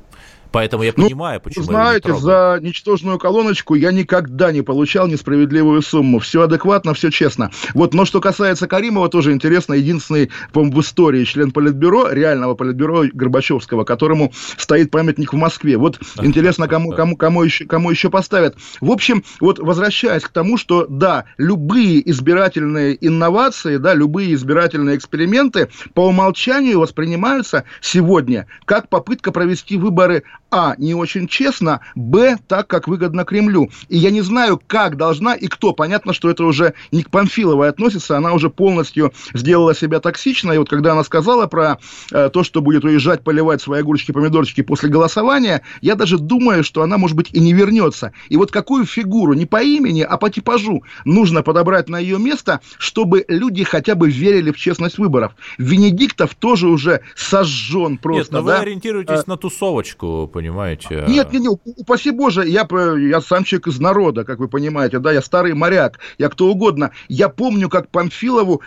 Поэтому 0.52 0.82
я 0.82 0.92
ну, 0.96 1.04
понимаю, 1.04 1.40
почему. 1.40 1.64
Знаете, 1.64 2.14
за 2.14 2.58
ничтожную 2.60 3.18
колоночку 3.18 3.74
я 3.74 3.92
никогда 3.92 4.52
не 4.52 4.62
получал 4.62 5.06
несправедливую 5.06 5.82
сумму. 5.82 6.18
Все 6.18 6.42
адекватно, 6.42 6.94
все 6.94 7.10
честно. 7.10 7.50
Вот, 7.74 7.94
но 7.94 8.04
что 8.04 8.20
касается 8.20 8.66
Каримова, 8.66 9.08
тоже 9.08 9.32
интересно. 9.32 9.74
Единственный, 9.74 10.30
по 10.52 10.62
в 10.62 10.80
истории 10.80 11.24
член 11.24 11.50
Политбюро, 11.50 12.10
реального 12.10 12.54
Политбюро 12.54 13.04
Горбачевского, 13.12 13.84
которому 13.84 14.32
стоит 14.56 14.90
памятник 14.90 15.32
в 15.32 15.36
Москве. 15.36 15.76
Вот 15.76 15.98
интересно, 16.22 16.68
кому, 16.68 16.92
кому, 16.92 17.16
кому, 17.16 17.42
еще, 17.42 17.64
кому 17.64 17.90
еще 17.90 18.10
поставят. 18.10 18.56
В 18.80 18.90
общем, 18.90 19.24
вот 19.40 19.58
возвращаясь 19.58 20.22
к 20.22 20.28
тому, 20.28 20.56
что 20.56 20.86
да, 20.88 21.24
любые 21.38 22.08
избирательные 22.10 22.96
инновации, 23.04 23.76
да, 23.78 23.94
любые 23.94 24.34
избирательные 24.34 24.96
эксперименты 24.96 25.68
по 25.94 26.06
умолчанию 26.06 26.80
воспринимаются 26.80 27.64
сегодня 27.80 28.46
как 28.64 28.88
попытка 28.88 29.32
провести 29.32 29.76
выборы 29.76 30.24
а, 30.50 30.74
не 30.78 30.94
очень 30.94 31.28
честно, 31.28 31.80
б, 31.94 32.38
так, 32.48 32.66
как 32.66 32.88
выгодно 32.88 33.24
Кремлю. 33.24 33.70
И 33.88 33.96
я 33.96 34.10
не 34.10 34.20
знаю, 34.20 34.60
как 34.66 34.96
должна 34.96 35.34
и 35.34 35.46
кто. 35.46 35.72
Понятно, 35.72 36.12
что 36.12 36.30
это 36.30 36.44
уже 36.44 36.74
не 36.92 37.02
к 37.02 37.10
Памфиловой 37.10 37.68
относится, 37.68 38.16
она 38.16 38.32
уже 38.32 38.50
полностью 38.50 39.12
сделала 39.32 39.74
себя 39.74 40.00
токсично. 40.00 40.52
И 40.52 40.58
вот 40.58 40.68
когда 40.68 40.92
она 40.92 41.04
сказала 41.04 41.46
про 41.46 41.78
э, 42.10 42.30
то, 42.32 42.42
что 42.42 42.62
будет 42.62 42.84
уезжать, 42.84 43.22
поливать 43.22 43.62
свои 43.62 43.80
огурчики, 43.80 44.12
помидорчики 44.12 44.62
после 44.62 44.88
голосования, 44.88 45.62
я 45.80 45.94
даже 45.94 46.18
думаю, 46.18 46.64
что 46.64 46.82
она, 46.82 46.98
может 46.98 47.16
быть, 47.16 47.30
и 47.32 47.40
не 47.40 47.52
вернется. 47.52 48.12
И 48.28 48.36
вот 48.36 48.50
какую 48.50 48.86
фигуру, 48.86 49.34
не 49.34 49.46
по 49.46 49.62
имени, 49.62 50.02
а 50.02 50.16
по 50.16 50.30
типажу, 50.30 50.82
нужно 51.04 51.42
подобрать 51.42 51.88
на 51.88 51.98
ее 51.98 52.18
место, 52.18 52.60
чтобы 52.78 53.24
люди 53.28 53.64
хотя 53.64 53.94
бы 53.94 54.10
верили 54.10 54.50
в 54.50 54.56
честность 54.56 54.98
выборов. 54.98 55.32
Венедиктов 55.58 56.34
тоже 56.34 56.68
уже 56.68 57.00
сожжен 57.14 57.98
просто. 57.98 58.34
Нет, 58.34 58.42
но 58.42 58.48
да? 58.48 58.56
вы 58.56 58.62
ориентируетесь 58.62 59.22
а... 59.26 59.30
на 59.30 59.36
тусовочку, 59.36 60.28
понимаете? 60.40 61.04
Нет, 61.06 61.32
нет, 61.32 61.42
нет, 61.42 61.60
упаси 61.76 62.10
боже, 62.10 62.46
я, 62.48 62.66
я 62.98 63.20
сам 63.20 63.44
человек 63.44 63.68
из 63.68 63.78
народа, 63.78 64.24
как 64.24 64.38
вы 64.38 64.48
понимаете, 64.48 64.98
да, 64.98 65.12
я 65.12 65.22
старый 65.22 65.54
моряк, 65.54 65.98
я 66.18 66.28
кто 66.28 66.46
угодно. 66.46 66.90
Я 67.08 67.28
помню, 67.28 67.68
как 67.68 67.90
Памфилову 67.90 68.62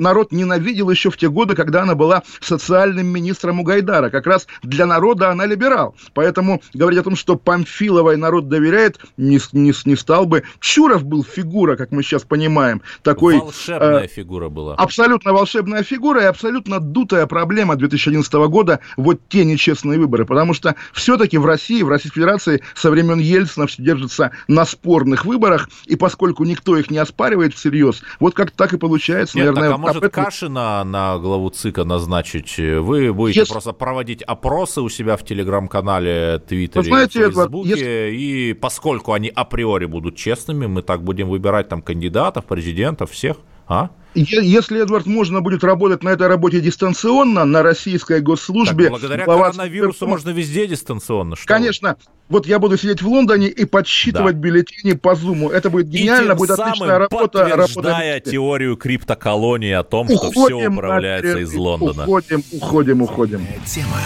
народ 0.00 0.32
ненавидел 0.32 0.90
еще 0.90 1.10
в 1.10 1.16
те 1.16 1.28
годы, 1.28 1.54
когда 1.54 1.82
она 1.82 1.94
была 1.94 2.22
социальным 2.40 3.06
министром 3.06 3.60
у 3.60 3.62
Гайдара. 3.62 4.10
Как 4.10 4.26
раз 4.26 4.46
для 4.62 4.86
народа 4.86 5.30
она 5.30 5.46
либерал. 5.46 5.94
Поэтому 6.14 6.62
говорить 6.74 7.00
о 7.00 7.04
том, 7.04 7.16
что 7.16 7.36
Памфиловой 7.36 8.16
народ 8.16 8.48
доверяет, 8.48 8.98
не, 9.16 9.38
не, 9.52 9.72
не 9.84 9.96
стал 9.96 10.26
бы. 10.26 10.42
Чуров 10.60 11.04
был 11.04 11.22
фигура, 11.22 11.76
как 11.76 11.92
мы 11.92 12.02
сейчас 12.02 12.22
понимаем. 12.22 12.82
Такой, 13.02 13.38
волшебная 13.38 14.04
э, 14.04 14.08
фигура 14.08 14.48
была. 14.48 14.74
Абсолютно 14.74 15.32
волшебная 15.32 15.82
фигура 15.82 16.22
и 16.22 16.26
абсолютно 16.26 16.80
дутая 16.80 17.26
проблема 17.26 17.76
2011 17.76 18.32
года 18.32 18.80
вот 18.96 19.20
те 19.28 19.44
нечестные 19.44 19.98
выборы. 19.98 20.24
Потому 20.24 20.54
что 20.54 20.74
все-таки 20.92 21.38
в 21.38 21.44
России, 21.44 21.82
в 21.82 21.88
Российской 21.88 22.20
Федерации 22.20 22.62
со 22.74 22.90
времен 22.90 23.18
Ельцина 23.18 23.66
все 23.66 23.82
держится 23.82 24.30
на 24.48 24.64
спорных 24.64 25.24
выборах. 25.24 25.68
И 25.86 25.96
поскольку 25.96 26.44
никто 26.44 26.76
их 26.76 26.90
не 26.90 26.98
оспаривает 26.98 27.54
всерьез, 27.54 28.02
вот 28.18 28.34
как 28.34 28.50
так 28.50 28.72
и 28.72 28.78
получается, 28.78 29.36
Нет, 29.36 29.54
наверное, 29.54 29.89
а 29.89 29.89
может, 29.94 30.04
этом... 30.04 30.24
Кашина 30.24 30.84
на 30.84 31.18
главу 31.18 31.50
ЦИКа 31.50 31.84
назначить? 31.84 32.58
Вы 32.58 33.12
будете 33.12 33.40
если... 33.40 33.52
просто 33.52 33.72
проводить 33.72 34.22
опросы 34.22 34.80
у 34.80 34.88
себя 34.88 35.16
в 35.16 35.24
Телеграм-канале, 35.24 36.40
Твиттере, 36.46 36.84
знаете, 36.84 37.30
Фейсбуке, 37.30 37.70
если... 37.70 38.16
и 38.16 38.52
поскольку 38.54 39.12
они 39.12 39.28
априори 39.28 39.86
будут 39.86 40.16
честными, 40.16 40.66
мы 40.66 40.82
так 40.82 41.02
будем 41.02 41.28
выбирать 41.28 41.68
там 41.68 41.82
кандидатов, 41.82 42.44
президентов, 42.44 43.10
всех, 43.10 43.36
а? 43.70 43.90
Если, 44.14 44.82
Эдвард, 44.82 45.06
можно 45.06 45.40
будет 45.40 45.62
работать 45.62 46.02
на 46.02 46.08
этой 46.08 46.26
работе 46.26 46.60
дистанционно, 46.60 47.44
на 47.44 47.62
российской 47.62 48.20
госслужбе... 48.20 48.84
Так, 48.84 48.90
благодаря 48.90 49.24
коронавирусу 49.24 50.08
можно 50.08 50.30
везде 50.30 50.66
дистанционно. 50.66 51.36
Что 51.36 51.46
Конечно. 51.46 51.96
Вы? 52.00 52.12
Вот 52.28 52.46
я 52.46 52.58
буду 52.58 52.76
сидеть 52.76 53.02
в 53.02 53.08
Лондоне 53.08 53.46
и 53.46 53.64
подсчитывать 53.64 54.34
да. 54.34 54.40
бюллетени 54.40 54.94
по 54.94 55.14
Зуму. 55.14 55.50
Это 55.50 55.70
будет 55.70 55.88
гениально, 55.88 56.34
будет 56.34 56.58
отличная 56.58 56.98
работа. 56.98 57.38
подтверждая 57.38 58.14
работа 58.14 58.30
теорию 58.30 58.76
криптоколонии 58.76 59.72
о 59.72 59.84
том, 59.84 60.10
уходим, 60.10 60.32
что 60.32 60.46
все 60.46 60.68
управляется 60.68 61.38
из 61.38 61.54
Лондона. 61.54 62.02
Уходим, 62.02 62.42
уходим, 62.50 63.02
уходим. 63.02 63.46
Тема 63.64 63.98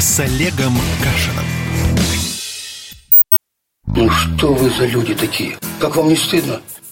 с 0.00 0.20
Олегом 0.20 0.74
Кашином. 1.02 1.44
Ну 3.86 4.10
что 4.10 4.52
вы 4.52 4.68
за 4.70 4.86
люди 4.86 5.14
такие? 5.14 5.56
Как 5.80 5.96
вам 5.96 6.08
не 6.08 6.16
стыдно? 6.16 6.60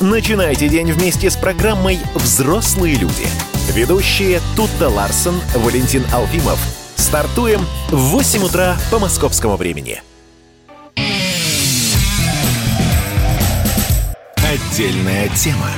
Начинайте 0.00 0.68
день 0.68 0.92
вместе 0.92 1.30
с 1.30 1.36
программой 1.36 1.98
«Взрослые 2.14 2.94
люди». 2.94 3.26
Ведущие 3.72 4.40
Тутта 4.56 4.88
Ларсон, 4.88 5.40
Валентин 5.56 6.04
Алфимов– 6.12 6.58
Стартуем 7.08 7.64
в 7.90 7.96
8 7.96 8.42
утра 8.42 8.76
по 8.90 8.98
московскому 8.98 9.56
времени. 9.56 10.02
Отдельная 14.36 15.30
тема 15.30 15.70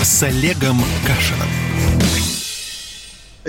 с 0.00 0.22
Олегом 0.22 0.80
Кашиным. 1.04 1.48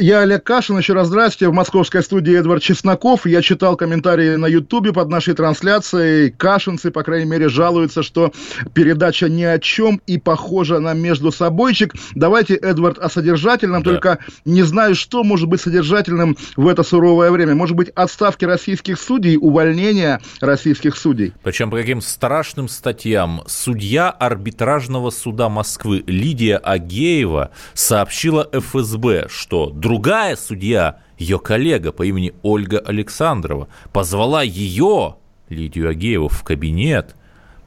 Я 0.01 0.21
Олег 0.21 0.45
Кашин, 0.45 0.77
еще 0.77 0.93
раз 0.93 1.07
здравствуйте. 1.07 1.49
В 1.49 1.53
московской 1.53 2.01
студии 2.01 2.33
Эдвард 2.33 2.63
Чесноков. 2.63 3.25
Я 3.25 3.41
читал 3.41 3.75
комментарии 3.75 4.35
на 4.35 4.45
Ютубе 4.45 4.93
под 4.93 5.09
нашей 5.09 5.33
трансляцией. 5.33 6.31
Кашинцы, 6.31 6.89
по 6.89 7.03
крайней 7.03 7.29
мере, 7.29 7.49
жалуются, 7.49 8.01
что 8.01 8.31
передача 8.73 9.27
ни 9.27 9.43
о 9.43 9.59
чем 9.59 10.01
и 10.07 10.17
похожа 10.17 10.79
на 10.79 10.93
между 10.93 11.33
собойчик. 11.33 11.93
Давайте, 12.15 12.55
Эдвард, 12.55 12.97
о 12.97 13.09
содержательном, 13.09 13.83
да. 13.83 13.91
только 13.91 14.19
не 14.45 14.63
знаю, 14.63 14.95
что 14.95 15.25
может 15.25 15.49
быть 15.49 15.59
содержательным 15.59 16.37
в 16.55 16.69
это 16.69 16.83
суровое 16.83 17.29
время. 17.29 17.53
Может 17.53 17.75
быть, 17.75 17.89
отставки 17.89 18.45
российских 18.45 19.01
судей, 19.01 19.37
увольнения 19.37 20.21
российских 20.39 20.95
судей. 20.95 21.33
Причем 21.43 21.69
по 21.69 21.77
каким 21.77 21.99
страшным 21.99 22.69
статьям. 22.69 23.43
Судья 23.47 24.09
арбитражного 24.09 25.09
суда 25.09 25.49
Москвы 25.49 26.05
Лидия 26.07 26.55
Агеева 26.55 27.51
сообщила 27.73 28.49
ФСБ, 28.53 29.27
что 29.29 29.69
другая 29.89 30.35
судья, 30.35 30.99
ее 31.17 31.39
коллега 31.39 31.91
по 31.91 32.03
имени 32.03 32.35
Ольга 32.43 32.77
Александрова, 32.77 33.69
позвала 33.91 34.43
ее, 34.43 35.15
Лидию 35.49 35.89
Агееву, 35.89 36.27
в 36.29 36.43
кабинет, 36.43 37.15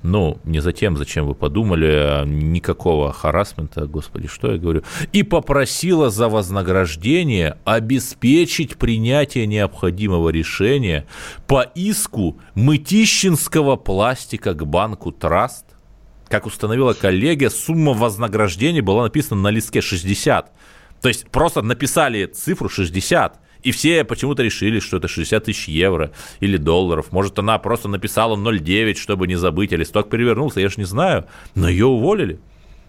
ну, 0.05 0.39
не 0.45 0.61
за 0.61 0.73
тем, 0.73 0.97
зачем 0.97 1.27
вы 1.27 1.35
подумали, 1.35 2.25
никакого 2.25 3.13
харасмента, 3.13 3.87
господи, 3.87 4.29
что 4.29 4.53
я 4.53 4.59
говорю, 4.59 4.85
и 5.13 5.25
попросила 5.25 6.11
за 6.11 6.29
вознаграждение 6.29 7.59
обеспечить 7.65 8.77
принятие 8.77 9.49
необходимого 9.49 10.29
решения 10.29 11.07
по 11.49 11.63
иску 11.75 12.39
Мытищинского 12.55 13.75
пластика 13.75 14.55
к 14.55 14.65
банку 14.65 15.11
«Траст». 15.11 15.65
Как 16.29 16.47
установила 16.47 16.93
коллегия, 16.93 17.51
сумма 17.51 17.95
вознаграждения 17.95 18.81
была 18.81 19.03
написана 19.03 19.43
на 19.43 19.49
листке 19.49 19.81
60. 19.81 20.53
То 21.03 21.09
есть 21.09 21.29
просто 21.31 21.63
написали 21.63 22.27
цифру 22.27 22.69
60, 22.69 23.41
и 23.63 23.73
все 23.73 24.05
почему-то 24.05 24.43
решили, 24.43 24.81
что 24.81 24.97
это 24.97 25.09
60 25.09 25.45
тысяч 25.45 25.69
евро 25.69 26.13
или 26.41 26.57
долларов. 26.57 27.13
Может, 27.13 27.39
она 27.39 27.59
просто 27.59 27.89
написала 27.89 28.37
0,9, 28.37 28.95
чтобы 28.95 29.27
не 29.27 29.35
забыть, 29.37 29.73
а 29.73 29.77
листок 29.77 30.09
перевернулся, 30.09 30.61
я 30.61 30.69
же 30.69 30.77
не 30.79 30.85
знаю. 30.85 31.27
Но 31.55 31.69
ее 31.69 31.87
уволили. 31.87 32.41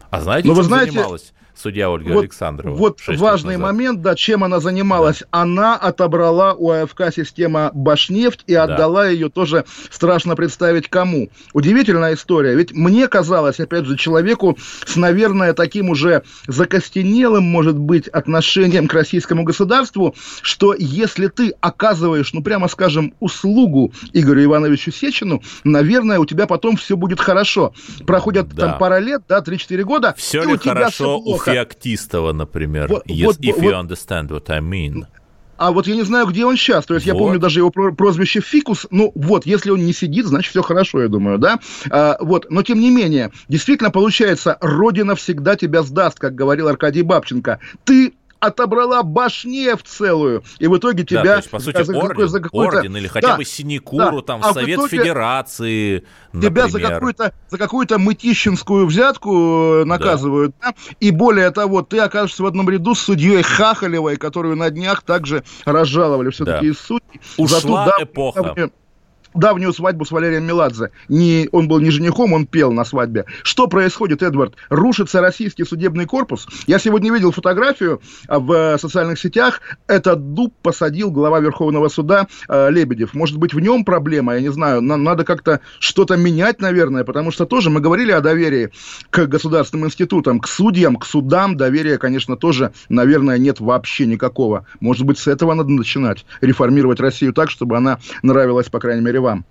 А 0.09 0.21
знаете, 0.21 0.47
Но 0.47 0.53
чем 0.53 0.63
вы 0.63 0.67
знаете, 0.67 0.91
занималась? 0.91 1.33
Судья 1.55 1.89
Ольга 1.89 2.13
вот, 2.13 2.21
Александрова. 2.21 2.75
Вот 2.75 2.99
важный 3.07 3.57
момент, 3.57 4.01
да, 4.01 4.15
чем 4.15 4.43
она 4.43 4.59
занималась. 4.59 5.19
Да. 5.19 5.27
Она 5.31 5.75
отобрала 5.75 6.53
у 6.53 6.71
АФК 6.71 7.13
система 7.15 7.71
Башнефть 7.73 8.43
и 8.47 8.53
отдала 8.53 9.03
да. 9.03 9.09
ее 9.09 9.29
тоже 9.29 9.65
страшно 9.89 10.35
представить 10.35 10.89
кому. 10.89 11.29
Удивительная 11.53 12.15
история. 12.15 12.55
Ведь 12.55 12.73
мне 12.73 13.07
казалось, 13.07 13.59
опять 13.59 13.85
же, 13.85 13.97
человеку 13.97 14.57
с, 14.85 14.95
наверное, 14.95 15.53
таким 15.53 15.89
уже 15.89 16.23
закостенелым, 16.47 17.43
может 17.43 17.77
быть, 17.77 18.07
отношением 18.07 18.87
к 18.87 18.93
российскому 18.93 19.43
государству, 19.43 20.15
что 20.41 20.75
если 20.77 21.27
ты 21.27 21.53
оказываешь, 21.61 22.33
ну, 22.33 22.41
прямо 22.41 22.67
скажем, 22.67 23.13
услугу 23.19 23.93
Игорю 24.13 24.45
Ивановичу 24.45 24.91
Сечину, 24.91 25.41
наверное, 25.63 26.19
у 26.19 26.25
тебя 26.25 26.47
потом 26.47 26.77
все 26.77 26.97
будет 26.97 27.19
хорошо. 27.19 27.73
Проходят 28.05 28.49
да. 28.49 28.69
там 28.69 28.79
пара 28.79 28.99
лет, 28.99 29.23
да, 29.27 29.39
3-4 29.39 29.83
года, 29.83 30.15
все 30.17 30.43
и 30.43 30.47
ли 30.47 30.53
у 30.53 30.57
тебя 30.57 30.73
хорошо 30.73 30.91
все 30.93 31.23
плохо. 31.23 31.42
Феоктистова, 31.45 32.33
например. 32.33 32.87
Вот, 32.87 33.05
yes, 33.07 33.25
вот, 33.25 33.37
if 33.39 33.55
вот, 33.55 33.63
you 33.63 33.71
understand 33.73 34.29
what 34.29 34.49
I 34.49 34.59
mean. 34.59 35.05
А 35.57 35.71
вот 35.71 35.87
я 35.87 35.95
не 35.95 36.03
знаю, 36.03 36.27
где 36.27 36.45
он 36.45 36.57
сейчас. 36.57 36.85
То 36.85 36.95
есть 36.95 37.05
вот. 37.05 37.13
я 37.13 37.17
помню 37.17 37.39
даже 37.39 37.59
его 37.59 37.69
прозвище 37.69 38.41
Фикус. 38.41 38.87
Ну 38.91 39.11
вот, 39.15 39.45
если 39.45 39.69
он 39.69 39.85
не 39.85 39.93
сидит, 39.93 40.25
значит 40.25 40.51
все 40.51 40.61
хорошо, 40.61 41.01
я 41.03 41.07
думаю, 41.07 41.37
да? 41.37 41.59
А, 41.89 42.17
вот, 42.19 42.47
но 42.49 42.63
тем 42.63 42.79
не 42.79 42.89
менее, 42.89 43.31
действительно 43.47 43.91
получается, 43.91 44.57
Родина 44.61 45.15
всегда 45.15 45.55
тебя 45.55 45.83
сдаст, 45.83 46.19
как 46.19 46.35
говорил 46.35 46.67
Аркадий 46.67 47.03
Бабченко. 47.03 47.59
Ты 47.85 48.13
отобрала 48.47 49.03
башнефть 49.03 49.87
целую, 49.87 50.43
и 50.59 50.67
в 50.67 50.77
итоге 50.77 51.03
тебя... 51.03 51.23
Да, 51.23 51.31
то 51.31 51.37
есть, 51.37 51.49
по 51.49 51.59
сути, 51.59 51.83
за, 51.83 51.97
орден, 51.97 52.27
за 52.27 52.41
орден 52.51 52.97
или 52.97 53.07
хотя 53.07 53.29
да, 53.29 53.37
бы 53.37 53.45
синекуру, 53.45 54.21
да, 54.21 54.21
там, 54.21 54.41
а 54.43 54.53
Совет 54.53 54.79
в 54.79 54.87
Федерации, 54.87 56.03
Тебя 56.33 56.67
за 56.67 56.79
какую-то, 56.79 57.33
за 57.49 57.57
какую-то 57.57 57.99
мытищинскую 57.99 58.85
взятку 58.87 59.81
э, 59.81 59.85
наказывают, 59.85 60.55
да. 60.61 60.69
да? 60.69 60.75
И 60.99 61.11
более 61.11 61.51
того, 61.51 61.83
ты 61.83 61.99
окажешься 61.99 62.43
в 62.43 62.45
одном 62.45 62.69
ряду 62.69 62.95
с 62.95 62.99
судьей 62.99 63.43
Хахалевой, 63.43 64.17
которую 64.17 64.55
на 64.55 64.69
днях 64.69 65.03
также 65.03 65.43
разжаловали 65.65 66.31
все-таки 66.31 66.65
да. 66.65 66.71
из 66.71 66.79
судей. 66.79 67.21
Ушла 67.37 67.85
за 67.85 67.91
ту, 67.91 68.03
эпоха. 68.03 68.71
Давнюю 69.33 69.73
свадьбу 69.73 70.05
с 70.05 70.11
Валерием 70.11 70.45
Меладзе. 70.45 70.91
Не, 71.09 71.49
он 71.51 71.67
был 71.67 71.79
не 71.79 71.91
женихом, 71.91 72.33
он 72.33 72.45
пел 72.45 72.71
на 72.71 72.83
свадьбе. 72.85 73.25
Что 73.43 73.67
происходит, 73.67 74.23
Эдвард? 74.23 74.55
Рушится 74.69 75.21
российский 75.21 75.63
судебный 75.63 76.05
корпус. 76.05 76.47
Я 76.67 76.79
сегодня 76.79 77.11
видел 77.11 77.31
фотографию 77.31 78.01
а, 78.27 78.39
в 78.39 78.51
э, 78.51 78.77
социальных 78.77 79.19
сетях. 79.19 79.61
Этот 79.87 80.33
дуб 80.33 80.53
посадил 80.61 81.11
глава 81.11 81.39
Верховного 81.39 81.89
суда 81.89 82.27
э, 82.47 82.69
Лебедев. 82.69 83.13
Может 83.13 83.37
быть, 83.37 83.53
в 83.53 83.59
нем 83.59 83.85
проблема, 83.85 84.35
я 84.35 84.41
не 84.41 84.51
знаю. 84.51 84.81
Нам 84.81 85.03
надо 85.03 85.23
как-то 85.23 85.59
что-то 85.79 86.15
менять, 86.17 86.61
наверное, 86.61 87.03
потому 87.03 87.31
что 87.31 87.45
тоже 87.45 87.69
мы 87.69 87.79
говорили 87.79 88.11
о 88.11 88.21
доверии 88.21 88.71
к 89.09 89.25
государственным 89.25 89.87
институтам, 89.87 90.39
к 90.39 90.47
судьям, 90.47 90.95
к 90.95 91.05
судам. 91.05 91.57
Доверия, 91.57 91.97
конечно, 91.97 92.37
тоже, 92.37 92.73
наверное, 92.89 93.37
нет 93.37 93.59
вообще 93.59 94.05
никакого. 94.05 94.65
Может 94.79 95.05
быть, 95.05 95.17
с 95.17 95.27
этого 95.27 95.53
надо 95.53 95.71
начинать. 95.71 96.25
Реформировать 96.41 96.99
Россию 96.99 97.33
так, 97.33 97.49
чтобы 97.49 97.77
она 97.77 97.99
нравилась, 98.21 98.69
по 98.69 98.79
крайней 98.79 99.01
мере, 99.01 99.19
вам? 99.23 99.45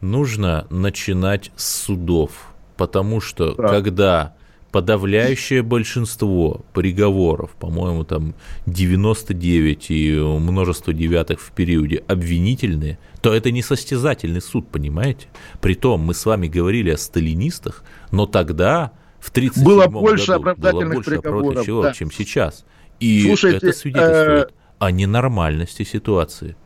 Нужно 0.00 0.66
начинать 0.70 1.52
с 1.56 1.84
судов, 1.84 2.32
потому 2.76 3.20
что 3.20 3.54
да. 3.54 3.68
когда 3.68 4.34
подавляющее 4.72 5.62
большинство 5.62 6.64
приговоров, 6.72 7.50
по-моему, 7.60 8.04
там 8.04 8.34
99 8.66 9.90
и 9.90 10.18
множество 10.18 10.92
девятых 10.92 11.40
в 11.40 11.52
периоде 11.52 12.02
обвинительные, 12.08 12.98
то 13.20 13.32
это 13.32 13.50
не 13.50 13.62
состязательный 13.62 14.40
суд, 14.40 14.66
понимаете? 14.68 15.28
Притом 15.60 16.00
мы 16.00 16.14
с 16.14 16.24
вами 16.24 16.48
говорили 16.48 16.90
о 16.90 16.96
сталинистах, 16.96 17.84
но 18.10 18.26
тогда 18.26 18.92
в 19.20 19.30
30 19.30 19.62
было 19.62 19.86
больше 19.86 20.38
году 20.38 20.60
было 20.60 20.92
больше 20.92 21.10
приговоров, 21.20 21.66
да. 21.66 21.92
чем 21.92 22.10
сейчас. 22.10 22.64
И 22.98 23.24
Слушайте, 23.26 23.58
это 23.58 23.72
свидетельствует 23.76 24.48
э... 24.48 24.52
о 24.78 24.90
ненормальности 24.90 25.84
ситуации. 25.84 26.56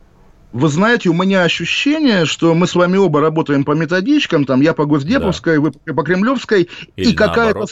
Вы 0.57 0.69
знаете, 0.69 1.09
у 1.09 1.13
меня 1.13 1.43
ощущение, 1.43 2.25
что 2.25 2.55
мы 2.55 2.65
с 2.65 2.73
вами 2.73 2.97
оба 2.97 3.21
работаем 3.21 3.63
по 3.63 3.73
методичкам, 3.73 4.43
там 4.43 4.61
я 4.61 4.73
по 4.73 4.85
Госдеповской, 4.85 5.57
да. 5.57 5.61
вы 5.61 5.93
по 5.93 6.01
Кремлевской, 6.01 6.67
Или 6.95 7.11
и 7.11 7.13
какая-то 7.13 7.67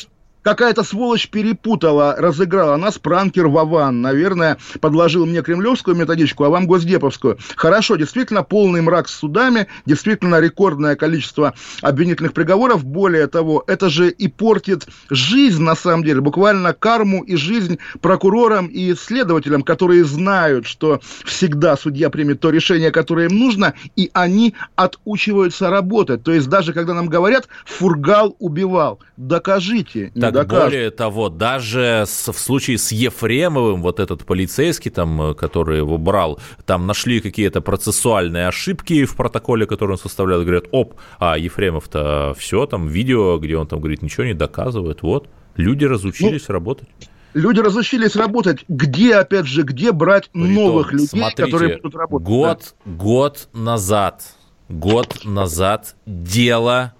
какая-то 0.45 0.83
сволочь 0.83 1.27
перепутала, 1.27 2.15
разыграла 2.17 2.77
нас, 2.77 2.99
пранкер 2.99 3.47
Вован, 3.47 4.01
наверное, 4.01 4.57
подложил 4.79 5.25
мне 5.25 5.41
кремлевскую 5.41 5.97
методичку, 5.97 6.43
а 6.43 6.49
вам 6.49 6.67
госдеповскую. 6.67 7.39
Хорошо, 7.55 7.95
действительно, 7.95 8.43
полный 8.43 8.83
мрак 8.83 9.09
с 9.09 9.15
судами, 9.15 9.65
действительно 9.87 10.39
рекордное 10.39 10.95
количество 10.95 11.55
обвинительных 11.81 12.33
приговоров. 12.33 12.85
Более 12.85 13.25
того, 13.25 13.63
это 13.65 13.89
же 13.89 14.11
и 14.11 14.27
портит 14.27 14.87
жизнь, 15.09 15.63
на 15.63 15.75
самом 15.75 16.03
деле, 16.03 16.21
буквально 16.21 16.73
карму 16.73 17.23
и 17.23 17.35
жизнь 17.35 17.79
прокурорам 17.99 18.67
и 18.67 18.93
следователям, 18.93 19.63
которые 19.63 20.05
знают, 20.05 20.67
что 20.67 21.01
всегда 21.25 21.75
судья 21.75 22.11
примет 22.11 22.39
то 22.39 22.51
решение, 22.51 22.91
которое 22.91 23.29
им 23.29 23.39
нужно, 23.39 23.73
и 23.95 24.11
они 24.13 24.53
отучиваются 24.75 25.71
работать. 25.71 26.23
То 26.23 26.31
есть 26.31 26.47
даже 26.49 26.71
когда 26.71 26.93
нам 26.93 27.07
говорят, 27.07 27.47
фургал 27.65 28.35
убивал, 28.37 28.99
докажите. 29.17 30.11
Так 30.13 30.34
докажут. 30.35 30.65
Более 30.65 30.91
того, 30.91 31.29
даже 31.29 32.03
с, 32.07 32.31
в 32.31 32.37
случае 32.37 32.77
с 32.77 32.91
Ефремовым, 32.91 33.81
вот 33.81 33.99
этот 33.99 34.25
полицейский, 34.25 34.91
там, 34.91 35.21
э, 35.21 35.33
который 35.33 35.77
его 35.77 35.97
брал, 35.97 36.39
там 36.65 36.87
нашли 36.87 37.19
какие-то 37.19 37.61
процессуальные 37.61 38.47
ошибки 38.47 39.05
в 39.05 39.15
протоколе, 39.15 39.65
который 39.65 39.91
он 39.91 39.97
составлял, 39.97 40.41
говорят, 40.41 40.65
оп, 40.71 40.95
а 41.19 41.37
Ефремов-то 41.37 42.35
все, 42.37 42.65
там 42.65 42.87
видео, 42.87 43.37
где 43.37 43.57
он 43.57 43.67
там 43.67 43.79
говорит, 43.79 44.01
ничего 44.01 44.25
не 44.25 44.33
доказывает, 44.33 45.01
вот, 45.01 45.29
люди 45.55 45.85
разучились 45.85 46.47
ну, 46.47 46.53
работать. 46.53 46.89
Люди 47.35 47.59
разучились 47.59 48.15
работать. 48.15 48.63
Где, 48.69 49.15
опять 49.15 49.45
же, 49.45 49.63
где 49.63 49.91
брать 49.91 50.29
Притом, 50.29 50.53
новых 50.53 50.93
людей, 50.93 51.07
смотрите, 51.07 51.43
которые 51.43 51.77
будут 51.77 51.95
работать? 51.95 52.27
Год, 52.27 52.75
да. 52.85 52.91
год 52.91 53.49
назад, 53.53 54.23
год 54.69 55.25
назад 55.25 55.95
дело 56.05 56.94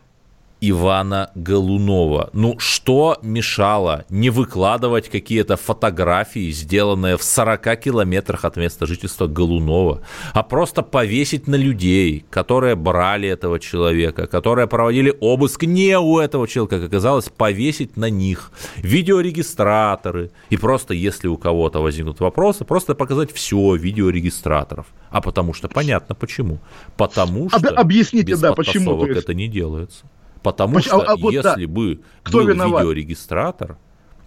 Ивана 0.70 1.30
Голунова. 1.36 2.30
Ну, 2.34 2.56
что 2.60 3.18
мешало 3.22 4.06
не 4.10 4.30
выкладывать 4.30 5.10
какие-то 5.10 5.58
фотографии, 5.58 6.52
сделанные 6.52 7.18
в 7.18 7.24
40 7.24 7.80
километрах 7.80 8.46
от 8.46 8.58
места 8.58 8.86
жительства 8.86 9.28
Голунова, 9.28 10.02
а 10.34 10.44
просто 10.44 10.82
повесить 10.82 11.48
на 11.48 11.56
людей, 11.56 12.26
которые 12.30 12.76
брали 12.76 13.30
этого 13.30 13.60
человека, 13.60 14.28
которые 14.28 14.68
проводили 14.68 15.16
обыск 15.20 15.64
не 15.64 15.98
у 16.00 16.20
этого 16.20 16.48
человека, 16.48 16.80
как 16.80 16.88
оказалось, 16.88 17.30
повесить 17.30 17.98
на 17.98 18.10
них 18.10 18.52
видеорегистраторы. 18.78 20.32
И 20.50 20.58
просто, 20.58 20.94
если 20.94 21.28
у 21.28 21.38
кого-то 21.38 21.82
возникнут 21.82 22.20
вопросы, 22.20 22.66
просто 22.66 22.96
показать 22.96 23.32
все 23.32 23.76
видеорегистраторов. 23.76 24.86
А 25.10 25.22
потому 25.22 25.54
что 25.54 25.68
понятно 25.68 26.16
почему. 26.16 26.60
Потому 26.98 27.50
что 27.50 27.70
Об, 27.70 27.80
объясните, 27.80 28.32
без 28.32 28.40
да, 28.40 28.54
почему 28.54 29.06
это 29.06 29.34
не 29.34 29.48
делается. 29.48 30.06
Потому 30.46 30.80
что 30.80 30.98
а, 30.98 31.14
а 31.14 31.16
вот 31.16 31.34
если 31.34 31.66
да. 31.66 31.72
бы 31.72 32.02
Кто 32.22 32.38
был 32.38 32.50
виноват? 32.50 32.84
видеорегистратор, 32.84 33.80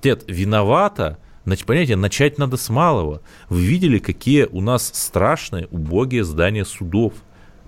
нет, 0.03 0.25
виновата, 0.27 1.19
значит, 1.45 1.65
понимаете, 1.65 1.95
начать 1.95 2.39
надо 2.39 2.57
с 2.57 2.69
малого. 2.71 3.23
Вы 3.49 3.61
видели, 3.61 4.01
какие 4.01 4.49
у 4.51 4.61
нас 4.61 4.91
страшные, 4.93 5.69
убогие 5.71 6.25
здания 6.25 6.65
судов. 6.65 7.13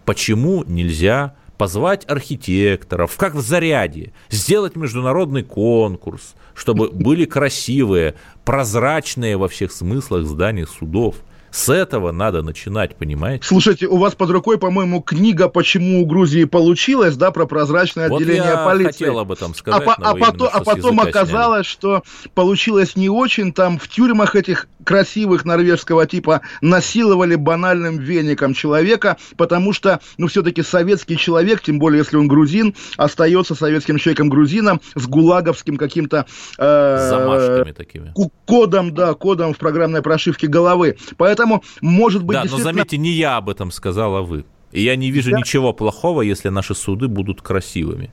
Почему 0.05 0.65
нельзя 0.65 1.37
позвать 1.59 2.11
архитекторов, 2.11 3.17
как 3.17 3.37
в 3.37 3.41
заряде, 3.41 4.13
сделать 4.31 4.75
международный 4.75 5.45
конкурс, 5.45 6.35
чтобы 6.53 6.91
были 6.91 7.27
красивые, 7.27 8.17
прозрачные 8.45 9.37
во 9.37 9.47
всех 9.47 9.71
смыслах 9.71 10.27
здания 10.27 10.67
судов– 10.67 11.15
с 11.51 11.69
этого 11.69 12.13
надо 12.13 12.43
начинать, 12.43 12.97
понимаете? 12.97 13.45
Слушайте, 13.47 13.87
у 13.87 13.97
вас 13.97 14.15
под 14.15 14.31
рукой, 14.31 14.59
по-моему, 14.59 15.01
книга 15.03 15.49
«Почему 15.49 16.03
у 16.03 16.07
Грузии 16.07 16.45
получилось», 16.45 17.17
да, 17.17 17.31
про 17.31 17.47
прозрачное 17.47 18.09
вот 18.09 18.23
отделение 18.23 18.51
я 18.51 18.65
полиции. 18.65 19.05
хотел 19.05 19.19
об 19.19 19.33
этом 19.33 19.55
сказать. 19.55 19.87
А, 19.87 19.95
а, 19.95 20.15
потом, 20.15 20.49
а 20.53 20.63
потом 20.63 21.01
оказалось, 21.01 21.67
сняли. 21.67 22.03
что 22.03 22.03
получилось 22.35 22.97
не 22.97 23.09
очень. 23.09 23.53
Там 23.53 23.79
в 23.79 23.89
тюрьмах 23.89 24.37
этих 24.37 24.69
красивых 24.85 25.45
норвежского 25.45 26.07
типа 26.07 26.41
насиловали 26.61 27.35
банальным 27.35 27.99
веником 27.99 28.55
человека, 28.55 29.16
потому 29.37 29.72
что, 29.72 30.01
ну, 30.18 30.26
все-таки 30.26 30.62
советский 30.62 31.16
человек, 31.16 31.62
тем 31.62 31.78
более, 31.78 31.99
если 31.99 32.16
он 32.16 32.28
грузин, 32.28 32.74
остается 32.97 33.55
советским 33.55 33.99
человеком-грузином 33.99 34.81
с 34.95 35.07
гулаговским 35.07 35.76
каким-то... 35.76 36.26
Э, 36.59 37.09
Замашками 37.11 37.72
такими. 37.72 38.14
Кодом, 38.47 38.95
да, 38.95 39.14
кодом 39.14 39.55
в 39.55 39.59
программной 39.59 40.03
прошивке 40.03 40.47
головы. 40.47 40.97
Поэтому 41.16 41.62
может 41.81 42.22
быть, 42.22 42.35
Да, 42.35 42.45
но 42.51 42.59
заметьте, 42.59 42.97
не 42.97 43.12
я 43.12 43.37
об 43.37 43.49
этом 43.49 43.70
сказал, 43.70 44.16
а 44.16 44.22
вы. 44.22 44.45
И 44.72 44.83
я 44.83 44.97
не 44.97 45.11
вижу 45.11 45.33
да. 45.33 45.39
ничего 45.39 45.72
плохого, 45.72 46.22
если 46.22 46.49
наши 46.49 46.74
суды 46.74 47.09
будут 47.09 47.43
красивыми. 47.43 48.11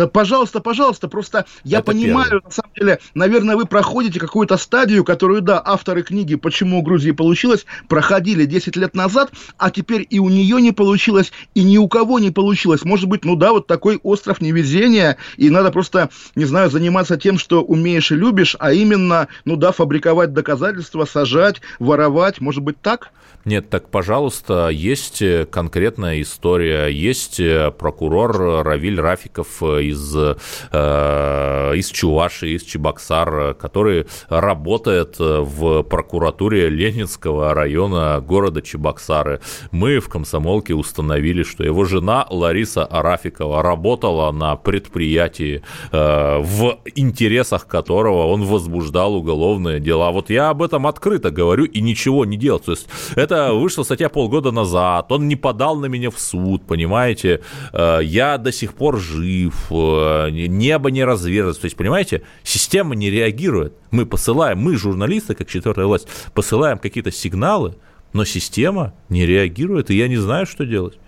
Да, 0.00 0.06
пожалуйста, 0.06 0.60
пожалуйста, 0.60 1.08
просто 1.08 1.44
я 1.62 1.80
Это 1.80 1.92
понимаю, 1.92 2.30
первое. 2.30 2.42
на 2.46 2.50
самом 2.50 2.72
деле, 2.74 3.00
наверное, 3.12 3.54
вы 3.54 3.66
проходите 3.66 4.18
какую-то 4.18 4.56
стадию, 4.56 5.04
которую, 5.04 5.42
да, 5.42 5.60
авторы 5.62 6.02
книги 6.02 6.36
«Почему 6.36 6.78
у 6.78 6.82
Грузии 6.82 7.10
получилось» 7.10 7.66
проходили 7.86 8.46
10 8.46 8.76
лет 8.76 8.94
назад, 8.94 9.30
а 9.58 9.70
теперь 9.70 10.06
и 10.08 10.18
у 10.18 10.30
нее 10.30 10.62
не 10.62 10.72
получилось, 10.72 11.32
и 11.54 11.62
ни 11.62 11.76
у 11.76 11.86
кого 11.86 12.18
не 12.18 12.30
получилось. 12.30 12.82
Может 12.82 13.10
быть, 13.10 13.26
ну 13.26 13.36
да, 13.36 13.52
вот 13.52 13.66
такой 13.66 14.00
остров 14.02 14.40
невезения, 14.40 15.18
и 15.36 15.50
надо 15.50 15.70
просто, 15.70 16.08
не 16.34 16.46
знаю, 16.46 16.70
заниматься 16.70 17.18
тем, 17.18 17.36
что 17.36 17.60
умеешь 17.60 18.10
и 18.10 18.14
любишь, 18.14 18.56
а 18.58 18.72
именно, 18.72 19.28
ну 19.44 19.56
да, 19.56 19.70
фабриковать 19.70 20.32
доказательства, 20.32 21.04
сажать, 21.04 21.60
воровать, 21.78 22.40
может 22.40 22.62
быть, 22.62 22.80
так? 22.80 23.12
Нет, 23.46 23.70
так, 23.70 23.88
пожалуйста, 23.88 24.68
есть 24.68 25.22
э, 25.22 25.46
конкретная 25.46 26.20
история. 26.20 26.88
Есть 26.88 27.40
э, 27.40 27.70
прокурор 27.70 28.62
Равиль 28.64 29.00
Рафиков 29.00 29.62
из, 29.62 30.14
э, 30.14 30.36
из 31.74 31.90
Чуваши, 31.90 32.50
из 32.50 32.62
Чебоксар, 32.64 33.54
который 33.54 34.06
работает 34.28 35.16
в 35.18 35.82
прокуратуре 35.84 36.68
Ленинского 36.68 37.54
района 37.54 38.20
города 38.20 38.60
Чебоксары. 38.60 39.40
Мы 39.70 40.00
в 40.00 40.10
комсомолке 40.10 40.74
установили, 40.74 41.42
что 41.42 41.64
его 41.64 41.84
жена 41.84 42.26
Лариса 42.28 42.84
Арафикова 42.84 43.62
работала 43.62 44.32
на 44.32 44.56
предприятии, 44.56 45.62
в 45.92 46.78
интересах 46.94 47.66
которого 47.66 48.26
он 48.26 48.44
возбуждал 48.44 49.14
уголовные 49.14 49.80
дела. 49.80 50.10
Вот 50.10 50.28
я 50.28 50.50
об 50.50 50.62
этом 50.62 50.86
открыто 50.86 51.30
говорю 51.30 51.64
и 51.64 51.80
ничего 51.80 52.24
не 52.24 52.36
делал. 52.36 52.60
То 52.60 52.72
есть 52.72 52.88
это 53.16 53.29
это 53.30 53.52
вышла 53.54 53.84
статья 53.84 54.08
полгода 54.08 54.50
назад, 54.50 55.12
он 55.12 55.28
не 55.28 55.36
подал 55.36 55.76
на 55.76 55.86
меня 55.86 56.10
в 56.10 56.18
суд, 56.18 56.66
понимаете, 56.66 57.40
э, 57.72 58.00
я 58.02 58.38
до 58.38 58.50
сих 58.52 58.74
пор 58.74 58.98
жив, 58.98 59.54
э, 59.70 60.30
небо 60.30 60.90
не 60.90 61.04
разверзлось, 61.04 61.58
то 61.58 61.66
есть, 61.66 61.76
понимаете, 61.76 62.22
система 62.42 62.94
не 62.94 63.10
реагирует. 63.10 63.74
Мы 63.90 64.04
посылаем, 64.06 64.58
мы, 64.58 64.76
журналисты, 64.76 65.34
как 65.34 65.48
четвертая 65.48 65.86
власть, 65.86 66.08
посылаем 66.34 66.78
какие-то 66.78 67.12
сигналы, 67.12 67.76
но 68.12 68.24
система 68.24 68.94
не 69.08 69.26
реагирует, 69.26 69.90
и 69.90 69.96
я 69.96 70.08
не 70.08 70.16
знаю, 70.16 70.46
что 70.46 70.66
делать. 70.66 70.98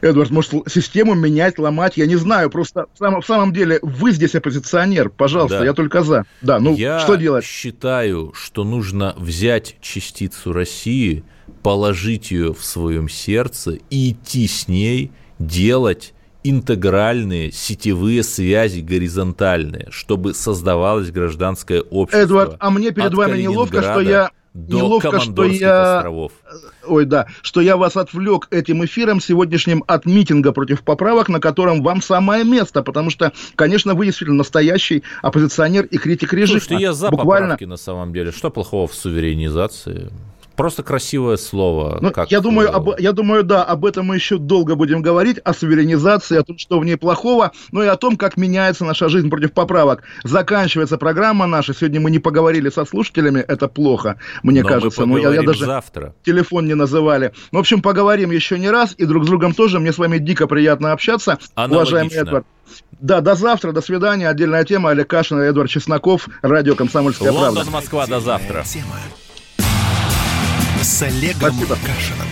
Эдвард, 0.00 0.30
может, 0.30 0.52
систему 0.68 1.14
менять, 1.14 1.58
ломать, 1.58 1.96
я 1.96 2.06
не 2.06 2.16
знаю. 2.16 2.50
Просто 2.50 2.86
в 2.94 2.98
самом, 2.98 3.20
в 3.20 3.26
самом 3.26 3.52
деле 3.52 3.78
вы 3.82 4.12
здесь 4.12 4.34
оппозиционер, 4.34 5.10
пожалуйста, 5.10 5.60
да. 5.60 5.64
я 5.64 5.72
только 5.72 6.02
за. 6.02 6.24
Да, 6.40 6.58
ну 6.60 6.74
я 6.76 7.00
что 7.00 7.16
делать? 7.16 7.44
Я 7.44 7.50
считаю, 7.50 8.32
что 8.34 8.64
нужно 8.64 9.14
взять 9.16 9.76
частицу 9.80 10.52
России, 10.52 11.24
положить 11.62 12.30
ее 12.30 12.54
в 12.54 12.64
своем 12.64 13.08
сердце 13.08 13.78
и 13.90 14.12
идти 14.12 14.46
с 14.46 14.68
ней, 14.68 15.10
делать 15.38 16.14
интегральные 16.44 17.52
сетевые 17.52 18.22
связи 18.22 18.80
горизонтальные, 18.80 19.88
чтобы 19.90 20.34
создавалось 20.34 21.10
гражданское 21.10 21.80
общество. 21.80 22.22
Эдвард, 22.22 22.56
а 22.60 22.70
мне 22.70 22.90
перед 22.90 23.12
вами 23.14 23.42
неловко, 23.42 23.82
что 23.82 24.00
я 24.00 24.30
до 24.66 24.78
неловко, 24.78 25.20
что 25.20 25.44
я... 25.44 25.98
островов. 25.98 26.32
Ой, 26.84 27.04
да, 27.04 27.26
что 27.42 27.60
я 27.60 27.76
вас 27.76 27.96
отвлек 27.96 28.48
этим 28.50 28.84
эфиром 28.84 29.20
сегодняшним 29.20 29.84
от 29.86 30.04
митинга 30.06 30.52
против 30.52 30.82
поправок, 30.82 31.28
на 31.28 31.40
котором 31.40 31.82
вам 31.82 32.02
самое 32.02 32.44
место, 32.44 32.82
потому 32.82 33.10
что, 33.10 33.32
конечно, 33.54 33.94
вы 33.94 34.06
действительно 34.06 34.38
настоящий 34.38 35.04
оппозиционер 35.22 35.84
и 35.84 35.98
критик 35.98 36.32
режима. 36.32 36.60
Слушайте, 36.60 36.82
я 36.82 36.92
за 36.92 37.10
Буквально... 37.10 37.48
поправки 37.50 37.64
на 37.64 37.76
самом 37.76 38.12
деле. 38.12 38.32
Что 38.32 38.50
плохого 38.50 38.88
в 38.88 38.94
суверенизации? 38.94 40.10
Просто 40.58 40.82
красивое 40.82 41.36
слово. 41.36 41.98
Ну, 42.00 42.10
как... 42.10 42.32
я, 42.32 42.40
думаю, 42.40 42.74
об, 42.74 42.98
я 42.98 43.12
думаю, 43.12 43.44
да, 43.44 43.62
об 43.62 43.84
этом 43.84 44.06
мы 44.06 44.16
еще 44.16 44.38
долго 44.38 44.74
будем 44.74 45.02
говорить, 45.02 45.38
о 45.44 45.54
суверенизации, 45.54 46.36
о 46.36 46.42
том, 46.42 46.58
что 46.58 46.80
в 46.80 46.84
ней 46.84 46.96
плохого, 46.96 47.52
но 47.70 47.84
и 47.84 47.86
о 47.86 47.96
том, 47.96 48.16
как 48.16 48.36
меняется 48.36 48.84
наша 48.84 49.08
жизнь 49.08 49.30
против 49.30 49.52
поправок. 49.52 50.02
Заканчивается 50.24 50.98
программа 50.98 51.46
наша. 51.46 51.74
Сегодня 51.74 52.00
мы 52.00 52.10
не 52.10 52.18
поговорили 52.18 52.70
со 52.70 52.84
слушателями, 52.84 53.38
это 53.38 53.68
плохо, 53.68 54.16
мне 54.42 54.62
но 54.62 54.68
кажется. 54.68 55.06
Мы 55.06 55.22
но 55.22 55.30
я, 55.30 55.36
я 55.36 55.42
даже 55.46 55.64
завтра. 55.64 56.12
телефон 56.24 56.66
не 56.66 56.74
называли. 56.74 57.32
В 57.52 57.56
общем, 57.56 57.80
поговорим 57.80 58.32
еще 58.32 58.58
не 58.58 58.68
раз, 58.68 58.96
и 58.98 59.04
друг 59.04 59.26
с 59.26 59.28
другом 59.28 59.54
тоже. 59.54 59.78
Мне 59.78 59.92
с 59.92 59.98
вами 59.98 60.18
дико 60.18 60.48
приятно 60.48 60.90
общаться. 60.90 61.38
Аналогично. 61.54 61.98
Уважаемый 61.98 62.16
Эдвард. 62.16 62.46
Да, 62.98 63.20
до 63.20 63.36
завтра, 63.36 63.70
до 63.70 63.80
свидания. 63.80 64.28
Отдельная 64.28 64.64
тема. 64.64 64.90
Олег 64.90 65.06
Кашин, 65.06 65.38
Эдвард 65.38 65.70
Чесноков, 65.70 66.28
радио 66.42 66.74
«Комсомольская 66.74 67.30
Лондон, 67.30 67.54
правда». 67.54 67.70
Москва, 67.70 68.06
до 68.08 68.18
завтра. 68.18 68.64
Тема 68.66 68.96
с 70.88 71.02
Олегом 71.02 71.52
Спасибо. 71.52 71.76
Кашиным. 71.84 72.26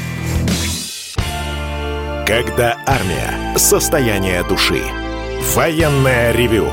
Когда 2.27 2.79
армия. 2.87 3.55
Состояние 3.59 4.43
души. 4.45 4.83
Военное 5.55 6.33
ревю. 6.33 6.73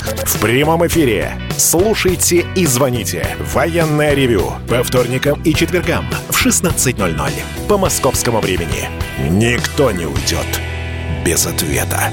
В 0.00 0.40
прямом 0.40 0.86
эфире. 0.86 1.40
Слушайте 1.56 2.46
и 2.56 2.66
звоните. 2.66 3.36
Военное 3.52 4.14
ревю. 4.14 4.52
По 4.68 4.82
вторникам 4.82 5.40
и 5.42 5.54
четвергам 5.54 6.06
в 6.28 6.46
16.00 6.46 7.32
по 7.68 7.78
московскому 7.78 8.40
времени. 8.40 8.88
Никто 9.28 9.90
не 9.90 10.06
уйдет 10.06 10.60
без 11.24 11.46
ответа. 11.46 12.10